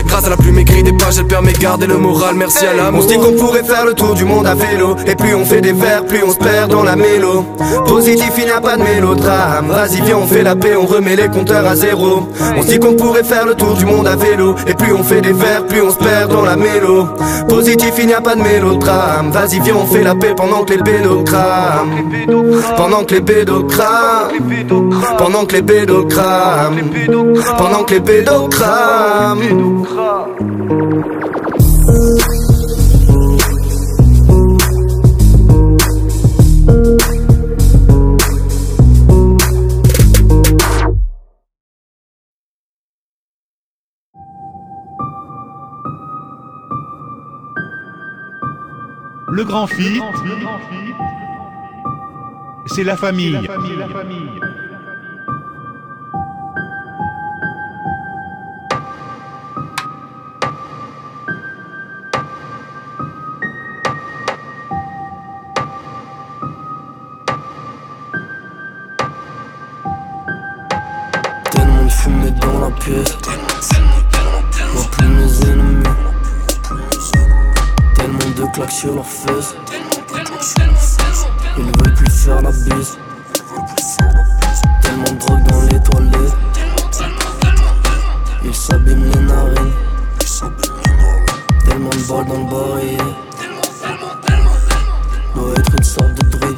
Grâce 0.07 0.25
à 0.25 0.29
la 0.29 0.37
plume 0.37 0.59
écrite 0.59 0.85
des 0.85 0.93
pages, 0.93 1.17
elle 1.19 1.27
permet 1.27 1.53
de 1.53 1.59
garder 1.59 1.87
le 1.87 1.97
moral. 1.97 2.35
Merci 2.35 2.65
à 2.65 2.73
l'amour. 2.73 2.99
On 2.99 3.03
se 3.03 3.07
dit 3.07 3.17
qu'on 3.19 3.33
pourrait 3.33 3.63
faire 3.63 3.85
le 3.85 3.93
tour 3.93 4.13
du 4.13 4.25
monde 4.25 4.47
à 4.47 4.55
vélo. 4.55 4.95
Et 5.05 5.15
plus 5.15 5.35
on 5.35 5.45
fait 5.45 5.61
des 5.61 5.73
vers, 5.73 6.05
plus 6.05 6.23
on 6.23 6.31
se 6.31 6.37
perd 6.37 6.71
dans 6.71 6.83
la 6.83 6.95
mélo. 6.95 7.45
Positif, 7.87 8.31
il 8.37 8.45
n'y 8.45 8.51
a 8.51 8.61
pas 8.61 8.77
de 8.77 8.83
mélodrame. 8.83 9.67
Vas-y 9.69 10.01
viens 10.01 10.17
on 10.17 10.27
fait 10.27 10.43
la 10.43 10.55
paix, 10.55 10.75
on 10.75 10.85
remet 10.85 11.15
les 11.15 11.27
compteurs 11.27 11.65
à 11.65 11.75
zéro. 11.75 12.27
On 12.55 12.61
se 12.61 12.67
dit 12.67 12.79
qu'on 12.79 12.93
pourrait 12.93 13.23
faire 13.23 13.45
le 13.45 13.55
tour 13.55 13.73
du 13.73 13.85
monde 13.85 14.07
à 14.07 14.15
vélo. 14.15 14.55
Et 14.67 14.73
plus 14.73 14.93
on 14.93 15.03
fait 15.03 15.21
des 15.21 15.33
vers, 15.33 15.65
plus 15.65 15.81
on 15.81 15.91
se 15.91 15.97
perd 15.97 16.31
dans 16.31 16.43
la 16.43 16.55
mélo. 16.55 17.07
Positif, 17.47 17.93
il 17.99 18.07
n'y 18.07 18.13
a 18.13 18.21
pas 18.21 18.35
de 18.35 18.41
mélodrame. 18.41 19.31
Vas-y 19.31 19.59
viens 19.59 19.75
on 19.75 19.85
fait 19.85 20.03
la 20.03 20.15
paix 20.15 20.33
pendant 20.35 20.63
que 20.63 20.73
les 20.73 20.81
bédos 20.81 21.23
crament 21.23 22.11
Pendant 22.77 23.03
que 23.03 23.15
les 23.15 23.21
bédos 23.21 23.63
crament 24.13 24.67
Pendant 25.17 25.45
que 25.45 25.55
les 25.55 25.61
bédos 25.61 26.05
crament 26.09 26.89
Pendant 27.57 27.83
que 27.83 27.93
les 27.93 27.99
bédos 27.99 28.49
crament 28.49 29.83
Le 49.35 49.43
grand 49.43 49.65
fit, 49.65 49.99
c'est 52.65 52.83
la 52.83 52.95
famille. 52.95 53.39
Tellement 71.51 71.83
de 71.83 71.89
fumée 71.89 72.31
dans 72.31 72.59
la 72.59 72.69
pièce. 72.71 73.17
Faire 82.23 82.41
la 82.41 82.51
bise. 82.51 82.97
Tellement 84.81 85.03
de 85.03 85.19
drogue 85.19 85.43
dans 85.43 85.61
les 85.63 85.79
toilettes. 85.81 86.33
Ils 88.45 88.55
s'abîment 88.55 89.11
les 89.11 89.19
narines. 89.19 89.73
Tellement 91.65 91.89
de 91.89 92.07
balles 92.07 92.25
dans 92.25 92.37
le 92.37 92.49
barillet. 92.49 92.97
Doit 95.35 95.53
être 95.57 95.71
une 95.77 95.83
sorte 95.83 96.13
de 96.13 96.37
druide. 96.37 96.57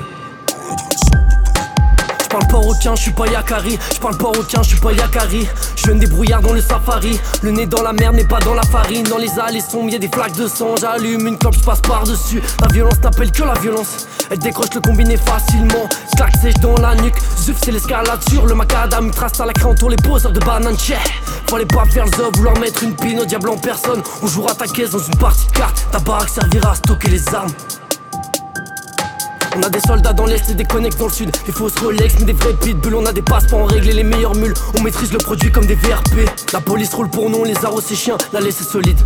J'parle 2.24 2.48
pas 2.48 2.58
requin, 2.58 2.96
j'suis 2.96 3.12
pas 3.12 3.28
Yakari. 3.28 3.80
J'parle 3.94 4.18
pas 4.18 4.28
requin, 4.28 4.62
j'suis 4.62 4.80
pas 4.80 4.92
Yakari. 4.92 5.48
Je 5.78 5.86
viens 5.88 5.96
des 5.96 6.08
brouillards 6.08 6.42
dans 6.42 6.54
le 6.54 6.62
safari. 6.62 7.20
Le 7.42 7.52
nez 7.52 7.66
dans 7.66 7.82
la 7.82 7.94
merde, 7.94 8.16
mais 8.16 8.26
pas 8.26 8.40
dans 8.40 8.54
la 8.54 8.64
farine. 8.64 9.04
Dans 9.04 9.18
les 9.18 9.40
allées 9.40 9.62
sombres, 9.62 9.90
y'a 9.90 10.00
des 10.00 10.10
flaques 10.10 10.36
de 10.36 10.48
sang. 10.48 10.76
J'allume 10.80 11.28
une 11.28 11.38
clope, 11.38 11.56
j'passe 11.56 11.82
par-dessus. 11.82 12.42
La 12.62 12.68
violence 12.68 13.00
n'appelle 13.02 13.32
que 13.32 13.44
la 13.44 13.54
violence. 13.54 14.08
Elle 14.32 14.40
décroche 14.40 14.74
le 14.74 14.82
combiné 14.82 15.18
facilement. 15.18 15.88
Claque 16.16 16.36
sèche 16.42 16.56
dans 16.56 16.76
la 16.76 16.96
nuque. 16.96 17.16
Zuf, 17.38 17.58
c'est 17.64 17.72
l'escalade 17.72 18.20
sur 18.30 18.46
le 18.46 18.56
macadam. 18.56 19.12
Trace 19.12 19.40
à 19.40 19.46
la 19.46 19.54
craie 19.54 19.66
entoure 19.66 19.90
les 19.90 19.98
poseurs 19.98 20.32
de 20.32 20.40
bananes. 20.40 20.78
Tchè. 20.78 20.96
Fallait 21.50 21.66
pas 21.66 21.86
faire 21.86 22.06
le 22.06 22.38
vouloir 22.38 22.58
mettre 22.60 22.84
une 22.84 22.96
pine 22.96 23.20
au 23.20 23.26
diable 23.26 23.50
en 23.50 23.58
personne. 23.58 24.02
On 24.24 24.28
jouera 24.28 24.56
ta 24.56 24.68
caisse 24.68 24.92
dans 24.92 25.00
une 25.00 25.16
partie 25.18 25.48
de. 25.48 25.54
Ta 25.92 26.00
baraque 26.00 26.30
servira 26.30 26.72
à 26.72 26.76
stocker 26.76 27.10
les 27.10 27.36
armes. 27.36 27.52
On 29.58 29.64
a 29.64 29.70
des 29.70 29.80
soldats 29.80 30.12
dans 30.12 30.26
l'est 30.26 30.50
et 30.50 30.54
des 30.54 30.66
connects 30.66 30.98
dans 30.98 31.06
le 31.06 31.14
sud. 31.14 31.32
Des 31.46 31.52
fausses 31.52 31.78
Rolex, 31.80 32.16
mais 32.20 32.26
des 32.26 32.34
vrais 32.34 32.54
pitbulls. 32.54 32.96
On 32.96 33.06
a 33.06 33.14
des 33.14 33.22
passeports, 33.22 33.60
on 33.60 33.66
règle 33.66 33.90
les 33.92 34.04
meilleures 34.04 34.36
mules. 34.36 34.54
On 34.78 34.82
maîtrise 34.82 35.14
le 35.14 35.20
produit 35.20 35.52
comme 35.52 35.66
des 35.66 35.76
VRP. 35.76 36.30
La 36.52 36.60
police 36.60 36.94
roule 36.94 37.10
pour 37.10 37.30
nous, 37.30 37.44
les 37.46 37.64
arrose 37.64 37.86
ces 37.86 37.96
chiens. 37.96 38.18
La 38.34 38.42
laisse 38.42 38.60
est 38.60 38.70
solide. 38.70 39.00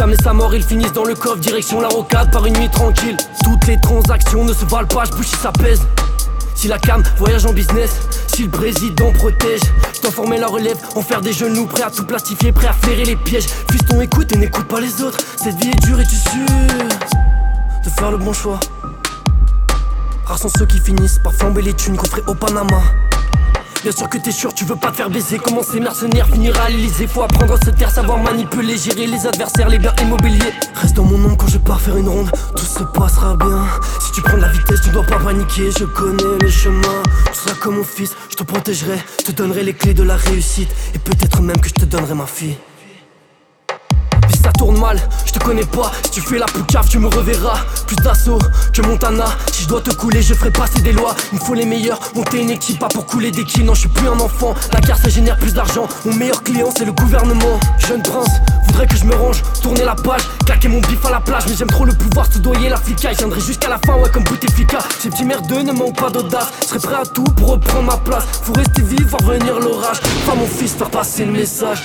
Jamais 0.00 0.16
ça 0.24 0.32
mort, 0.32 0.54
ils 0.54 0.62
finissent 0.62 0.94
dans 0.94 1.04
le 1.04 1.14
coffre, 1.14 1.36
direction 1.36 1.78
la 1.78 1.88
rocade 1.88 2.32
par 2.32 2.46
une 2.46 2.56
nuit 2.56 2.70
tranquille. 2.70 3.18
Toutes 3.44 3.66
les 3.66 3.78
transactions 3.78 4.46
ne 4.46 4.54
se 4.54 4.64
valent 4.64 4.86
pas, 4.86 5.02
je 5.04 5.22
si 5.22 5.36
ça 5.36 5.52
pèse. 5.52 5.82
Si 6.54 6.68
la 6.68 6.78
cam 6.78 7.02
voyage 7.18 7.44
en 7.44 7.52
business, 7.52 7.90
si 8.28 8.44
le 8.44 8.50
président 8.50 9.12
protège, 9.12 9.60
je 9.94 10.00
dois 10.00 10.10
former 10.10 10.38
la 10.38 10.46
relève, 10.46 10.78
en 10.96 11.02
faire 11.02 11.20
des 11.20 11.34
genoux, 11.34 11.66
prêts 11.66 11.82
à 11.82 11.90
tout 11.90 12.06
plastifier, 12.06 12.50
prêts 12.50 12.68
à 12.68 12.72
flairer 12.72 13.04
les 13.04 13.16
pièges. 13.16 13.44
Fiston 13.70 14.00
écoute 14.00 14.34
et 14.34 14.38
n'écoute 14.38 14.64
pas 14.68 14.80
les 14.80 15.02
autres. 15.02 15.18
Cette 15.36 15.62
vie 15.62 15.68
est 15.68 15.84
dure 15.84 16.00
et 16.00 16.06
tu 16.06 16.16
sûr 16.16 16.46
de 17.84 17.90
faire 17.90 18.10
le 18.10 18.16
bon 18.16 18.32
choix. 18.32 18.58
Rares 20.24 20.38
sont 20.38 20.48
ceux 20.48 20.64
qui 20.64 20.80
finissent 20.80 21.20
par 21.22 21.34
flamber 21.34 21.60
les 21.60 21.74
thunes 21.74 21.98
coffrées 21.98 22.24
au 22.26 22.34
Panama. 22.34 22.80
Bien 23.82 23.92
sûr 23.92 24.10
que 24.10 24.18
t'es 24.18 24.30
sûr, 24.30 24.52
tu 24.52 24.66
veux 24.66 24.76
pas 24.76 24.90
te 24.90 24.96
faire 24.96 25.08
baiser. 25.08 25.38
Comment 25.38 25.62
ces 25.62 25.80
mercenaires 25.80 26.26
finira 26.26 26.64
à 26.64 26.68
l'Elysée 26.68 27.06
Faut 27.06 27.22
apprendre 27.22 27.54
à 27.54 27.64
se 27.64 27.70
taire, 27.70 27.90
savoir 27.90 28.18
manipuler, 28.18 28.76
gérer 28.76 29.06
les 29.06 29.26
adversaires, 29.26 29.70
les 29.70 29.78
biens 29.78 29.94
immobiliers. 30.02 30.52
Reste 30.74 30.96
dans 30.96 31.04
mon 31.04 31.24
ombre 31.24 31.38
quand 31.38 31.46
je 31.48 31.56
pars 31.56 31.80
faire 31.80 31.96
une 31.96 32.08
ronde, 32.08 32.30
tout 32.54 32.64
se 32.64 32.82
passera 32.82 33.36
bien. 33.36 33.66
Si 34.00 34.12
tu 34.12 34.20
prends 34.20 34.36
de 34.36 34.42
la 34.42 34.48
vitesse, 34.48 34.82
tu 34.82 34.90
dois 34.90 35.04
pas 35.04 35.18
paniquer. 35.18 35.70
Je 35.78 35.84
connais 35.84 36.38
les 36.42 36.50
chemins, 36.50 37.02
tu 37.32 37.38
seras 37.38 37.54
comme 37.54 37.76
mon 37.76 37.84
fils. 37.84 38.14
Je 38.28 38.36
te 38.36 38.44
protégerai, 38.44 38.98
je 39.20 39.24
te 39.24 39.32
donnerai 39.32 39.62
les 39.62 39.72
clés 39.72 39.94
de 39.94 40.02
la 40.02 40.16
réussite. 40.16 40.68
Et 40.94 40.98
peut-être 40.98 41.40
même 41.40 41.58
que 41.58 41.68
je 41.68 41.74
te 41.74 41.86
donnerai 41.86 42.14
ma 42.14 42.26
fille. 42.26 42.56
Je 45.26 45.32
te 45.32 45.38
connais 45.44 45.64
pas. 45.64 45.92
Si 46.04 46.10
tu 46.10 46.20
fais 46.22 46.38
la 46.38 46.46
poucave, 46.46 46.88
tu 46.88 46.98
me 46.98 47.08
reverras. 47.08 47.58
Plus 47.86 47.96
d'assaut 47.96 48.38
que 48.72 48.82
Montana. 48.82 49.26
Si 49.52 49.64
je 49.64 49.68
dois 49.68 49.80
te 49.80 49.90
couler, 49.90 50.22
je 50.22 50.32
ferai 50.32 50.50
passer 50.50 50.80
des 50.80 50.92
lois. 50.92 51.14
Il 51.32 51.38
me 51.38 51.44
faut 51.44 51.54
les 51.54 51.66
meilleurs, 51.66 52.00
monter 52.14 52.40
une 52.40 52.50
équipe, 52.50 52.78
pas 52.78 52.88
pour 52.88 53.04
couler 53.04 53.30
des 53.30 53.44
kills. 53.44 53.64
Non, 53.64 53.74
je 53.74 53.80
suis 53.80 53.88
plus 53.88 54.08
un 54.08 54.18
enfant. 54.18 54.54
La 54.72 54.80
guerre, 54.80 54.96
ça 54.96 55.08
génère 55.08 55.36
plus 55.36 55.52
d'argent. 55.52 55.86
Mon 56.06 56.14
meilleur 56.14 56.42
client, 56.42 56.70
c'est 56.76 56.86
le 56.86 56.92
gouvernement. 56.92 57.60
Jeune 57.78 58.02
prince, 58.02 58.30
voudrait 58.66 58.86
que 58.86 58.96
je 58.96 59.04
me 59.04 59.14
range, 59.14 59.42
tourner 59.62 59.84
la 59.84 59.94
page, 59.94 60.22
claquer 60.46 60.68
mon 60.68 60.80
bif 60.80 61.04
à 61.04 61.10
la 61.10 61.20
plage. 61.20 61.44
Mais 61.46 61.54
j'aime 61.56 61.68
trop 61.68 61.84
le 61.84 61.92
pouvoir, 61.92 62.26
soudoyer 62.32 62.70
la 62.70 62.76
flicaille. 62.76 63.14
Je 63.14 63.18
viendrai 63.18 63.40
jusqu'à 63.40 63.68
la 63.68 63.78
fin, 63.84 63.96
ouais, 63.96 64.10
comme 64.10 64.24
Bouteflika. 64.24 64.78
Ces 64.98 65.10
petits 65.10 65.24
merdeux 65.24 65.62
ne 65.62 65.72
manquent 65.72 66.00
pas 66.00 66.10
d'audace. 66.10 66.48
Je 66.62 66.68
serai 66.68 66.78
prêt 66.78 67.02
à 67.02 67.06
tout 67.06 67.24
pour 67.24 67.50
reprendre 67.50 67.84
ma 67.84 67.98
place. 67.98 68.24
Faut 68.44 68.54
rester 68.54 68.80
vivre, 68.80 69.08
voir 69.10 69.38
venir 69.38 69.60
l'orage. 69.60 69.98
Enfin, 70.24 70.36
mon 70.38 70.46
fils, 70.46 70.72
faire 70.72 70.90
passer 70.90 71.26
le 71.26 71.32
message. 71.32 71.82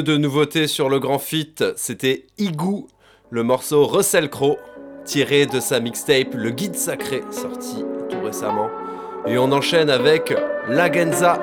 De 0.00 0.16
nouveautés 0.16 0.66
sur 0.68 0.88
le 0.88 0.98
grand 0.98 1.18
fit, 1.18 1.54
c'était 1.76 2.26
Igou, 2.38 2.86
le 3.30 3.42
morceau 3.42 3.84
Russell 3.86 4.30
Crowe, 4.30 4.56
tiré 5.04 5.44
de 5.44 5.60
sa 5.60 5.80
mixtape 5.80 6.34
Le 6.34 6.50
Guide 6.50 6.76
Sacré, 6.76 7.22
sorti 7.30 7.84
tout 8.08 8.20
récemment. 8.24 8.70
Et 9.26 9.36
on 9.36 9.52
enchaîne 9.52 9.90
avec 9.90 10.32
Lagenza, 10.68 11.38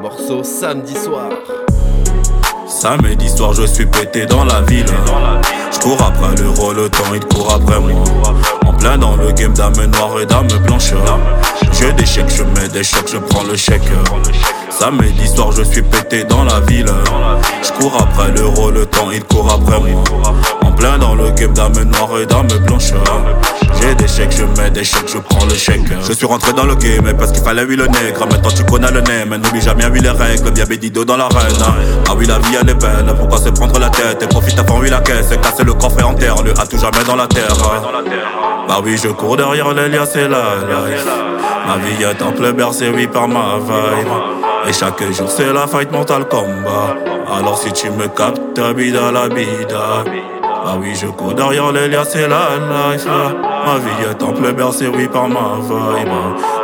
morceau 0.00 0.42
samedi 0.42 0.94
soir. 0.94 1.30
Samedi 2.78 3.30
soir, 3.30 3.54
je 3.54 3.62
suis 3.62 3.86
pété 3.86 4.26
dans 4.26 4.44
la 4.44 4.60
ville. 4.60 4.84
Je 5.72 5.78
cours 5.78 5.98
après 6.02 6.36
l'euro, 6.36 6.74
le 6.74 6.90
temps 6.90 7.14
il 7.14 7.24
court 7.24 7.50
après 7.54 7.80
moi. 7.80 8.04
En 8.66 8.72
plein 8.74 8.98
dans 8.98 9.16
le 9.16 9.32
game 9.32 9.54
dame 9.54 9.72
noire 9.72 10.20
et 10.20 10.26
dame 10.26 10.46
blanche. 10.62 10.92
J'ai 11.72 11.90
des 11.94 12.04
chèques, 12.04 12.28
je 12.28 12.42
mets 12.42 12.68
des 12.68 12.84
chèques, 12.84 13.10
je 13.10 13.16
prends 13.16 13.44
le 13.44 13.56
chèque. 13.56 13.88
Samedi 14.68 15.26
soir, 15.26 15.52
je 15.52 15.62
suis 15.62 15.80
pété 15.80 16.24
dans 16.24 16.44
la 16.44 16.60
ville. 16.60 16.92
Je 17.62 17.72
cours 17.80 17.96
après 17.98 18.30
l'euro, 18.32 18.70
le 18.70 18.84
temps 18.84 19.10
il 19.10 19.24
court 19.24 19.50
après 19.50 19.80
moi. 19.80 20.04
Plein 20.76 20.98
dans 20.98 21.14
le 21.14 21.30
game 21.30 21.52
dame 21.52 21.72
noire 21.84 22.20
et 22.20 22.26
dame 22.26 22.46
blanche. 22.66 22.92
J'ai 23.80 23.94
des 23.94 24.08
chèques, 24.08 24.32
je 24.32 24.44
mets 24.60 24.70
des 24.70 24.84
chèques, 24.84 25.08
je 25.08 25.18
prends 25.18 25.44
le 25.44 25.54
chèque. 25.54 25.82
Je 26.06 26.12
suis 26.12 26.26
rentré 26.26 26.52
dans 26.52 26.64
le 26.64 26.74
game 26.74 27.12
parce 27.18 27.32
qu'il 27.32 27.42
fallait 27.42 27.64
oui 27.64 27.76
le 27.76 27.86
nègre. 27.86 28.26
Maintenant 28.26 28.50
tu 28.50 28.64
connais 28.64 28.90
le 28.90 29.00
nez, 29.00 29.24
mais 29.28 29.38
n'oublie 29.38 29.60
jamais 29.60 29.86
oui 29.86 30.00
les 30.00 30.10
règles. 30.10 30.50
Bien 30.50 30.64
bédido 30.64 31.04
dans 31.04 31.16
l'arène. 31.16 31.62
Ah 32.08 32.12
oui, 32.16 32.26
la 32.26 32.38
vie 32.38 32.56
elle 32.60 32.70
est 32.70 32.74
belle, 32.74 33.14
pourquoi 33.18 33.38
se 33.38 33.48
prendre 33.50 33.78
la 33.78 33.90
tête 33.90 34.22
Et 34.22 34.26
profite 34.26 34.58
avant 34.58 34.78
oui 34.80 34.90
la 34.90 35.00
caisse, 35.00 35.30
et 35.32 35.38
casser 35.38 35.64
le 35.64 35.74
coffre 35.74 36.00
et 36.00 36.04
en 36.04 36.14
terre. 36.14 36.42
Le 36.42 36.52
a 36.52 36.66
tout 36.66 36.78
jamais 36.78 37.04
dans 37.06 37.16
la 37.16 37.26
terre. 37.26 37.54
Bah 38.68 38.80
oui, 38.82 38.98
je 39.02 39.08
cours 39.08 39.36
derrière 39.36 39.72
les 39.72 39.88
liens, 39.88 40.06
c'est 40.06 40.28
la 40.28 40.56
life. 40.56 41.06
Ma 41.66 41.78
vie 41.78 42.02
est 42.02 42.22
en 42.22 42.32
plein 42.32 42.52
bercé, 42.52 42.90
oui, 42.94 43.06
par 43.06 43.28
ma 43.28 43.58
vibe. 43.58 44.08
Et 44.68 44.72
chaque 44.72 45.02
jour 45.12 45.30
c'est 45.30 45.52
la 45.52 45.66
fight 45.66 45.92
mentale 45.92 46.26
combat. 46.28 46.96
Alors 47.32 47.58
si 47.58 47.72
tu 47.72 47.90
me 47.90 48.08
captes, 48.08 48.60
bida 48.74 49.12
la 49.12 49.28
bida. 49.28 50.04
Bah 50.66 50.76
oui, 50.80 50.96
je 51.00 51.06
cours 51.06 51.32
derrière 51.32 51.70
les 51.70 51.86
liens, 51.86 52.02
c'est 52.04 52.26
la 52.26 52.56
life. 52.58 53.06
Ma 53.06 53.78
vie 53.78 54.10
est 54.10 54.20
en 54.20 54.32
plein 54.32 54.52
bercé, 54.52 54.88
oui, 54.88 55.06
par 55.06 55.28
ma 55.28 55.60
vibe. 55.60 56.08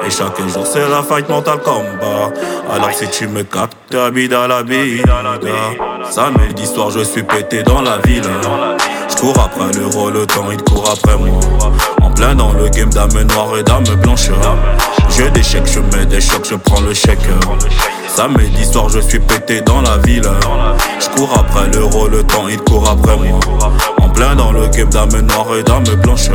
Et 0.05 0.11
chaque 0.11 0.41
jour 0.49 0.67
c'est 0.67 0.89
la 0.89 1.05
fight 1.05 1.29
mentale 1.29 1.61
combat. 1.61 2.33
Alors 2.69 2.91
si 2.93 3.09
tu 3.11 3.29
me 3.29 3.45
captes, 3.45 3.95
bida 4.13 4.49
la 4.49 4.65
bida. 4.65 5.23
Samedi 6.11 6.67
soir, 6.67 6.91
je 6.91 7.05
suis 7.05 7.23
pété 7.23 7.63
dans 7.63 7.81
la 7.81 7.99
ville. 7.99 8.25
Je 9.09 9.17
cours 9.21 9.39
après 9.39 9.71
l'euro, 9.79 10.11
le 10.11 10.27
temps 10.27 10.51
il 10.51 10.61
court 10.65 10.91
après 10.91 11.17
moi. 11.17 11.39
Plein 12.17 12.35
dans 12.35 12.53
le 12.53 12.69
game 12.69 12.91
dame 12.91 13.23
noire 13.23 13.59
et 13.59 13.63
dame 13.63 13.85
blanche. 14.03 14.31
J'ai 15.11 15.31
des 15.31 15.43
chèques, 15.43 15.67
je 15.67 15.81
mets 15.97 16.07
des 16.07 16.21
chocs, 16.21 16.47
je 16.49 16.55
prends 16.55 16.81
le 16.81 16.95
chèque. 16.95 17.19
Samedi 18.09 18.65
soir, 18.65 18.89
je 18.89 19.01
suis 19.01 19.19
pété 19.19 19.61
dans 19.61 19.81
la 19.81 19.97
ville. 19.99 20.29
Je 21.01 21.09
cours 21.11 21.33
après 21.35 21.69
l'euro, 21.69 22.09
le 22.09 22.23
temps 22.23 22.49
il 22.49 22.59
court 22.59 22.89
après 22.89 23.17
moi. 23.17 23.41
En 24.01 24.09
plein 24.09 24.35
dans 24.35 24.53
le 24.53 24.67
game 24.69 24.91
dame 24.91 25.21
noire 25.21 25.47
et 25.59 25.63
dame 25.63 25.85
blanche. 26.03 26.29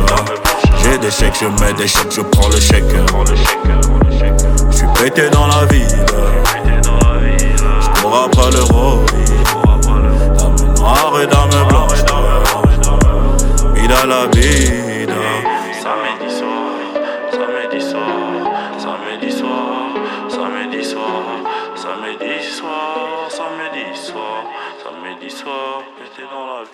J'ai 0.82 0.98
des 0.98 1.10
chèques, 1.10 1.38
je 1.40 1.46
mets 1.64 1.72
des 1.74 1.88
chèques, 1.88 2.12
je 2.14 2.20
prends 2.20 2.48
le 2.48 2.60
chèque. 2.60 2.84
Je 4.70 4.76
suis 4.76 4.86
pété 4.94 5.30
dans 5.30 5.46
la 5.46 5.64
ville. 5.66 5.86
Je 7.80 8.00
cours 8.00 8.24
après 8.26 8.50
l'euro. 8.50 9.00
Dame 10.38 10.74
noire 10.76 11.12
et 11.22 11.26
dame 11.26 11.68
blanche. 11.68 11.98
Vida 13.74 14.06
la 14.06 14.26
vida. 14.26 14.87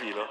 La. 0.02 0.26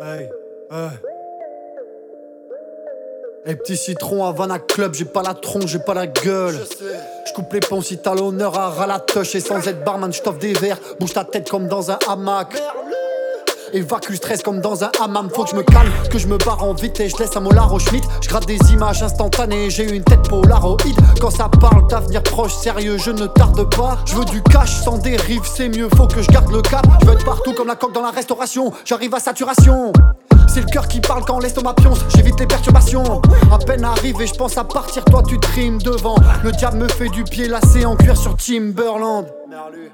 Hey, 0.00 0.30
hey. 0.70 0.90
Hey, 3.44 3.56
petit 3.56 3.76
citron 3.76 4.24
à 4.24 4.28
Havana 4.28 4.58
Club, 4.58 4.94
j'ai 4.94 5.04
pas 5.04 5.22
la 5.22 5.34
tronche, 5.34 5.66
j'ai 5.66 5.78
pas 5.78 5.94
la 5.94 6.06
gueule. 6.06 6.54
Je 7.26 7.32
coupe 7.32 7.52
les 7.52 7.60
ponts 7.60 7.80
si 7.80 7.98
t'as 7.98 8.14
l'honneur 8.14 8.58
à 8.58 8.70
ralatoche 8.70 9.34
et 9.34 9.40
sans 9.40 9.66
être 9.66 9.82
barman, 9.84 10.12
je 10.12 10.22
t'offre 10.22 10.38
des 10.38 10.52
verres. 10.52 10.78
Bouge 11.00 11.14
ta 11.14 11.24
tête 11.24 11.48
comme 11.48 11.66
dans 11.66 11.90
un 11.90 11.98
hamac. 12.08 12.54
Évacue 13.72 14.14
stress 14.14 14.42
comme 14.42 14.60
dans 14.60 14.84
un 14.84 14.90
hammam, 15.00 15.28
faut 15.30 15.44
que 15.44 15.50
je 15.50 15.56
me 15.56 15.62
calme, 15.62 15.90
que 16.10 16.18
je 16.18 16.26
me 16.26 16.38
barre 16.38 16.64
en 16.64 16.72
vitesse, 16.72 17.12
je 17.16 17.22
laisse 17.22 17.36
un 17.36 17.40
molar 17.40 17.72
au 17.72 17.78
Schmitt, 17.78 18.04
je 18.22 18.28
gratte 18.28 18.46
des 18.46 18.58
images 18.72 19.02
instantanées, 19.02 19.70
j'ai 19.70 19.84
une 19.84 20.02
tête 20.04 20.28
polaroïde. 20.28 20.98
Quand 21.20 21.30
ça 21.30 21.48
parle 21.48 21.86
d'avenir 21.88 22.22
proche, 22.22 22.54
sérieux, 22.54 22.96
je 22.98 23.10
ne 23.10 23.26
tarde 23.26 23.68
pas. 23.74 23.98
Je 24.06 24.14
veux 24.14 24.24
du 24.24 24.42
cash 24.42 24.82
sans 24.82 24.98
dérive, 24.98 25.42
c'est 25.44 25.68
mieux, 25.68 25.88
faut 25.96 26.06
que 26.06 26.22
je 26.22 26.28
garde 26.28 26.50
le 26.50 26.62
cap. 26.62 26.86
Je 27.00 27.06
veux 27.06 27.12
être 27.12 27.24
partout 27.24 27.52
comme 27.54 27.68
la 27.68 27.76
coque 27.76 27.92
dans 27.92 28.02
la 28.02 28.10
restauration, 28.10 28.72
j'arrive 28.84 29.14
à 29.14 29.20
saturation. 29.20 29.92
C'est 30.48 30.60
le 30.60 30.66
cœur 30.66 30.88
qui 30.88 31.00
parle 31.00 31.24
quand 31.26 31.38
l'estomac 31.40 31.74
pionce, 31.74 31.98
j'évite 32.16 32.40
les 32.40 32.46
perturbations. 32.46 33.20
À 33.52 33.58
peine 33.58 33.84
arrivé, 33.84 34.26
je 34.26 34.34
pense 34.34 34.56
à 34.56 34.64
partir, 34.64 35.04
toi 35.04 35.22
tu 35.26 35.38
trimes 35.38 35.78
devant. 35.78 36.16
Le 36.42 36.52
diable 36.52 36.78
me 36.78 36.88
fait 36.88 37.08
du 37.10 37.24
pied 37.24 37.48
lacé 37.48 37.84
en 37.84 37.96
cuir 37.96 38.16
sur 38.16 38.36
Timberland. 38.36 39.26
Merlu. 39.48 39.90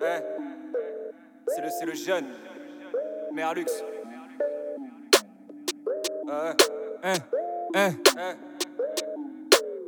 Le, 0.00 1.70
c'est 1.70 1.86
le 1.86 1.94
jeune. 1.94 2.24
Merlux. 3.34 3.66
Ouais. 6.24 6.56
Hein, 7.02 7.14
hein. 8.16 8.34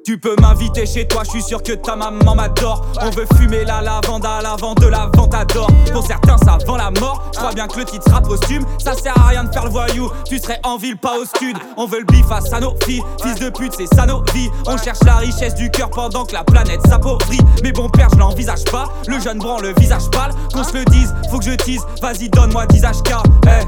Tu 0.07 0.19
peux 0.19 0.37
m'inviter 0.41 0.87
chez 0.87 1.09
toi, 1.09 1.25
je 1.25 1.31
suis 1.31 1.43
sûr 1.43 1.61
que 1.61 1.73
ta 1.73 1.97
maman 1.97 2.37
m'adore. 2.37 2.87
On 3.01 3.11
veut 3.11 3.27
fumer 3.37 3.65
la 3.65 3.81
lavande 3.81 4.25
à 4.25 4.41
l'avant 4.41 4.73
de 4.75 4.87
la 4.87 5.11
ventador. 5.13 5.67
Pour 5.93 6.07
certains, 6.07 6.39
ça 6.39 6.59
vend 6.65 6.77
la 6.77 6.93
mort. 6.93 7.29
Je 7.35 7.55
bien 7.57 7.67
que 7.67 7.81
le 7.81 7.85
titre 7.85 8.05
sera 8.05 8.21
posthume. 8.21 8.65
Ça 8.79 8.95
sert 8.95 9.19
à 9.19 9.31
rien 9.31 9.43
de 9.43 9.53
faire 9.53 9.65
le 9.65 9.71
voyou. 9.71 10.09
Tu 10.25 10.39
serais 10.39 10.61
en 10.63 10.77
ville, 10.77 10.97
pas 10.97 11.19
au 11.19 11.25
stud. 11.25 11.57
On 11.77 11.87
veut 11.87 11.99
le 11.99 12.05
bif 12.05 12.31
à 12.31 12.39
filles. 12.85 13.03
Fils 13.21 13.41
de 13.41 13.51
pute, 13.51 13.75
c'est 13.77 13.93
vies. 14.33 14.49
On 14.67 14.77
cherche 14.77 15.03
la 15.05 15.17
richesse 15.17 15.57
du 15.57 15.73
cœur 15.73 15.91
pendant 15.91 16.25
que 16.25 16.35
la 16.35 16.45
planète 16.45 16.87
s'appauvrit. 16.87 17.41
Mais 17.65 17.73
bon, 17.73 17.89
père, 17.89 18.09
je 18.13 18.19
l'envisage 18.21 18.63
pas. 18.71 18.89
Le 19.09 19.19
jeune 19.19 19.39
branle 19.39 19.63
le 19.63 19.75
visage 19.77 20.09
pâle. 20.13 20.31
Qu'on 20.55 20.63
se 20.63 20.73
le 20.73 20.85
dise, 20.85 21.13
faut 21.33 21.41
que 21.41 21.47
je 21.47 21.57
tease. 21.57 21.85
Vas-y, 22.01 22.29
donne-moi 22.29 22.67
10 22.67 22.83
HK. 22.83 23.11
Hey. 23.49 23.67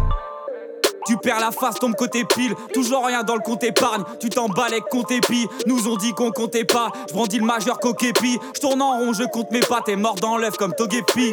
Tu 1.09 1.17
perds 1.17 1.41
la 1.41 1.51
face, 1.51 1.77
tombe 1.77 1.95
côté 1.95 2.23
pile. 2.27 2.55
Toujours 2.75 3.07
rien 3.07 3.23
dans 3.23 3.35
le 3.35 3.41
compte 3.41 3.65
épargne. 3.65 4.03
Tu 4.21 4.29
t'emballes 4.29 4.73
avec 4.73 4.85
compte 4.91 5.11
épi. 5.11 5.47
Nous 5.67 5.89
ont 5.89 5.97
dit 5.97 6.13
qu'on 6.13 6.31
comptait 6.33 6.67
pas. 6.67 6.93
Je 7.09 7.15
brandis 7.15 7.39
le 7.39 7.47
majeur 7.47 7.81
coquépi. 7.81 8.39
Je 8.55 8.61
tourne 8.61 8.83
en 8.83 8.99
rond, 8.99 9.15
je 9.15 9.25
compte 9.25 9.51
mes 9.51 9.61
pas. 9.61 9.81
T'es 9.81 9.97
mort 9.97 10.17
dans 10.17 10.37
l'œuf 10.37 10.59
comme 10.59 10.75
Togepi. 10.75 11.33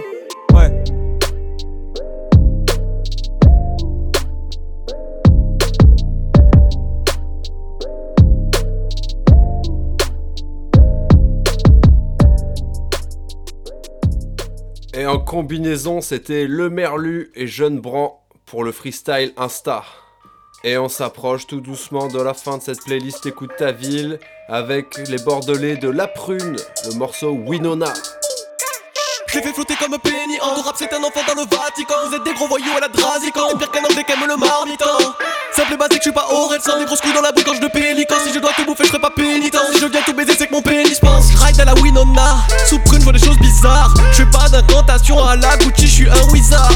Ouais. 0.54 0.84
Et 14.94 15.06
en 15.06 15.20
combinaison, 15.20 16.00
c'était 16.00 16.48
Le 16.48 16.70
Merlu 16.70 17.34
et 17.36 17.46
Jeune 17.46 17.82
Bran 17.82 18.25
pour 18.56 18.64
le 18.64 18.72
freestyle 18.72 19.34
Insta. 19.36 19.84
Et 20.64 20.78
on 20.78 20.88
s'approche 20.88 21.46
tout 21.46 21.60
doucement 21.60 22.08
de 22.08 22.22
la 22.22 22.34
fin 22.34 22.58
de 22.58 22.64
cette 22.64 22.82
playlist 22.86 23.26
Écoute 23.26 23.52
ta 23.58 23.74
ville 23.74 24.18
avec 24.48 24.98
les 25.10 25.18
Bordelais 25.18 25.76
de 25.76 25.90
La 25.90 26.08
Prune, 26.08 26.56
le 26.86 26.94
morceau 26.94 27.32
Winona. 27.32 27.92
Je 29.28 29.40
fais 29.42 29.52
flotter 29.52 29.76
comme 29.76 29.98
penny 30.00 30.40
En 30.42 30.62
rap 30.62 30.76
c'est 30.78 30.94
un 30.94 31.04
enfant 31.04 31.20
dans 31.28 31.42
le 31.42 31.50
Vatican 31.50 31.96
Vous 32.08 32.16
êtes 32.16 32.24
des 32.24 32.34
gros 32.34 32.48
voyous 32.48 32.72
à 32.78 32.80
la 32.80 32.88
Drazican 32.88 33.50
T'es 33.50 33.58
pire 33.58 33.72
qu'un 33.72 33.84
homme 33.84 34.30
le 34.30 34.38
marmiton 34.38 34.86
Simple 35.56 35.76
et 35.76 35.78
basique, 35.78 36.00
je 36.00 36.10
suis 36.10 36.12
pas 36.12 36.28
Aurel 36.32 36.60
Sans 36.62 36.78
des 36.78 36.84
grosses 36.84 37.00
couilles 37.00 37.14
dans 37.14 37.22
la 37.22 37.32
bouche. 37.32 37.46
Quand 37.46 37.54
je 37.54 37.62
de 37.62 37.68
pélican 37.68 38.16
Si 38.22 38.34
je 38.34 38.40
dois 38.40 38.52
te 38.52 38.64
bouffer, 38.64 38.84
je 38.84 38.90
serai 38.90 39.00
pas 39.00 39.10
pénitent 39.10 39.56
Si 39.72 39.80
je 39.80 39.86
viens 39.86 40.02
tout 40.02 40.14
baiser, 40.14 40.36
c'est 40.38 40.48
que 40.48 40.52
mon 40.52 40.62
pénis 40.62 41.00
pense. 41.00 41.28
Ride 41.34 41.62
à 41.62 41.64
la 41.64 41.74
Winona 41.76 42.40
Sous 42.68 42.78
prune, 42.80 43.00
je 43.00 43.04
vois 43.06 43.14
des 43.14 43.24
choses 43.24 43.38
bizarres. 43.38 43.94
Je 44.12 44.24
fais 44.24 44.26
pas 44.26 44.50
d'incantation 44.50 45.24
à 45.24 45.38
la 45.38 45.56
Gucci, 45.56 45.88
je 45.88 45.94
suis 45.94 46.10
un 46.10 46.32
wizard. 46.34 46.72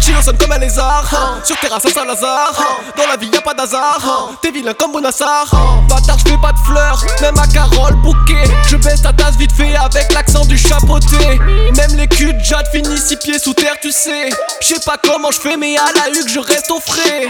Chilo 0.00 0.20
sonne 0.20 0.36
comme 0.36 0.50
un 0.50 0.58
lézard. 0.58 1.38
Sur 1.44 1.56
terrasse 1.58 1.86
à 1.86 1.90
Saint-Lazare 1.90 2.80
Dans 2.96 3.06
la 3.06 3.16
vie 3.16 3.28
y 3.32 3.36
a 3.36 3.40
pas 3.40 3.54
d'hasard. 3.54 4.32
T'es 4.42 4.50
vilain 4.50 4.74
comme 4.74 4.90
Bonassar. 4.90 5.46
Bâtard, 5.88 6.18
je 6.18 6.32
fais 6.32 6.38
pas 6.38 6.50
de 6.50 6.58
fleurs 6.58 7.04
Même 7.20 7.38
à 7.38 7.46
Carole 7.46 7.94
bouquet. 8.02 8.50
Je 8.68 8.76
baisse 8.76 9.02
ta 9.02 9.12
tasse 9.12 9.36
vite 9.36 9.52
fait 9.52 9.76
avec 9.76 10.12
l'accent 10.12 10.44
du 10.44 10.58
chapeauté. 10.58 11.38
Même 11.76 11.94
les 11.94 12.08
culs 12.08 12.32
de 12.32 12.42
Jade 12.42 12.66
finissent 12.72 13.06
six 13.06 13.16
pieds 13.16 13.38
sous 13.38 13.54
terre, 13.54 13.76
tu 13.80 13.92
sais. 13.92 14.30
Je 14.60 14.66
sais 14.66 14.80
pas 14.84 14.96
comment 15.00 15.30
je 15.30 15.38
fais 15.38 15.56
mais 15.56 15.76
à 15.76 15.92
la 15.94 16.10
huque 16.10 16.28
je 16.28 16.40
reste 16.40 16.72
au 16.72 16.80
frais 16.80 17.28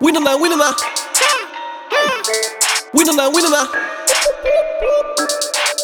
Winona, 0.00 0.36
Winona 0.38 0.74
Winona, 2.94 3.28
Winona 3.28 3.28
Winona, 3.28 3.68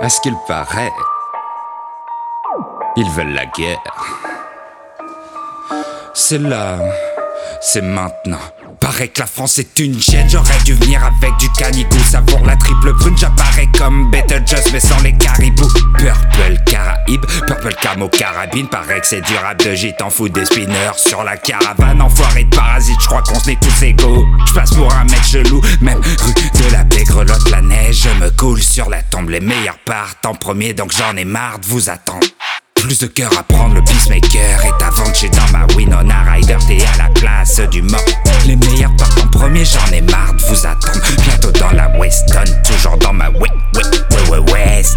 À 0.00 0.08
ce 0.08 0.20
qu'il 0.20 0.34
paraît, 0.46 0.92
ils 2.96 3.10
veulent 3.10 3.34
la 3.34 3.46
guerre. 3.46 3.78
C'est 6.14 6.38
là, 6.38 6.78
c'est 7.60 7.82
maintenant. 7.82 8.38
Paraît 8.80 9.08
que 9.08 9.20
la 9.20 9.26
France 9.26 9.58
est 9.58 9.78
une 9.78 10.00
chaîne, 10.00 10.28
j'aurais 10.28 10.58
dû 10.64 10.74
venir 10.74 11.02
avec 11.04 11.36
du 11.38 11.48
canigou. 11.52 11.98
Savoure 12.04 12.44
la 12.44 12.56
triple 12.56 12.94
prune, 12.94 13.16
j'apparais 13.16 13.68
comme 13.78 14.10
Beetlejuice 14.10 14.72
mais 14.72 14.80
sans 14.80 15.00
les 15.02 15.12
caribous. 15.16 15.72
Purple 15.98 16.56
Caraïbe, 16.66 17.24
Purple 17.46 17.74
Camo 17.80 18.08
Carabine. 18.08 18.68
Paraît 18.68 19.00
que 19.00 19.06
c'est 19.06 19.20
du 19.20 19.34
rap 19.36 19.62
de 19.64 19.74
J, 19.74 19.92
t'en 19.98 20.10
fous 20.10 20.28
des 20.28 20.44
spinners 20.44 20.96
Sur 20.96 21.24
la 21.24 21.36
caravane, 21.36 22.00
enfoiré 22.00 22.44
de 22.44 22.54
parasites, 22.54 23.00
j'crois 23.00 23.22
qu'on 23.22 23.38
se 23.38 23.50
n'est 23.50 23.58
tous 23.60 23.82
égaux. 23.82 24.24
J'passe 24.46 24.74
pour 24.74 24.92
un 24.92 25.04
mec 25.04 25.22
chelou, 25.24 25.60
même 25.80 26.00
rue 26.00 26.34
de 26.34 26.72
la 26.72 26.84
baie 26.84 27.04
grelotte 27.04 27.50
La 27.50 27.62
neige 27.62 28.08
me 28.20 28.30
coule 28.30 28.62
sur 28.62 28.88
la 28.90 29.02
tombe, 29.02 29.30
les 29.30 29.40
meilleurs 29.40 29.78
partent 29.84 30.26
en 30.26 30.34
premier 30.34 30.74
Donc 30.74 30.92
j'en 30.96 31.16
ai 31.16 31.24
marre 31.24 31.58
de 31.58 31.66
vous 31.66 31.88
attendre 31.90 32.26
plus 32.86 33.00
de 33.00 33.06
cœur 33.06 33.32
à 33.36 33.42
prendre, 33.42 33.74
le 33.74 33.82
peacemaker 33.82 34.64
est 34.64 34.84
avant 34.84 35.12
chez 35.12 35.28
dans 35.28 35.50
ma 35.50 35.66
Winona 35.74 36.22
Rider, 36.30 36.56
t'es 36.68 36.78
à 36.94 36.98
la 37.02 37.10
place 37.10 37.58
du 37.70 37.82
mort. 37.82 38.00
Les 38.46 38.54
meilleurs 38.54 38.94
partent 38.96 39.18
en 39.24 39.26
premier, 39.26 39.64
j'en 39.64 39.92
ai 39.92 40.00
marre 40.02 40.34
de 40.34 40.42
vous 40.42 40.64
attendre. 40.64 41.00
Bientôt 41.24 41.50
dans 41.50 41.72
la 41.72 41.88
Weston, 41.98 42.44
toujours 42.64 42.96
dans 42.98 43.12
ma 43.12 43.28
oui, 43.30 43.48
oui, 43.74 43.82
oui, 44.10 44.18
oui, 44.30 44.52
West. 44.52 44.96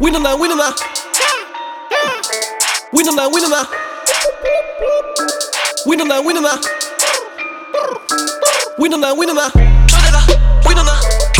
Winona, 0.00 0.36
Winona 0.36 0.72
Winona, 2.92 3.28
Winona 3.28 3.66
Winona, 5.84 6.20
Winona 6.20 6.60
Winona, 8.78 9.14
Winona 9.14 9.14
Winona, 9.14 9.50
Winona 10.64 11.39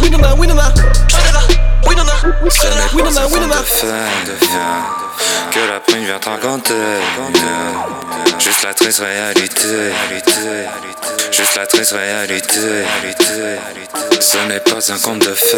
Winona 0.00 0.34
que 5.50 5.68
la 5.68 5.80
prune 5.80 6.04
vient 6.04 6.18
compter. 6.18 6.74
Juste 8.38 8.64
la 8.64 8.74
triste 8.74 9.00
réalité. 9.00 9.92
Juste 11.30 11.56
la 11.56 11.66
triste 11.66 11.92
réalité. 11.92 12.84
Ce 14.20 14.38
n'est 14.48 14.60
pas 14.60 14.92
un 14.92 14.98
conte 14.98 15.20
de 15.20 15.34
fées. 15.34 15.56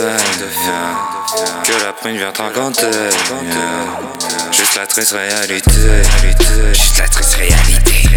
Que 1.64 1.84
la 1.84 1.92
prune 1.92 2.16
vient 2.16 2.32
compter. 2.32 2.86
Juste 4.50 4.76
la 4.76 4.86
triste 4.86 5.12
réalité. 5.12 5.70
Juste 6.72 6.98
la 6.98 7.08
triste 7.08 7.36
réalité 7.36 8.08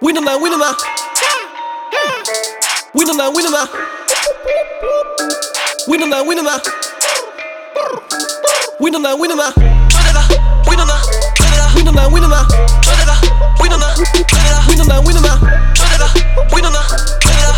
Win 0.00 0.14
them 0.14 0.28
out, 0.28 0.40
win 0.40 0.52
them 0.52 0.60
man, 0.60 0.74
Win 2.94 3.06
them 3.08 3.18
out, 3.18 3.34
win 3.34 3.44
them 3.44 3.52
man. 3.52 3.66
Win 5.88 5.98
them 6.00 6.12
out, 6.12 6.24
win 6.24 6.36
them 6.36 6.46
out. 6.46 6.62
Win 8.78 8.92
them 8.92 9.04
out, 9.04 9.18
win 9.18 9.30
them 9.30 9.40
out. 9.40 9.54
Win 10.68 10.78
them 10.78 10.78
winner 10.78 10.86
man. 10.86 11.02
Winner 11.74 11.92
man, 11.92 12.12
winner 12.12 12.28
man. 12.28 12.46
out, 13.42 13.58
win 13.60 13.72
them 13.72 13.82
out. 13.82 14.06
Win 14.68 14.78
them 14.78 14.78
out, 14.78 14.78
win 14.78 14.78
them 14.78 14.78
out. 14.78 14.78
Win 14.78 14.78
them 14.78 14.90
out, 14.90 15.04
win 15.04 15.16
them 15.16 15.26
out. 15.26 15.40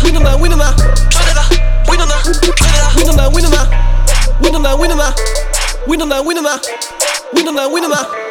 Win 0.03 0.13
them 0.13 0.25
winner 0.25 0.25
man. 0.25 0.25
them 0.25 0.25
out. 0.25 0.39
Win 0.41 0.49
them 0.49 0.57
winner 0.57 0.57
man. 0.57 0.73
Winner 2.97 3.13
man, 3.15 3.31
winner 3.33 3.49
man. 3.49 3.63
Winner 4.41 4.59
man, 4.59 4.77
winner 4.79 4.95
man. 4.95 5.13
Winner 5.87 6.05
man, 6.05 6.25
winner 6.25 6.41
man. 6.41 6.41
them 6.41 6.47
out. 6.47 6.65
Win 7.33 7.45
them 7.45 7.57
out, 7.57 7.71
win 7.71 7.83
them 7.83 7.93
out. 7.93 8.30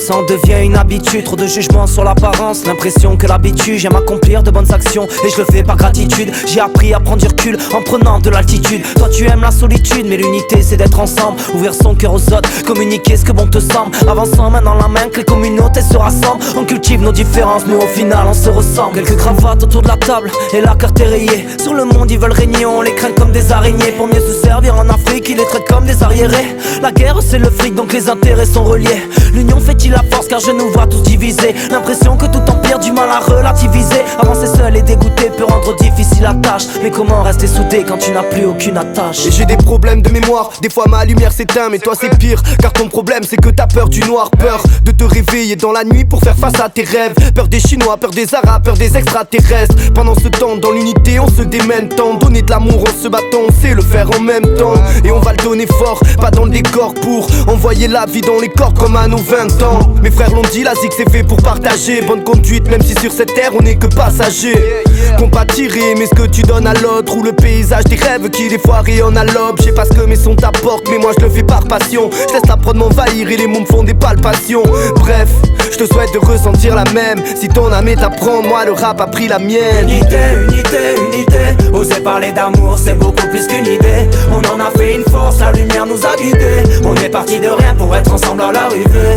ça 0.00 0.16
en 0.16 0.22
devient 0.22 0.64
une 0.64 0.76
habitude. 0.76 1.24
Trop 1.24 1.36
de 1.36 1.46
jugement 1.46 1.86
sur 1.86 2.04
l'apparence, 2.04 2.66
l'impression 2.66 3.16
que 3.16 3.26
l'habitude 3.26 3.78
J'aime 3.78 3.96
accomplir 3.96 4.42
de 4.42 4.50
bonnes 4.50 4.72
actions. 4.72 5.06
Et 5.24 5.30
je 5.30 5.38
le 5.38 5.44
fais 5.44 5.62
par 5.62 5.76
gratitude. 5.76 6.30
J'ai 6.46 6.60
appris 6.60 6.94
à 6.94 7.00
prendre 7.00 7.18
du 7.18 7.26
recul 7.28 7.58
en 7.74 7.82
prenant 7.82 8.18
de 8.18 8.30
l'altitude. 8.30 8.82
Toi 8.96 9.08
tu 9.08 9.26
aimes 9.26 9.42
la 9.42 9.50
solitude 9.50 10.06
mais 10.08 10.16
l'unité 10.16 10.62
c'est 10.62 10.76
d'être 10.76 10.98
ensemble. 10.98 11.38
Ouvrir 11.54 11.74
son 11.74 11.94
cœur 11.94 12.14
aux 12.14 12.32
autres, 12.32 12.48
communiquer 12.66 13.16
ce 13.16 13.24
que 13.24 13.32
bon 13.32 13.46
te 13.46 13.58
semble. 13.58 13.96
Avançant 14.08 14.50
main 14.50 14.62
dans 14.62 14.74
la 14.74 14.88
main 14.88 15.08
que 15.12 15.18
les 15.18 15.24
communautés 15.24 15.82
se 15.82 15.96
rassemblent. 15.96 16.42
On 16.56 16.64
cultive 16.64 17.00
nos 17.00 17.12
différences 17.12 17.66
mais 17.66 17.76
au 17.76 17.86
final 17.88 18.26
on 18.28 18.34
se 18.34 18.48
ressemble. 18.48 18.94
Quelques 18.94 19.16
cravates 19.16 19.62
autour 19.62 19.82
de 19.82 19.88
la 19.88 19.96
table 19.96 20.30
et 20.52 20.60
la 20.60 20.74
carte 20.74 20.98
est 21.00 21.08
rayée. 21.08 21.46
Sur 21.60 21.74
le 21.74 21.84
monde 21.84 22.10
ils 22.10 22.18
veulent 22.18 22.32
régner, 22.32 22.64
on 22.66 22.82
les 22.82 22.94
craint 22.94 23.12
comme 23.12 23.32
des 23.32 23.52
araignées. 23.52 23.92
Pour 23.96 24.06
mieux 24.06 24.20
se 24.20 24.32
servir 24.32 24.76
en 24.76 24.88
Afrique 24.88 25.28
ils 25.28 25.36
les 25.36 25.44
traitent 25.44 25.68
comme 25.68 25.84
des 25.84 26.02
arriérés. 26.02 26.56
La 26.82 26.92
guerre 26.92 27.18
c'est 27.20 27.38
le 27.38 27.50
fric 27.50 27.74
donc 27.74 27.92
les 27.92 28.08
intérêts 28.08 28.46
sont 28.46 28.64
reliés 28.64 29.02
L'union 29.32 29.60
fait-il 29.60 29.92
la 29.92 30.02
force 30.10 30.28
car 30.28 30.40
je 30.40 30.50
nous 30.50 30.70
vois 30.72 30.86
tous 30.86 31.02
divisés 31.02 31.54
L'impression 31.70 32.16
que 32.16 32.26
tout 32.26 32.42
empire 32.50 32.78
du 32.78 32.92
mal 32.92 33.08
à 33.10 33.20
relativiser 33.20 34.02
Avancer 34.18 34.46
seul 34.46 34.76
et 34.76 34.82
dégoûté 34.82 35.30
peut 35.36 35.44
rendre 35.44 35.76
difficile 35.76 36.22
la 36.22 36.34
tâche 36.34 36.64
Mais 36.82 36.90
comment 36.90 37.22
rester 37.22 37.46
soudé 37.46 37.84
quand 37.86 37.98
tu 37.98 38.10
n'as 38.12 38.22
plus 38.22 38.44
aucune 38.44 38.76
attache 38.76 39.26
Et 39.26 39.30
j'ai 39.30 39.44
des 39.44 39.56
problèmes 39.56 40.02
de 40.02 40.10
mémoire, 40.10 40.50
des 40.62 40.70
fois 40.70 40.84
ma 40.88 41.04
lumière 41.04 41.32
s'éteint 41.32 41.68
mais 41.70 41.78
toi 41.78 41.94
c'est 41.98 42.16
pire. 42.18 42.42
Car 42.60 42.72
ton 42.72 42.88
problème 42.88 43.22
c'est 43.28 43.36
que 43.36 43.50
t'as 43.50 43.66
peur 43.66 43.88
du 43.88 44.00
noir. 44.00 44.30
Peur 44.30 44.62
de 44.82 44.92
te 44.92 45.04
réveiller 45.04 45.56
dans 45.56 45.72
la 45.72 45.84
nuit 45.84 46.04
pour 46.04 46.20
faire 46.20 46.36
face 46.36 46.60
à 46.60 46.68
tes 46.68 46.82
rêves. 46.82 47.14
Peur 47.34 47.48
des 47.48 47.60
chinois, 47.60 47.96
peur 47.96 48.10
des 48.10 48.34
arabes, 48.34 48.64
peur 48.64 48.76
des 48.76 48.96
extraterrestres. 48.96 49.92
Pendant 49.94 50.14
ce 50.14 50.28
temps 50.28 50.56
dans 50.56 50.70
l'unité 50.72 51.20
on 51.20 51.28
se 51.28 51.42
démène 51.42 51.88
tant. 51.88 52.14
Donner 52.14 52.42
de 52.42 52.50
l'amour 52.50 52.82
en 52.82 53.02
se 53.02 53.08
battant 53.08 53.38
on 53.48 53.52
sait 53.62 53.74
le 53.74 53.82
faire 53.82 54.08
en 54.16 54.20
même 54.20 54.54
temps. 54.56 54.74
Et 55.04 55.10
on 55.10 55.20
va 55.20 55.32
le 55.32 55.42
donner 55.42 55.66
fort, 55.66 56.00
pas 56.20 56.30
dans 56.30 56.44
le 56.44 56.50
décor 56.50 56.94
pour 56.94 57.28
Envoyer 57.46 57.88
la 57.88 58.06
vie 58.06 58.20
dans 58.20 58.38
les 58.40 58.48
corps 58.48 58.74
comme 58.74 58.96
à 58.96 59.08
nos 59.20 59.36
20 59.36 59.62
ans. 59.62 59.94
Mes 60.02 60.10
frères 60.10 60.30
l'ont 60.30 60.42
dit, 60.52 60.62
la 60.62 60.74
zig 60.74 60.90
c'est 60.96 61.08
fait 61.10 61.22
pour 61.22 61.38
partager. 61.38 62.02
Bonne 62.02 62.24
conduite 62.24 62.68
même 62.70 62.82
si 62.82 62.94
sur 63.00 63.12
cette 63.12 63.34
terre 63.34 63.50
on 63.58 63.62
n'est 63.62 63.76
que 63.76 63.86
passagers 63.86 64.82
Compatiré 65.18 65.94
mais 65.98 66.06
ce 66.06 66.14
que 66.14 66.26
tu 66.26 66.42
donnes 66.42 66.66
à 66.66 66.74
l'autre 66.74 67.16
Ou 67.16 67.22
le 67.22 67.32
paysage 67.32 67.84
des 67.84 67.96
rêves 67.96 68.28
qui 68.30 68.48
des 68.48 68.58
fois 68.58 68.80
rayonnent 68.80 69.16
à 69.16 69.24
l'aube. 69.24 69.56
Je 69.58 69.64
sais 69.64 69.72
pas 69.72 69.84
ce 69.84 69.90
que 69.90 70.06
mes 70.06 70.16
sons 70.16 70.34
t'apportent 70.36 70.88
mais 70.90 70.98
moi 70.98 71.12
je 71.18 71.24
le 71.24 71.30
fais 71.30 71.42
par 71.42 71.64
passion. 71.64 72.10
Je 72.12 72.34
laisse 72.34 72.46
la 72.48 72.56
prod 72.56 72.76
m'envahir 72.76 73.30
et 73.30 73.36
les 73.36 73.46
mots 73.46 73.60
me 73.60 73.66
font 73.66 73.82
des 73.82 73.94
palpations. 73.94 74.62
Bref, 74.96 75.28
je 75.70 75.78
te 75.78 75.84
souhaite 75.84 76.12
de 76.12 76.18
ressentir 76.18 76.74
la 76.74 76.84
même. 76.92 77.22
Si 77.38 77.48
ton 77.48 77.70
âme 77.72 77.88
est 77.88 78.00
moi 78.48 78.64
le 78.64 78.72
rap 78.72 79.00
a 79.00 79.06
pris 79.06 79.28
la 79.28 79.38
mienne. 79.38 79.88
Unité, 79.88 80.16
unité, 80.48 80.94
unité. 81.12 81.72
Oser 81.72 82.00
parler 82.00 82.32
d'amour 82.32 82.78
c'est 82.78 82.98
beaucoup 82.98 83.26
plus 83.28 83.46
qu'une 83.46 83.66
idée. 83.66 84.08
On 84.30 84.38
en 84.48 84.60
a 84.60 84.70
fait 84.76 84.94
une 84.94 85.04
force, 85.04 85.40
la 85.40 85.52
lumière 85.52 85.86
nous 85.86 86.06
a 86.06 86.16
guidés. 86.16 86.62
On 86.84 86.94
est 86.94 87.08
parti 87.08 87.40
de 87.40 87.48
rien 87.48 87.74
pour 87.74 87.94
être 87.94 88.12
ensemble 88.12 88.42
à 88.42 88.52
l'arrivée 88.52 89.09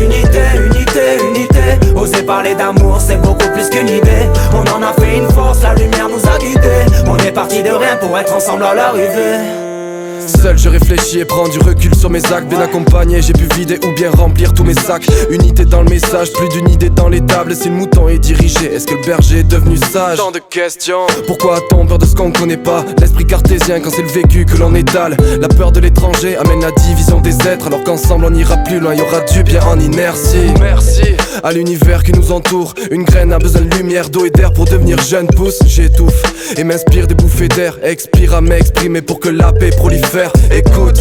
Unité, 0.00 0.42
unité, 0.66 1.18
unité 1.28 1.96
Oser 1.96 2.22
parler 2.22 2.54
d'amour 2.54 3.00
c'est 3.00 3.20
beaucoup 3.20 3.48
plus 3.52 3.68
qu'une 3.70 3.88
idée. 3.88 4.28
On 4.52 4.70
en 4.72 4.82
a 4.82 4.92
fait 4.94 5.18
une 5.18 5.30
force, 5.30 5.62
la 5.62 5.74
lumière 5.74 6.08
nous 6.08 6.28
a 6.28 6.38
guidés. 6.38 6.86
On 7.06 7.16
est 7.18 7.32
parti 7.32 7.62
de 7.62 7.70
rien 7.70 7.96
pour 7.96 8.16
être 8.18 8.34
ensemble 8.34 8.64
à 8.64 8.74
l'arrivée 8.74 9.61
Seul 10.26 10.58
je 10.58 10.68
réfléchis 10.68 11.20
et 11.20 11.24
prends 11.24 11.48
du 11.48 11.58
recul 11.58 11.94
sur 11.94 12.10
mes 12.10 12.24
actes. 12.32 12.48
Bien 12.48 12.60
accompagné 12.60 13.22
j'ai 13.22 13.32
pu 13.32 13.44
vider 13.56 13.78
ou 13.86 13.92
bien 13.94 14.10
remplir 14.10 14.52
tous 14.52 14.64
mes 14.64 14.74
sacs. 14.74 15.06
Unité 15.30 15.64
dans 15.64 15.82
le 15.82 15.90
message, 15.90 16.32
plus 16.32 16.48
d'une 16.48 16.68
idée 16.68 16.90
dans 16.90 17.08
les 17.08 17.20
tables. 17.20 17.54
Si 17.54 17.68
le 17.68 17.74
mouton 17.74 18.08
est 18.08 18.18
dirigé, 18.18 18.66
est-ce 18.74 18.86
que 18.86 18.94
le 18.94 19.04
berger 19.04 19.38
est 19.40 19.48
devenu 19.48 19.76
sage? 19.76 20.18
Tant 20.18 20.30
de 20.30 20.38
questions. 20.38 21.06
Pourquoi 21.26 21.56
a-t-on 21.56 21.86
peur 21.86 21.98
de 21.98 22.06
ce 22.06 22.14
qu'on 22.14 22.30
connaît 22.30 22.56
pas? 22.56 22.84
L'esprit 23.00 23.24
cartésien 23.24 23.80
quand 23.80 23.90
c'est 23.90 24.02
le 24.02 24.08
vécu 24.08 24.44
que 24.44 24.56
l'on 24.56 24.74
étale. 24.74 25.16
La 25.40 25.48
peur 25.48 25.72
de 25.72 25.80
l'étranger 25.80 26.36
amène 26.36 26.60
la 26.60 26.70
division 26.70 27.20
des 27.20 27.36
êtres. 27.48 27.66
Alors 27.66 27.82
qu'ensemble 27.82 28.26
on 28.26 28.34
ira 28.34 28.56
plus 28.58 28.78
loin, 28.78 28.94
y 28.94 29.00
aura 29.00 29.20
du 29.20 29.42
bien 29.42 29.62
en 29.64 29.78
inertie. 29.80 30.52
Merci. 30.60 31.16
À 31.42 31.52
l'univers 31.52 32.02
qui 32.04 32.12
nous 32.12 32.30
entoure 32.32 32.74
Une 32.90 33.04
graine 33.04 33.32
a 33.32 33.38
besoin 33.38 33.62
de 33.62 33.74
lumière, 33.76 34.08
d'eau 34.10 34.24
et 34.24 34.30
d'air 34.30 34.52
pour 34.52 34.66
devenir 34.66 35.00
jeune. 35.02 35.26
Pousse 35.26 35.58
J'étouffe 35.66 36.22
et 36.56 36.64
m'inspire 36.64 37.06
des 37.06 37.14
bouffées 37.14 37.48
d'air. 37.48 37.78
Expire 37.82 38.34
à 38.34 38.40
m'exprimer 38.40 39.02
pour 39.02 39.18
que 39.18 39.28
la 39.28 39.52
paix 39.52 39.70
prolifère 39.70 40.11
Écoute 40.50 41.00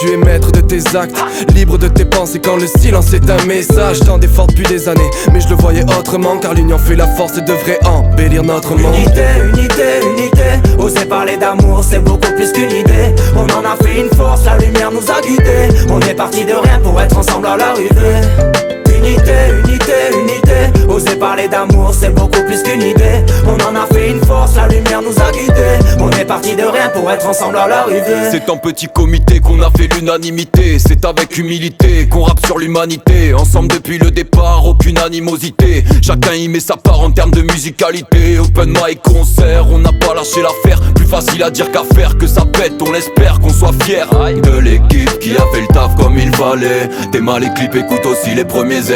tu 0.00 0.10
es 0.10 0.16
maître 0.16 0.50
de 0.50 0.60
tes 0.60 0.96
actes, 0.96 1.16
libre 1.54 1.78
de 1.78 1.86
tes 1.86 2.04
pensées 2.04 2.40
quand 2.40 2.56
le 2.56 2.66
silence 2.66 3.12
est 3.12 3.30
un 3.30 3.44
message. 3.46 4.00
Tant 4.00 4.18
d'efforts 4.18 4.48
depuis 4.48 4.64
des 4.64 4.88
années, 4.88 5.10
mais 5.32 5.40
je 5.40 5.48
le 5.48 5.54
voyais 5.54 5.84
autrement 5.84 6.38
car 6.38 6.54
l'union 6.54 6.78
fait 6.78 6.96
la 6.96 7.06
force 7.06 7.38
et 7.38 7.42
devrait 7.42 7.78
embellir 7.84 8.42
notre 8.42 8.74
monde. 8.74 8.94
Unité, 8.96 9.24
unité, 9.54 10.00
unité 10.10 10.78
Oser 10.78 11.04
parler 11.04 11.36
d'amour 11.36 11.84
c'est 11.84 12.00
beaucoup 12.00 12.32
plus 12.34 12.52
qu'une 12.52 12.70
idée 12.70 13.14
On 13.36 13.44
en 13.44 13.64
a 13.64 13.76
fait 13.80 14.00
une 14.00 14.10
force, 14.16 14.44
la 14.44 14.58
lumière 14.58 14.90
nous 14.90 15.10
a 15.10 15.20
guidés 15.20 15.68
On 15.88 16.00
est 16.00 16.14
parti 16.14 16.44
de 16.44 16.54
rien 16.54 16.80
pour 16.80 17.00
être 17.00 17.18
ensemble 17.18 17.46
à 17.46 17.56
l'arrivée 17.56 18.71
Unité, 19.04 19.32
unité, 19.64 19.92
unité. 20.20 20.88
Oser 20.88 21.16
parler 21.16 21.48
d'amour 21.48 21.92
c'est 21.92 22.14
beaucoup 22.14 22.42
plus 22.46 22.62
qu'une 22.62 22.82
idée. 22.82 23.24
On 23.46 23.54
en 23.54 23.74
a 23.74 23.86
fait 23.92 24.10
une 24.10 24.24
force, 24.24 24.56
la 24.56 24.68
lumière 24.68 25.02
nous 25.02 25.18
a 25.20 25.32
guidés. 25.32 25.78
On 25.98 26.10
est 26.10 26.24
parti 26.24 26.54
de 26.54 26.62
rien 26.62 26.88
pour 26.88 27.10
être 27.10 27.26
ensemble 27.26 27.56
à 27.56 27.66
l'arrivée 27.66 28.30
C'est 28.30 28.48
en 28.50 28.56
petit 28.56 28.86
comité 28.88 29.40
qu'on 29.40 29.60
a 29.60 29.70
fait 29.76 29.88
l'unanimité. 29.94 30.78
C'est 30.78 31.04
avec 31.04 31.36
humilité 31.36 32.08
qu'on 32.08 32.22
rappe 32.22 32.44
sur 32.46 32.58
l'humanité. 32.58 33.34
Ensemble 33.34 33.68
depuis 33.68 33.98
le 33.98 34.10
départ, 34.10 34.66
aucune 34.66 34.98
animosité. 34.98 35.84
Chacun 36.00 36.34
y 36.34 36.48
met 36.48 36.60
sa 36.60 36.76
part 36.76 37.00
en 37.00 37.10
termes 37.10 37.32
de 37.32 37.42
musicalité. 37.42 38.38
Open 38.38 38.70
mic, 38.70 39.02
concert, 39.02 39.66
on 39.70 39.78
n'a 39.78 39.92
pas 39.92 40.14
lâché 40.14 40.42
l'affaire. 40.42 40.80
Plus 40.94 41.06
facile 41.06 41.42
à 41.42 41.50
dire 41.50 41.70
qu'à 41.72 41.82
faire, 41.94 42.16
que 42.18 42.26
ça 42.26 42.44
pète, 42.44 42.74
on 42.80 42.94
espère 42.94 43.40
qu'on 43.40 43.52
soit 43.52 43.72
fier 43.84 44.08
De 44.42 44.58
l'équipe 44.58 45.18
qui 45.20 45.36
a 45.36 45.44
fait 45.52 45.60
le 45.60 45.68
taf 45.68 45.94
comme 45.96 46.18
il 46.18 46.34
fallait. 46.34 46.88
T'es 47.10 47.20
mal 47.20 47.42
les 47.42 47.50
clips, 47.54 47.74
écoute 47.74 48.06
aussi 48.06 48.34
les 48.34 48.44
premiers 48.44 48.91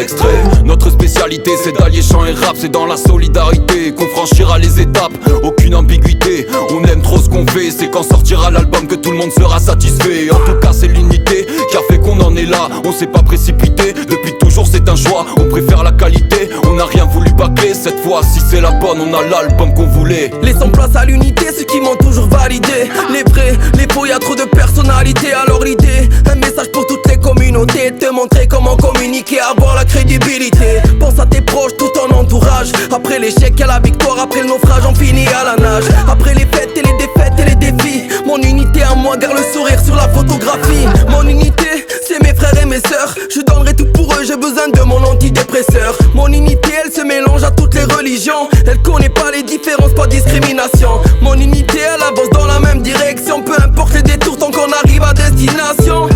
Notre 0.64 0.90
spécialité 0.90 1.53
c'est 1.64 1.72
d'allier 1.72 2.03
chant 2.03 2.26
et 2.26 2.32
rap 2.32 2.55
C'est 2.57 2.70
dans 2.70 2.84
la 2.84 2.99
solidarité 2.99 3.94
qu'on 3.94 4.07
franchira 4.09 4.59
les 4.59 4.78
étapes. 4.78 5.14
Aucune 5.42 5.74
ambiguïté, 5.74 6.47
on 6.70 6.84
aime 6.84 7.01
trop 7.01 7.16
ce 7.16 7.30
qu'on 7.30 7.47
fait 7.47 7.70
C'est 7.70 7.90
quand 7.90 8.03
sortira 8.03 8.51
l'album 8.51 8.86
que 8.86 8.94
tout 8.94 9.11
le 9.11 9.16
monde 9.16 9.32
sera 9.32 9.59
satisfait. 9.59 10.30
En 10.30 10.38
tout 10.40 10.59
cas 10.61 10.72
c'est 10.72 10.88
l'unité 10.88 11.47
qui 11.70 11.76
a 11.78 11.80
fait 11.88 11.99
qu'on 11.99 12.20
en 12.20 12.36
est 12.36 12.44
là 12.44 12.68
On 12.84 12.92
s'est 12.92 13.07
pas 13.07 13.22
précipité, 13.22 13.94
depuis 13.94 14.36
toujours 14.38 14.66
c'est 14.66 14.86
un 14.86 14.97
choix 14.97 15.24
On 15.38 15.49
préfère 15.49 15.82
la 15.82 15.92
qualité, 15.92 16.51
on 16.66 16.74
n'a 16.74 16.84
rien 16.84 17.07
voulu 17.07 17.32
bâcler. 17.32 17.72
Cette 17.72 18.01
fois 18.01 18.20
si 18.22 18.40
c'est 18.40 18.61
la 18.61 18.72
bonne 18.72 19.01
on 19.01 19.14
a 19.14 19.22
l'album 19.22 19.72
qu'on 19.72 19.86
voulait. 19.86 20.30
Laissons 20.42 20.68
place 20.68 20.94
à 20.94 21.07
l'unité, 21.07 21.47
ceux 21.57 21.64
qui 21.64 21.80
m'ont 21.80 21.97
toujours 21.97 22.28
validé. 22.28 22.90
Les 23.11 23.22
vrais, 23.32 23.55
les 23.78 23.90
faux, 23.94 24.05
y'a 24.05 24.18
trop 24.18 24.34
de 24.34 24.44
personnalité 24.44 25.32
Alors 25.32 25.64
l'idée, 25.64 26.11
un 26.30 26.34
message 26.34 26.70
pour 26.70 26.86
toutes 26.86 27.09
les 27.09 27.16
communautés 27.16 27.94
Te 27.99 28.12
montrer 28.12 28.47
comment 28.47 28.76
communiquer, 28.76 29.40
avoir 29.40 29.74
la 29.74 29.86
crédibilité. 29.87 30.82
Pense 31.01 31.18
à 31.18 31.26
tes 31.26 31.41
proches, 31.41 31.76
tout 31.78 31.89
ton 31.95 32.14
entourage. 32.14 32.72
Après 32.93 33.18
l'échec, 33.18 33.59
y'a 33.59 33.66
la 33.66 33.80
victoire, 33.80 34.18
après 34.20 34.41
le 34.41 34.49
naufrage 34.49 34.84
On 34.89 34.95
finit 34.95 35.26
à 35.28 35.45
la 35.45 35.57
nage, 35.57 35.84
après 36.09 36.34
les 36.34 36.47
fêtes 36.47 36.76
et 36.76 36.82
les 36.82 36.97
défaites 36.99 37.39
et 37.39 37.45
les 37.45 37.57
défis. 37.57 38.09
Mon 38.26 38.37
unité 38.39 38.82
à 38.82 38.95
moi, 38.95 39.16
garde 39.16 39.37
le 39.37 39.45
sourire 39.53 39.80
sur 39.80 39.95
la 39.95 40.09
photographie. 40.09 40.87
Mon 41.09 41.26
unité, 41.28 41.87
c'est 42.07 42.22
mes 42.22 42.34
frères 42.34 42.61
et 42.61 42.66
mes 42.66 42.80
sœurs. 42.80 43.14
Je 43.34 43.41
donnerai 43.43 43.74
tout 43.74 43.87
pour 43.93 44.12
eux, 44.14 44.24
j'ai 44.24 44.37
besoin 44.37 44.68
de 44.68 44.80
mon 44.82 45.03
antidépresseur. 45.05 45.97
Mon 46.14 46.28
unité, 46.28 46.70
elle 46.84 46.93
se 46.93 47.03
mélange 47.03 47.43
à 47.45 47.51
toutes 47.51 47.74
les 47.74 47.84
religions. 47.84 48.49
Elle 48.66 48.80
connaît 48.82 49.09
pas 49.09 49.30
les 49.30 49.43
différences, 49.43 49.95
pas 49.95 50.07
discrimination. 50.07 50.91
Mon 51.22 51.34
unité, 51.34 51.78
elle 51.78 52.03
avance 52.03 52.30
dans 52.32 52.47
la 52.47 52.59
même 52.61 52.82
direction. 52.82 53.43
Peu 53.43 53.55
importe 53.62 53.95
les 53.95 54.03
détours 54.03 54.39
tant 54.39 54.51
qu'on 54.51 54.72
arrive 54.84 55.03
à 55.03 55.12
destination 55.12 56.09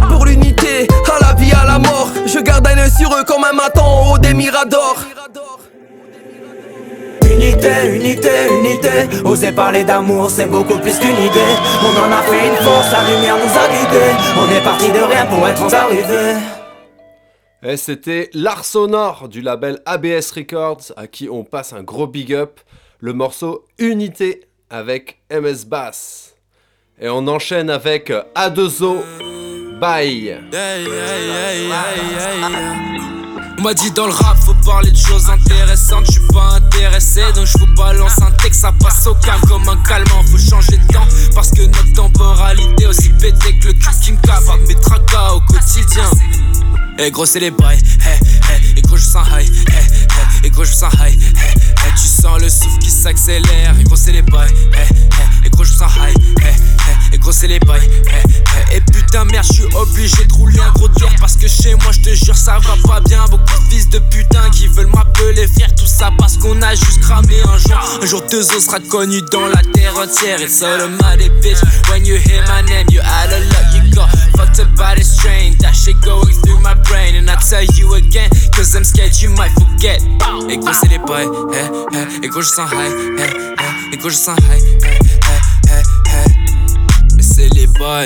sur 3.01 3.17
eux 3.17 3.25
comme 3.25 3.45
un 3.45 3.53
matin 3.55 3.81
en 3.81 4.13
haut 4.13 4.19
des 4.19 4.35
miradors 4.35 4.99
Unité, 7.25 7.97
unité, 7.97 8.29
unité. 8.59 9.23
Oser 9.25 9.53
parler 9.53 9.85
d'amour 9.85 10.29
c'est 10.31 10.47
beaucoup 10.47 10.79
plus 10.79 10.99
qu'une 10.99 11.17
idée. 11.17 11.55
On 11.83 11.99
en 11.99 12.13
a 12.13 12.23
fait 12.23 12.49
une 12.49 12.57
force, 12.57 12.93
la 12.93 13.03
lumière 13.09 13.37
nous 13.37 13.59
a 13.59 13.67
guidés. 13.69 14.13
On 14.37 14.51
est 14.55 14.63
parti 14.63 14.89
de 14.93 14.99
rien 14.99 15.25
pour 15.27 15.49
être 15.49 15.63
en 15.63 15.73
arrivé 15.73 16.35
Et 17.63 17.79
c'était 17.79 18.29
l'art 18.35 18.65
sonore 18.65 19.29
du 19.29 19.41
label 19.41 19.81
ABS 19.87 20.33
Records 20.37 20.93
à 20.97 21.07
qui 21.07 21.31
on 21.31 21.45
passe 21.45 21.73
un 21.73 21.83
gros 21.83 22.07
big 22.07 22.35
up, 22.35 22.61
le 22.99 23.15
morceau 23.15 23.65
Unité 23.79 24.47
avec 24.69 25.23
MS 25.31 25.65
Bass. 25.67 26.35
Et 27.01 27.09
on 27.09 27.27
enchaîne 27.27 27.71
avec 27.71 28.13
A2O 28.35 29.50
Bye. 29.81 30.39
On 33.59 33.63
m'a 33.63 33.73
dit 33.73 33.91
dans 33.93 34.07
le 34.07 34.13
rap 34.13 34.37
faut 34.45 34.53
parler 34.63 34.91
de 34.91 34.97
choses 34.97 35.31
intéressantes, 35.31 36.05
je 36.07 36.13
suis 36.13 36.27
pas 36.33 36.57
intéressé 36.57 37.23
donc 37.35 37.47
je 37.47 37.59
vous 37.59 37.75
balance 37.75 38.21
un 38.21 38.31
texte, 38.33 38.61
ça 38.61 38.73
passe 38.73 39.07
au 39.07 39.15
calme 39.15 39.41
comme 39.49 39.67
un 39.71 39.77
calmant, 39.83 40.23
faut 40.31 40.37
changer 40.37 40.77
de 40.77 40.93
temps 40.93 41.07
parce 41.35 41.51
que 41.51 41.63
notre 41.63 41.93
temporalité 41.95 42.87
aussi 42.89 43.09
pété 43.09 43.59
que 43.59 43.69
le 43.69 43.73
cul 43.73 43.91
qui 44.03 44.13
me 44.13 44.19
capable 44.19 44.67
mes 44.69 44.75
tracas 44.75 45.33
au 45.33 45.41
quotidien. 45.41 46.11
Eh 46.99 47.11
gros 47.11 47.25
c'est 47.25 47.41
les 47.41 47.51
bails, 47.51 47.81
eh, 47.81 48.55
et 48.55 48.60
gros 48.91 48.97
je 48.97 49.07
sens 49.07 49.29
high, 49.29 49.49
et 50.43 50.51
gros 50.51 50.65
je 50.65 50.73
sens 50.73 50.93
high, 50.95 51.17
tu 51.17 52.09
sens 52.09 52.41
le 52.41 52.49
souffle 52.49 52.79
qui 52.81 52.91
s'accélère, 52.91 53.79
et 53.79 53.85
gros 53.85 53.95
c'est 53.95 54.11
les 54.11 54.19
eh, 54.19 55.47
et 55.47 55.51
gros 55.51 55.63
je 55.63 55.73
sens 55.73 55.93
high, 55.97 56.17
et 57.13 57.19
gros 57.19 57.31
c'est 57.31 57.47
les 57.47 57.61
eh, 57.61 58.77
et 58.77 58.81
putain 58.81 59.25
merde 59.27 59.47
je 59.49 59.63
suis 59.63 59.75
obligé 59.77 60.25
de 60.25 60.33
rouler 60.35 60.59
un 60.59 60.73
gros 60.73 60.89
tour 60.89 61.09
parce 61.21 61.37
que 61.37 61.47
chez 61.47 61.75
moi 61.77 61.93
je 61.93 62.01
te 62.01 62.15
jure 62.25 62.37
ça 62.37 62.59
va 62.59 62.75
pas 62.85 63.01
bien, 63.03 63.25
beaucoup 63.31 63.45
de 63.45 63.73
fils 63.73 63.89
de 63.91 64.01
putain 64.01 64.51
qui 64.51 64.67
veulent 64.67 64.91
m'appeler 64.93 65.47
frère, 65.47 65.73
tout 65.77 65.87
ça 65.87 66.11
parce 66.19 66.37
qu'on 66.37 66.61
a 66.61 66.75
juste 66.75 67.01
cramé 67.01 67.37
un 67.45 67.59
jour, 67.59 67.79
un 68.03 68.07
jour 68.07 68.23
deux 68.29 68.51
os 68.57 68.65
sera 68.65 68.81
connu 68.81 69.23
dans 69.31 69.47
la 69.47 69.63
terre 69.73 69.97
entière, 69.97 70.41
it's 70.41 70.63
all 70.63 70.81
about 70.81 71.23
it 71.23 71.33
bitch, 71.41 71.61
when 71.91 72.05
you 72.05 72.17
hear 72.17 72.43
my 72.49 72.69
name 72.69 72.89
you 72.91 73.01
out 73.03 73.33
of 73.33 73.45
luck, 73.53 73.73
you 73.73 73.95
got 73.95 74.09
fucked 74.37 74.59
up 74.59 74.69
by 74.77 75.01
cause 78.55 78.77
I'm 78.77 78.85
scared 78.85 79.21
you 79.21 79.31
might 79.31 79.51
forget, 79.59 79.99
et 80.49 80.57
gros 80.59 80.73
c'est 80.73 80.89
les 80.89 81.01
eh 81.53 81.59
eh, 81.93 82.25
et 82.25 82.29
gros 82.29 82.43
je 82.43 82.49
sens 82.49 82.71
high, 82.71 82.93
eh 83.19 83.23
eh, 83.23 83.95
et 83.95 83.97
gros 83.97 84.11
je 84.11 84.15
sens 84.15 84.39
high, 84.39 84.63
eh 84.83 84.87
eh, 84.87 84.99
eh 85.67 86.25
eh, 87.39 87.49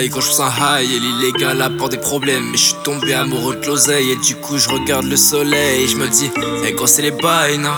les 0.01 0.09
quand 0.09 0.21
je 0.21 0.31
sens 0.31 0.53
high. 0.59 0.91
Et 0.91 0.99
l'illégal 0.99 1.61
des 1.91 1.99
problèmes. 1.99 2.51
Mais 2.51 2.57
je 2.57 2.65
suis 2.65 2.77
tombé 2.85 3.13
amoureux 3.13 3.57
de 3.57 3.67
l'oseille. 3.67 4.13
Et 4.13 4.17
du 4.17 4.37
coup 4.37 4.57
je 4.57 4.69
regarde 4.69 5.05
le 5.05 5.17
soleil 5.17 5.83
et 5.83 5.89
je 5.89 5.97
me 5.97 6.09
dis, 6.09 6.31
eh 6.67 6.73
gros 6.73 6.87
c'est 6.87 7.03
les 7.03 7.11
bails, 7.11 7.59
non? 7.59 7.75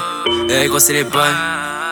Eh 0.48 0.68
gros 0.68 0.78
c'est 0.78 0.92
les 0.92 1.04
bails, 1.04 1.34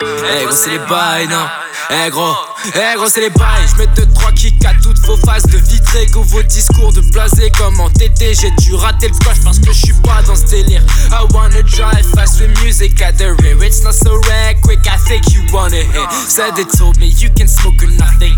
eh 0.01 0.45
gros 0.45 0.55
c'est 0.55 0.69
les 0.69 0.79
bails, 0.79 1.27
non? 1.27 1.47
Eh 1.89 2.09
gros, 2.09 2.33
eh 2.75 2.95
gros 2.95 3.07
c'est 3.07 3.21
les 3.21 3.29
bails, 3.29 3.67
je 3.73 3.77
mets 3.77 3.89
2-3 3.93 4.33
kicks 4.33 4.65
à 4.65 4.73
toutes 4.81 4.99
vos 4.99 5.17
faces 5.17 5.45
de 5.47 5.59
que 6.03 6.19
vos 6.19 6.43
discours 6.43 6.91
de 6.91 6.99
blasé 7.11 7.49
comme 7.57 7.79
en. 7.79 7.89
J'ai 8.19 8.51
dû 8.57 8.73
rater 8.73 9.07
le 9.07 9.13
coche 9.23 9.41
parce 9.43 9.59
que 9.59 9.71
je 9.71 9.85
suis 9.85 9.93
pas 10.03 10.21
dans 10.23 10.35
ce 10.35 10.45
délire. 10.45 10.81
I 11.11 11.25
wanna 11.33 11.61
drive 11.63 12.05
fast 12.13 12.41
with 12.41 12.49
music 12.63 13.01
at 13.01 13.13
the 13.13 13.35
rear. 13.41 13.55
It's 13.63 13.83
not 13.83 13.93
so 13.93 14.19
rare, 14.27 14.55
quick, 14.61 14.79
I 14.87 14.97
think 15.07 15.31
you 15.33 15.41
wanna 15.53 15.77
hit. 15.77 16.11
Said 16.27 16.55
they 16.55 16.65
told 16.65 16.99
me 16.99 17.07
you 17.19 17.29
can 17.29 17.47
smoke 17.47 17.81
or 17.83 17.89
nothing. 17.91 18.33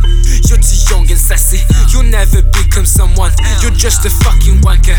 You're 0.48 0.60
too 0.60 0.78
young 0.90 1.10
and 1.10 1.18
sassy. 1.18 1.62
You'll 1.90 2.04
never 2.04 2.44
become 2.54 2.86
someone. 2.86 3.32
You're 3.62 3.72
just 3.72 4.06
a 4.06 4.10
fucking 4.10 4.62
wanker. 4.62 4.98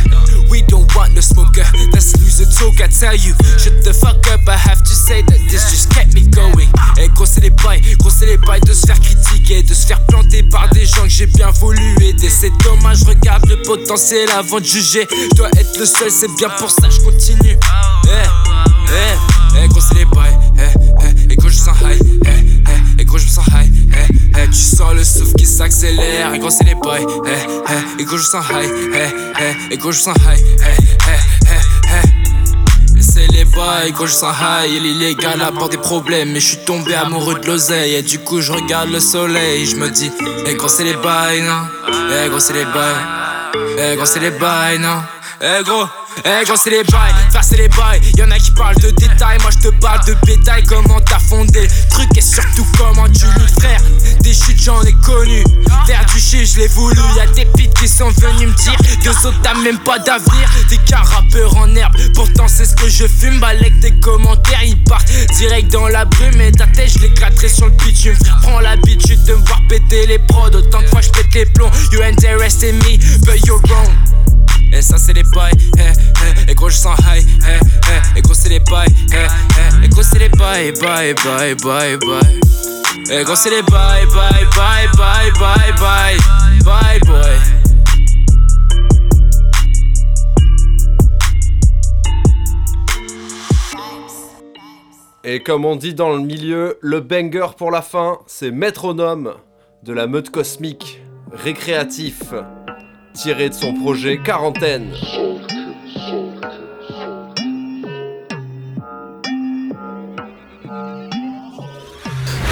We 0.51 0.63
don't 0.63 0.93
want 0.97 1.15
no 1.15 1.21
smoker. 1.21 1.67
That's 1.93 2.17
loser 2.19 2.47
talk, 2.51 2.81
I 2.81 2.89
tell 2.89 3.15
you. 3.15 3.35
Shut 3.59 3.85
the 3.85 3.93
fuck 3.93 4.27
up, 4.33 4.49
I 4.49 4.57
have 4.57 4.83
to 4.83 4.95
say 4.95 5.23
that 5.23 5.41
this 5.51 5.71
just 5.71 5.91
kept 5.95 6.15
me 6.15 6.27
going. 6.27 6.69
Et 6.99 7.09
gros, 7.15 7.27
c'est 7.27 7.43
les 7.43 7.51
bails, 7.51 7.83
gros, 7.99 8.11
c'est 8.11 8.27
les 8.27 8.39
bails 8.39 8.61
de 8.63 8.73
se 8.73 8.87
faire 8.87 8.99
critiquer, 8.99 9.63
de 9.63 9.75
se 9.75 9.87
faire 9.87 10.05
planter 10.07 10.43
par 10.43 10.69
des 10.71 10.87
gens 10.87 11.03
que 11.03 11.09
j'ai 11.09 11.27
bien 11.27 11.51
voulu 11.51 11.95
aider. 12.03 12.31
C'est 12.49 12.65
dommage, 12.65 13.03
regarde 13.07 13.47
le 13.47 13.61
potentiel 13.63 14.31
avant 14.31 14.59
de 14.59 14.65
juger. 14.65 15.07
Je 15.11 15.37
dois 15.37 15.49
être 15.49 15.79
le 15.79 15.85
seul, 15.85 16.11
c'est 16.11 16.35
bien 16.37 16.49
pour 16.59 16.71
ça, 16.71 16.89
je 16.89 17.01
continue. 17.01 17.59
Eh, 18.07 18.09
eh, 18.89 19.65
eh, 19.65 19.69
gros, 19.69 19.81
c'est 19.81 19.97
les 19.97 20.05
bails. 20.07 20.39
Eh, 20.57 20.61
eh, 21.29 21.33
et 21.33 21.37
gros, 21.37 21.49
je 21.51 21.57
sens 21.57 21.77
high. 21.83 22.01
Eh, 22.25 22.29
eh, 22.29 23.03
et 23.03 23.05
gros, 23.05 23.19
je 23.19 23.27
me 23.27 23.31
sens 23.31 23.47
high. 23.49 23.71
Eh, 23.93 24.39
eh, 24.39 24.47
tu 24.47 24.55
sens 24.55 24.95
le 24.95 25.05
souffle 25.05 25.35
qui 25.35 25.45
s'accélère. 25.45 26.33
Et 26.33 26.39
gros, 26.39 26.49
c'est 26.49 26.65
les 26.65 26.75
bails. 26.75 27.07
Eh, 27.27 27.29
eh, 27.29 28.03
et 28.03 28.05
gros, 28.05 28.17
je 28.17 28.23
sens 28.23 28.45
high. 28.51 28.71
Eh, 28.95 28.97
eh, 29.41 29.75
et 29.75 29.77
gros, 29.77 29.93
je 29.93 30.01
sens 30.01 30.17
high. 30.17 30.43
Eh, 30.61 30.83
eh. 31.43 31.48
C'est 33.01 33.27
les 33.29 33.45
bails, 33.45 33.93
quand 33.93 34.07
je 34.07 34.13
sens 34.13 34.35
high 34.41 34.73
et 34.75 34.81
l'illégal 34.81 35.41
apporte 35.43 35.73
des 35.73 35.79
problèmes. 35.79 36.33
Mais 36.33 36.41
je 36.41 36.49
suis 36.49 36.65
tombé 36.65 36.95
amoureux 36.95 37.39
de 37.39 37.47
l'oseille. 37.47 37.95
Et 37.95 38.03
du 38.03 38.19
coup 38.19 38.41
je 38.41 38.53
regarde 38.53 38.91
le 38.91 39.01
soleil. 39.01 39.67
Je 39.67 39.77
me 39.77 39.89
dis, 39.91 40.11
eh 40.47 40.55
gros 40.55 40.69
c'est 40.69 40.85
les 40.85 40.95
bails 40.97 41.43
non? 41.43 41.63
Eh 42.25 42.29
gros 42.29 42.41
c'est 42.41 42.55
les 42.55 42.65
bails. 42.65 42.97
Eh 43.79 43.97
gros 43.97 44.07
c'est 44.07 44.21
les 44.21 44.31
bails 44.31 44.79
non? 44.79 45.03
Eh 45.41 45.63
gros 45.63 45.87
eh 46.25 46.45
gros 46.45 46.57
c'est 46.57 46.71
les 46.71 46.83
bails, 46.83 47.15
faire 47.31 47.45
c'est 47.45 47.57
les 47.57 47.69
bails. 47.69 48.01
Y'en 48.17 48.29
a 48.33 48.39
qui 48.39 48.51
parlent 48.51 48.75
de 48.81 48.91
détails, 48.91 49.39
moi 49.41 49.51
je 49.53 49.69
te 49.69 49.75
parle 49.81 50.05
de 50.05 50.15
bétail. 50.27 50.65
Comment 50.65 51.01
t'as 51.01 51.21
fondé 51.21 51.63
le 51.63 51.91
truc 51.91 52.09
et 52.17 52.21
surtout 52.21 52.67
comment 52.77 53.07
tu 53.09 53.25
luttes 53.25 53.61
frère? 53.61 53.81
Des 54.29 54.35
chutes 54.35 54.63
j'en 54.63 54.83
ai 54.83 54.93
connu. 54.93 55.43
Faire 55.87 56.05
du 56.05 56.21
shit 56.21 56.45
je 56.45 56.59
l'ai 56.59 56.69
voulu. 56.69 57.01
Y'a 57.17 57.25
des 57.29 57.47
pites 57.47 57.73
qui 57.73 57.89
sont 57.89 58.11
venus 58.11 58.49
me 58.49 58.63
dire. 58.63 58.77
Que 59.03 59.09
autres 59.27 59.41
t'as 59.43 59.55
même 59.55 59.79
pas 59.79 59.99
d'avenir. 59.99 60.51
T'es 60.69 60.77
qu'un 60.77 60.99
rappeur 60.99 61.57
en 61.57 61.75
herbe. 61.75 61.97
Pourtant 62.15 62.47
c'est 62.47 62.67
ce 62.67 62.77
que 62.77 62.91
je 62.91 63.07
fume. 63.07 63.41
Balèque 63.41 63.81
tes 63.81 63.99
commentaires 64.01 64.63
ils 64.63 64.85
partent 64.85 65.11
direct 65.39 65.73
dans 65.73 65.89
la 65.89 66.05
brume. 66.05 66.43
Et 66.43 66.53
ta 66.53 66.67
tête 66.67 66.93
je 66.95 66.99
l'éclaterai 66.99 67.49
sur 67.49 67.65
le 67.65 67.73
bitume. 67.73 68.19
Prends 68.43 68.61
l'habitude 68.61 69.25
de 69.25 69.33
me 69.33 69.47
voir 69.47 69.63
péter 69.67 70.07
les 70.07 70.19
prods. 70.19 70.51
Autant 70.53 70.83
que 70.83 70.89
fois 70.89 71.01
je 71.01 71.09
pète 71.09 71.35
les 71.35 71.47
plombs. 71.47 71.71
You 71.91 72.03
interested 72.03 72.75
me 72.85 72.99
but 73.25 73.47
you're 73.47 73.63
wrong 73.71 74.18
et 74.73 74.83
ça 74.83 74.99
c'est 74.99 75.13
les 75.13 75.23
bails, 75.23 75.53
eh, 75.79 75.81
eh, 75.81 76.51
et 76.51 76.55
gros 76.55 76.69
je 76.69 76.77
sens 76.77 76.99
high, 77.01 77.25
eh, 77.49 77.59
eh, 78.15 78.19
et 78.19 78.23
gros 78.23 78.35
c'est 78.35 78.49
les 78.49 78.61
bails, 78.61 78.89
et 79.83 79.89
gros 79.89 80.03
c'est 80.03 80.19
les 80.19 80.29
bails. 80.29 80.73
Et 83.11 83.25
gros 83.25 83.35
c'est 83.35 83.51
les 83.51 83.63
bye, 83.63 84.07
bye, 84.07 84.47
bye, 84.55 84.89
bye, 85.39 85.73
bye. 87.01 87.39
Et 95.25 95.43
comme 95.43 95.65
on 95.65 95.77
dit 95.77 95.95
dans 95.95 96.11
le 96.11 96.21
milieu, 96.21 96.79
le 96.81 97.01
banger 97.01 97.49
pour 97.57 97.71
la 97.71 97.83
fin, 97.83 98.19
c'est 98.27 98.51
Métronome 98.51 99.35
de 99.83 99.93
la 99.93 100.07
meute 100.07 100.31
cosmique, 100.31 101.03
récréatif, 101.33 102.33
tiré 103.15 103.49
de 103.49 103.55
son 103.55 103.75
projet 103.75 104.19
Quarantaine. 104.19 104.91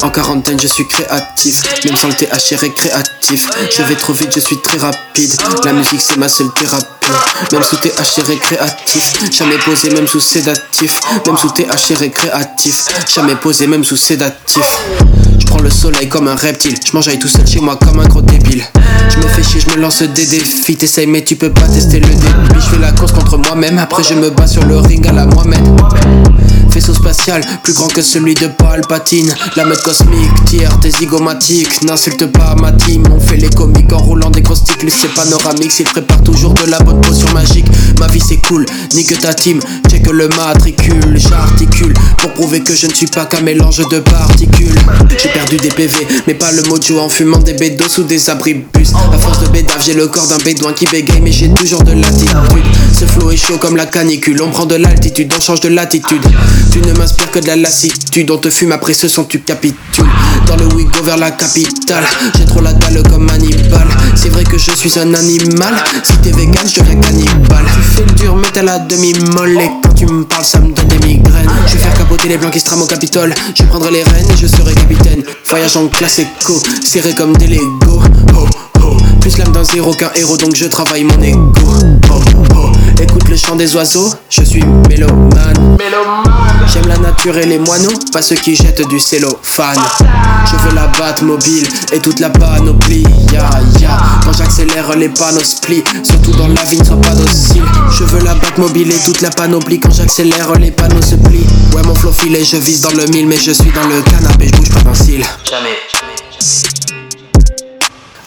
En 0.03 0.11
quarantaine, 0.11 0.61
je 0.61 0.69
suis 0.69 0.87
créatif, 0.87 1.63
même 1.85 1.97
sans 1.97 2.09
le 2.09 2.15
THR 2.15 2.61
récréatif. 2.61 3.49
Je 3.77 3.83
vais 3.83 3.97
trop 3.97 4.13
vite, 4.13 4.33
je 4.35 4.41
suis 4.41 4.61
très 4.61 4.79
rapide. 4.79 5.33
La 5.65 5.73
musique, 5.73 6.01
c'est 6.01 6.19
ma 6.19 6.29
seule 6.29 6.53
thérapie. 6.53 6.87
Même 7.53 7.63
sous 7.63 7.77
THR 7.77 8.27
récréatif, 8.27 9.33
jamais 9.33 9.59
posé, 9.59 9.91
même 9.91 10.07
sous 10.07 10.21
sédatif. 10.21 11.01
Même 11.27 11.37
sous 11.37 11.49
THR 11.49 11.99
récréatif, 11.99 12.85
jamais 13.13 13.37
posé, 13.37 13.67
même 13.67 13.85
sous 13.85 13.97
sédatif. 13.97 14.63
Le 15.63 15.71
soleil 15.71 16.09
comme 16.09 16.29
un 16.29 16.37
reptile, 16.37 16.77
je 16.87 16.93
mangeaille 16.93 17.19
tout 17.19 17.27
seul 17.27 17.45
chez 17.45 17.59
moi 17.59 17.77
comme 17.77 17.99
un 17.99 18.07
gros 18.07 18.23
débile. 18.23 18.63
Je 19.11 19.17
me 19.19 19.27
fais 19.27 19.43
chier, 19.43 19.61
je 19.61 19.75
me 19.75 19.83
lance 19.83 20.01
des 20.01 20.27
défis, 20.27 20.77
t'essayes 20.77 21.09
mais 21.09 21.25
tu 21.25 21.35
peux 21.35 21.51
pas 21.51 21.67
tester 21.67 21.99
le 21.99 22.07
débit. 22.07 22.55
Je 22.55 22.61
fais 22.61 22.79
la 22.79 22.93
course 22.93 23.13
contre 23.13 23.37
moi-même, 23.37 23.77
après 23.79 24.05
je 24.05 24.15
me 24.15 24.31
bats 24.31 24.47
sur 24.47 24.65
le 24.65 24.79
ring 24.79 25.05
à 25.09 25.13
la 25.13 25.27
Mohamed. 25.27 25.61
Faisceau 26.71 26.95
spatial, 26.95 27.41
plus 27.63 27.73
grand 27.73 27.89
que 27.89 28.03
celui 28.03 28.35
de 28.35 28.49
Palpatine. 28.49 29.35
La 29.57 29.65
mode 29.65 29.81
cosmique, 29.81 30.31
tire 30.45 30.79
tes 30.81 30.91
zygomatiques. 30.91 31.83
N'insulte 31.83 32.27
pas 32.27 32.55
ma 32.55 32.71
team, 32.73 33.03
on 33.11 33.19
fait 33.19 33.39
les 33.39 33.49
comiques 33.49 33.93
en 33.95 33.99
roulant 33.99 34.31
des 34.31 34.43
grosses 34.43 34.59
sticks. 34.59 34.85
C'est 34.91 35.15
panoramique, 35.15 35.73
s'il 35.73 35.87
prépare 35.87 36.23
toujours 36.23 36.53
de 36.53 36.71
la 36.71 36.79
bonne 36.81 37.01
potion 37.01 37.33
magique. 37.33 37.67
Ma 37.99 38.07
vie 38.09 38.21
c'est 38.21 38.37
cool, 38.47 38.67
nique 38.95 39.19
ta 39.19 39.33
team, 39.33 39.59
check 39.91 40.07
le 40.07 40.29
matricule. 40.29 41.17
J'articule 41.17 41.95
pour 42.19 42.35
prouver 42.35 42.61
que 42.61 42.75
je 42.75 42.87
ne 42.87 42.93
suis 42.93 43.07
pas 43.07 43.25
qu'un 43.25 43.41
mélange 43.41 43.79
de 43.89 44.01
particules. 44.01 44.79
Des 45.55 45.69
PV, 45.69 46.07
mais 46.27 46.35
pas 46.35 46.51
le 46.51 46.63
mojo 46.65 46.99
en 46.99 47.09
fumant 47.09 47.39
des 47.39 47.53
bédos 47.53 47.89
sous 47.89 48.03
des 48.03 48.29
abribus. 48.31 48.93
À 49.13 49.19
force 49.19 49.41
de 49.41 49.49
bédave, 49.49 49.81
j'ai 49.85 49.95
le 49.95 50.09
corps 50.09 50.27
d'un 50.27 50.39
bédouin 50.39 50.73
qui 50.73 50.87
bégaye, 50.87 51.21
mais 51.21 51.31
j'ai 51.31 51.49
toujours 51.49 51.85
de 51.85 51.93
l'attitude. 51.93 52.65
Ce 52.93 53.05
flow 53.05 53.31
est 53.31 53.37
chaud 53.37 53.59
comme 53.59 53.77
la 53.77 53.87
canicule, 53.87 54.41
on 54.43 54.51
prend 54.51 54.67
de 54.67 54.75
l'altitude, 54.75 55.33
on 55.37 55.41
change 55.41 55.61
de 55.61 55.69
latitude. 55.69 56.23
Tu 56.73 56.81
ne 56.81 56.93
m'inspires 56.95 57.31
que 57.31 57.39
de 57.39 57.47
la 57.47 57.57
lassitude, 57.57 58.31
on 58.31 58.39
te 58.39 58.51
fume 58.51 58.73
après 58.73 58.95
ce 58.95 59.07
son, 59.09 59.25
tu 59.25 59.41
capitules. 59.41 60.05
Dans 60.47 60.57
le 60.57 60.67
Wigo 60.67 61.03
vers 61.03 61.17
la 61.17 61.31
capitale, 61.31 62.05
j'ai 62.37 62.45
trop 62.45 62.61
la 62.61 62.73
dalle 62.73 63.03
comme 63.09 63.29
Hannibal. 63.31 63.87
C'est 64.15 64.31
vrai 64.31 64.45
que 64.45 64.59
je 64.59 64.73
suis 64.73 64.99
un 64.99 65.15
animal, 65.15 65.75
si 66.03 66.17
t'es 66.19 66.33
vegan, 66.33 66.67
je 66.67 66.81
deviens 66.81 67.01
cannibale. 67.01 67.67
Tu 67.75 67.97
fais 67.97 68.05
le 68.05 68.13
dur, 68.13 68.37
mais 68.37 68.49
t'as 68.53 68.63
la 68.63 68.79
demi-molle. 68.79 69.59
Tu 69.97 70.07
me 70.07 70.25
parles, 70.25 70.45
ça 70.45 70.61
me 70.61 70.73
donne 70.73 70.89
des 70.89 70.99
migraines. 71.07 71.49
Je 71.67 71.73
vais 71.73 71.79
faire 71.79 71.95
capoter 71.95 72.29
les 72.29 72.37
blancs 72.37 72.53
qui 72.53 72.61
se 72.61 72.75
au 72.75 72.87
Capitole. 72.87 73.35
Je 73.55 73.63
prendrai 73.65 73.91
les 73.91 74.03
rênes 74.03 74.31
et 74.31 74.37
je 74.37 74.47
serai 74.47 74.75
capitaine. 74.75 75.23
Voyage 75.49 75.77
en 75.77 75.89
classe 75.89 76.19
éco, 76.19 76.61
serré 76.85 77.15
comme 77.15 77.37
des 77.37 77.47
Lego. 77.47 78.03
Oh. 78.37 78.76
Plus 79.27 79.39
l'âme 79.39 79.51
d'un 79.51 79.65
zéro 79.65 79.93
qu'un 79.93 80.13
héros, 80.15 80.37
donc 80.37 80.55
je 80.55 80.67
travaille 80.67 81.03
mon 81.03 81.21
ego. 81.21 81.53
Oh, 82.13 82.21
oh. 82.55 82.73
Écoute 83.03 83.29
le 83.29 83.37
chant 83.37 83.57
des 83.57 83.75
oiseaux, 83.75 84.09
je 84.31 84.45
suis 84.45 84.63
mélomane. 84.89 85.77
J'aime 86.73 86.87
la 86.87 86.97
nature 86.99 87.37
et 87.37 87.45
les 87.45 87.59
moineaux, 87.59 87.99
pas 88.13 88.23
ceux 88.23 88.37
qui 88.37 88.55
jettent 88.55 88.87
du 88.89 89.01
cellophane. 89.01 89.81
Je 90.45 90.69
veux 90.69 90.77
la 90.77 90.87
batte 90.87 91.23
mobile 91.23 91.67
et 91.93 91.99
toute 91.99 92.21
la 92.21 92.31
panoplie. 92.31 93.03
Ya 93.33 93.51
ya, 93.81 93.99
quand 94.23 94.33
j'accélère 94.33 94.95
les 94.97 95.09
panneaux 95.09 95.43
split, 95.43 95.83
surtout 96.05 96.31
dans 96.31 96.47
la 96.47 96.63
vie 96.63 96.79
ne 96.79 96.85
sois 96.85 97.01
pas 97.01 97.15
docile. 97.17 97.65
Je 97.99 98.05
veux 98.05 98.23
la 98.23 98.35
batte 98.35 98.59
mobile 98.59 98.93
et 98.93 99.05
toute 99.05 99.23
la 99.23 99.31
panoplie 99.31 99.81
quand 99.81 99.93
j'accélère 99.93 100.53
les 100.53 100.71
panneaux 100.71 101.03
se 101.03 101.17
plient. 101.17 101.49
Ouais, 101.75 101.83
mon 101.83 101.97
flow 101.97 102.13
filé, 102.13 102.45
je 102.45 102.59
vise 102.59 102.83
dans 102.83 102.93
le 102.93 103.07
mille, 103.07 103.27
mais 103.27 103.39
je 103.39 103.51
suis 103.51 103.73
dans 103.73 103.89
le 103.89 104.03
canapé, 104.03 104.47
je 104.53 104.57
bouge 104.57 104.71
pas 104.71 104.83
d'un 104.83 104.95
cil. 104.95 105.25
Jamais. 105.51 106.86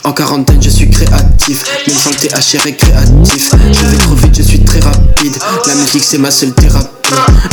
En 0.04 0.14
quarantaine, 0.14 0.62
je 0.62 0.70
suis 0.70 0.90
créatif, 0.90 1.66
même 1.88 1.98
sans 1.98 2.10
le 2.12 2.16
THR 2.16 2.64
récréatif. 2.64 3.52
Je 3.74 3.86
vais 3.86 3.98
trop 3.98 4.16
vite, 4.16 4.38
je 4.38 4.44
suis 4.44 4.64
très 4.64 4.80
rapide. 4.80 5.36
La 5.68 5.76
musique, 5.76 6.04
c'est 6.04 6.18
ma 6.18 6.32
seule 6.32 6.54
thérapie. 6.54 6.88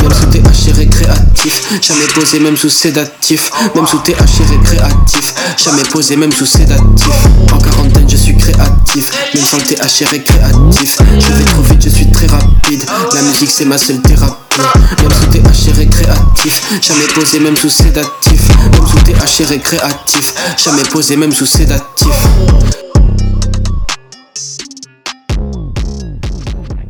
Même 0.03 0.13
sous 0.13 0.27
THR 0.27 0.77
récréatif, 0.77 1.81
jamais 1.83 2.07
posé, 2.15 2.39
même 2.39 2.57
sous 2.57 2.69
sédatif. 2.69 3.51
Même 3.75 3.87
sous 3.87 3.99
THR 3.99 4.49
récréatif, 4.49 5.35
jamais 5.63 5.83
posé, 5.85 6.17
même 6.17 6.33
sous 6.33 6.47
sédatif. 6.47 7.09
En 7.53 7.59
quarantaine, 7.59 8.09
je 8.09 8.17
suis 8.17 8.37
créatif, 8.37 9.11
même 9.35 9.45
sans 9.45 9.57
le 9.57 9.65
THR 9.65 10.11
récréatif. 10.11 10.99
Je 11.19 11.33
vais 11.33 11.45
trop 11.45 11.63
vite, 11.63 11.83
je 11.83 11.91
suis 11.91 12.11
très 12.11 12.27
rapide. 12.27 12.85
La 13.13 13.23
musique, 13.23 13.51
c'est 13.51 13.65
ma 13.65 13.79
seule 13.79 14.01
thérapie. 14.03 14.46
Même 14.57 15.13
sous 15.13 15.27
THR 15.27 15.77
récréatif, 15.77 16.81
jamais 16.81 17.07
posé, 17.15 17.41
même 17.41 17.57
sous 17.57 17.69
sédatif. 17.69 18.41
Même 18.73 18.87
sous 18.87 18.99
THR 18.99 19.49
récréatif, 19.49 20.35
jamais 20.57 20.83
posé, 20.85 21.17
même 21.17 21.33
sous 21.33 21.47
sédatif. 21.47 22.86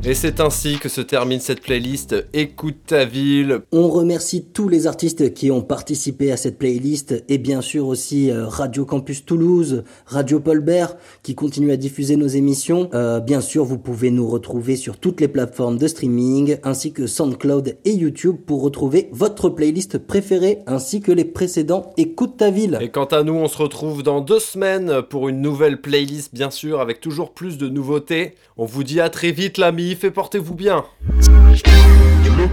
Et 0.08 0.14
c'est 0.14 0.38
ainsi 0.38 0.78
que 0.78 0.88
se 0.88 1.00
termine 1.00 1.40
cette 1.40 1.60
playlist 1.60 2.14
Écoute 2.32 2.76
ta 2.86 3.04
ville. 3.04 3.62
On 3.72 3.88
remercie 3.88 4.44
tous 4.44 4.68
les 4.68 4.86
artistes 4.86 5.34
qui 5.34 5.50
ont 5.50 5.62
participé 5.62 6.30
à 6.30 6.36
cette 6.36 6.58
playlist 6.58 7.24
et 7.28 7.38
bien 7.38 7.60
sûr 7.60 7.88
aussi 7.88 8.30
euh, 8.30 8.46
Radio 8.46 8.84
Campus 8.84 9.24
Toulouse, 9.24 9.82
Radio 10.06 10.38
Paulbert 10.38 10.94
qui 11.24 11.34
continue 11.34 11.72
à 11.72 11.76
diffuser 11.76 12.14
nos 12.14 12.28
émissions. 12.28 12.88
Euh, 12.94 13.18
bien 13.18 13.40
sûr, 13.40 13.64
vous 13.64 13.78
pouvez 13.78 14.12
nous 14.12 14.28
retrouver 14.28 14.76
sur 14.76 14.96
toutes 14.96 15.20
les 15.20 15.26
plateformes 15.26 15.76
de 15.76 15.88
streaming 15.88 16.58
ainsi 16.62 16.92
que 16.92 17.08
SoundCloud 17.08 17.76
et 17.84 17.92
YouTube 17.92 18.36
pour 18.46 18.62
retrouver 18.62 19.08
votre 19.10 19.48
playlist 19.48 19.98
préférée 19.98 20.60
ainsi 20.68 21.00
que 21.00 21.10
les 21.10 21.24
précédents 21.24 21.90
Écoute 21.96 22.36
ta 22.36 22.52
ville. 22.52 22.78
Et 22.80 22.90
quant 22.90 23.06
à 23.06 23.24
nous, 23.24 23.34
on 23.34 23.48
se 23.48 23.58
retrouve 23.58 24.04
dans 24.04 24.20
deux 24.20 24.38
semaines 24.38 25.02
pour 25.10 25.28
une 25.28 25.40
nouvelle 25.40 25.80
playlist 25.80 26.32
bien 26.32 26.52
sûr 26.52 26.80
avec 26.80 27.00
toujours 27.00 27.34
plus 27.34 27.58
de 27.58 27.68
nouveautés. 27.68 28.36
On 28.56 28.66
vous 28.66 28.84
dit 28.84 29.00
à 29.00 29.10
très 29.10 29.32
vite 29.32 29.58
l'ami, 29.58 29.95
fait 29.96 30.10
portez-vous 30.10 30.54
bien. 30.54 30.84
Le 31.08 32.46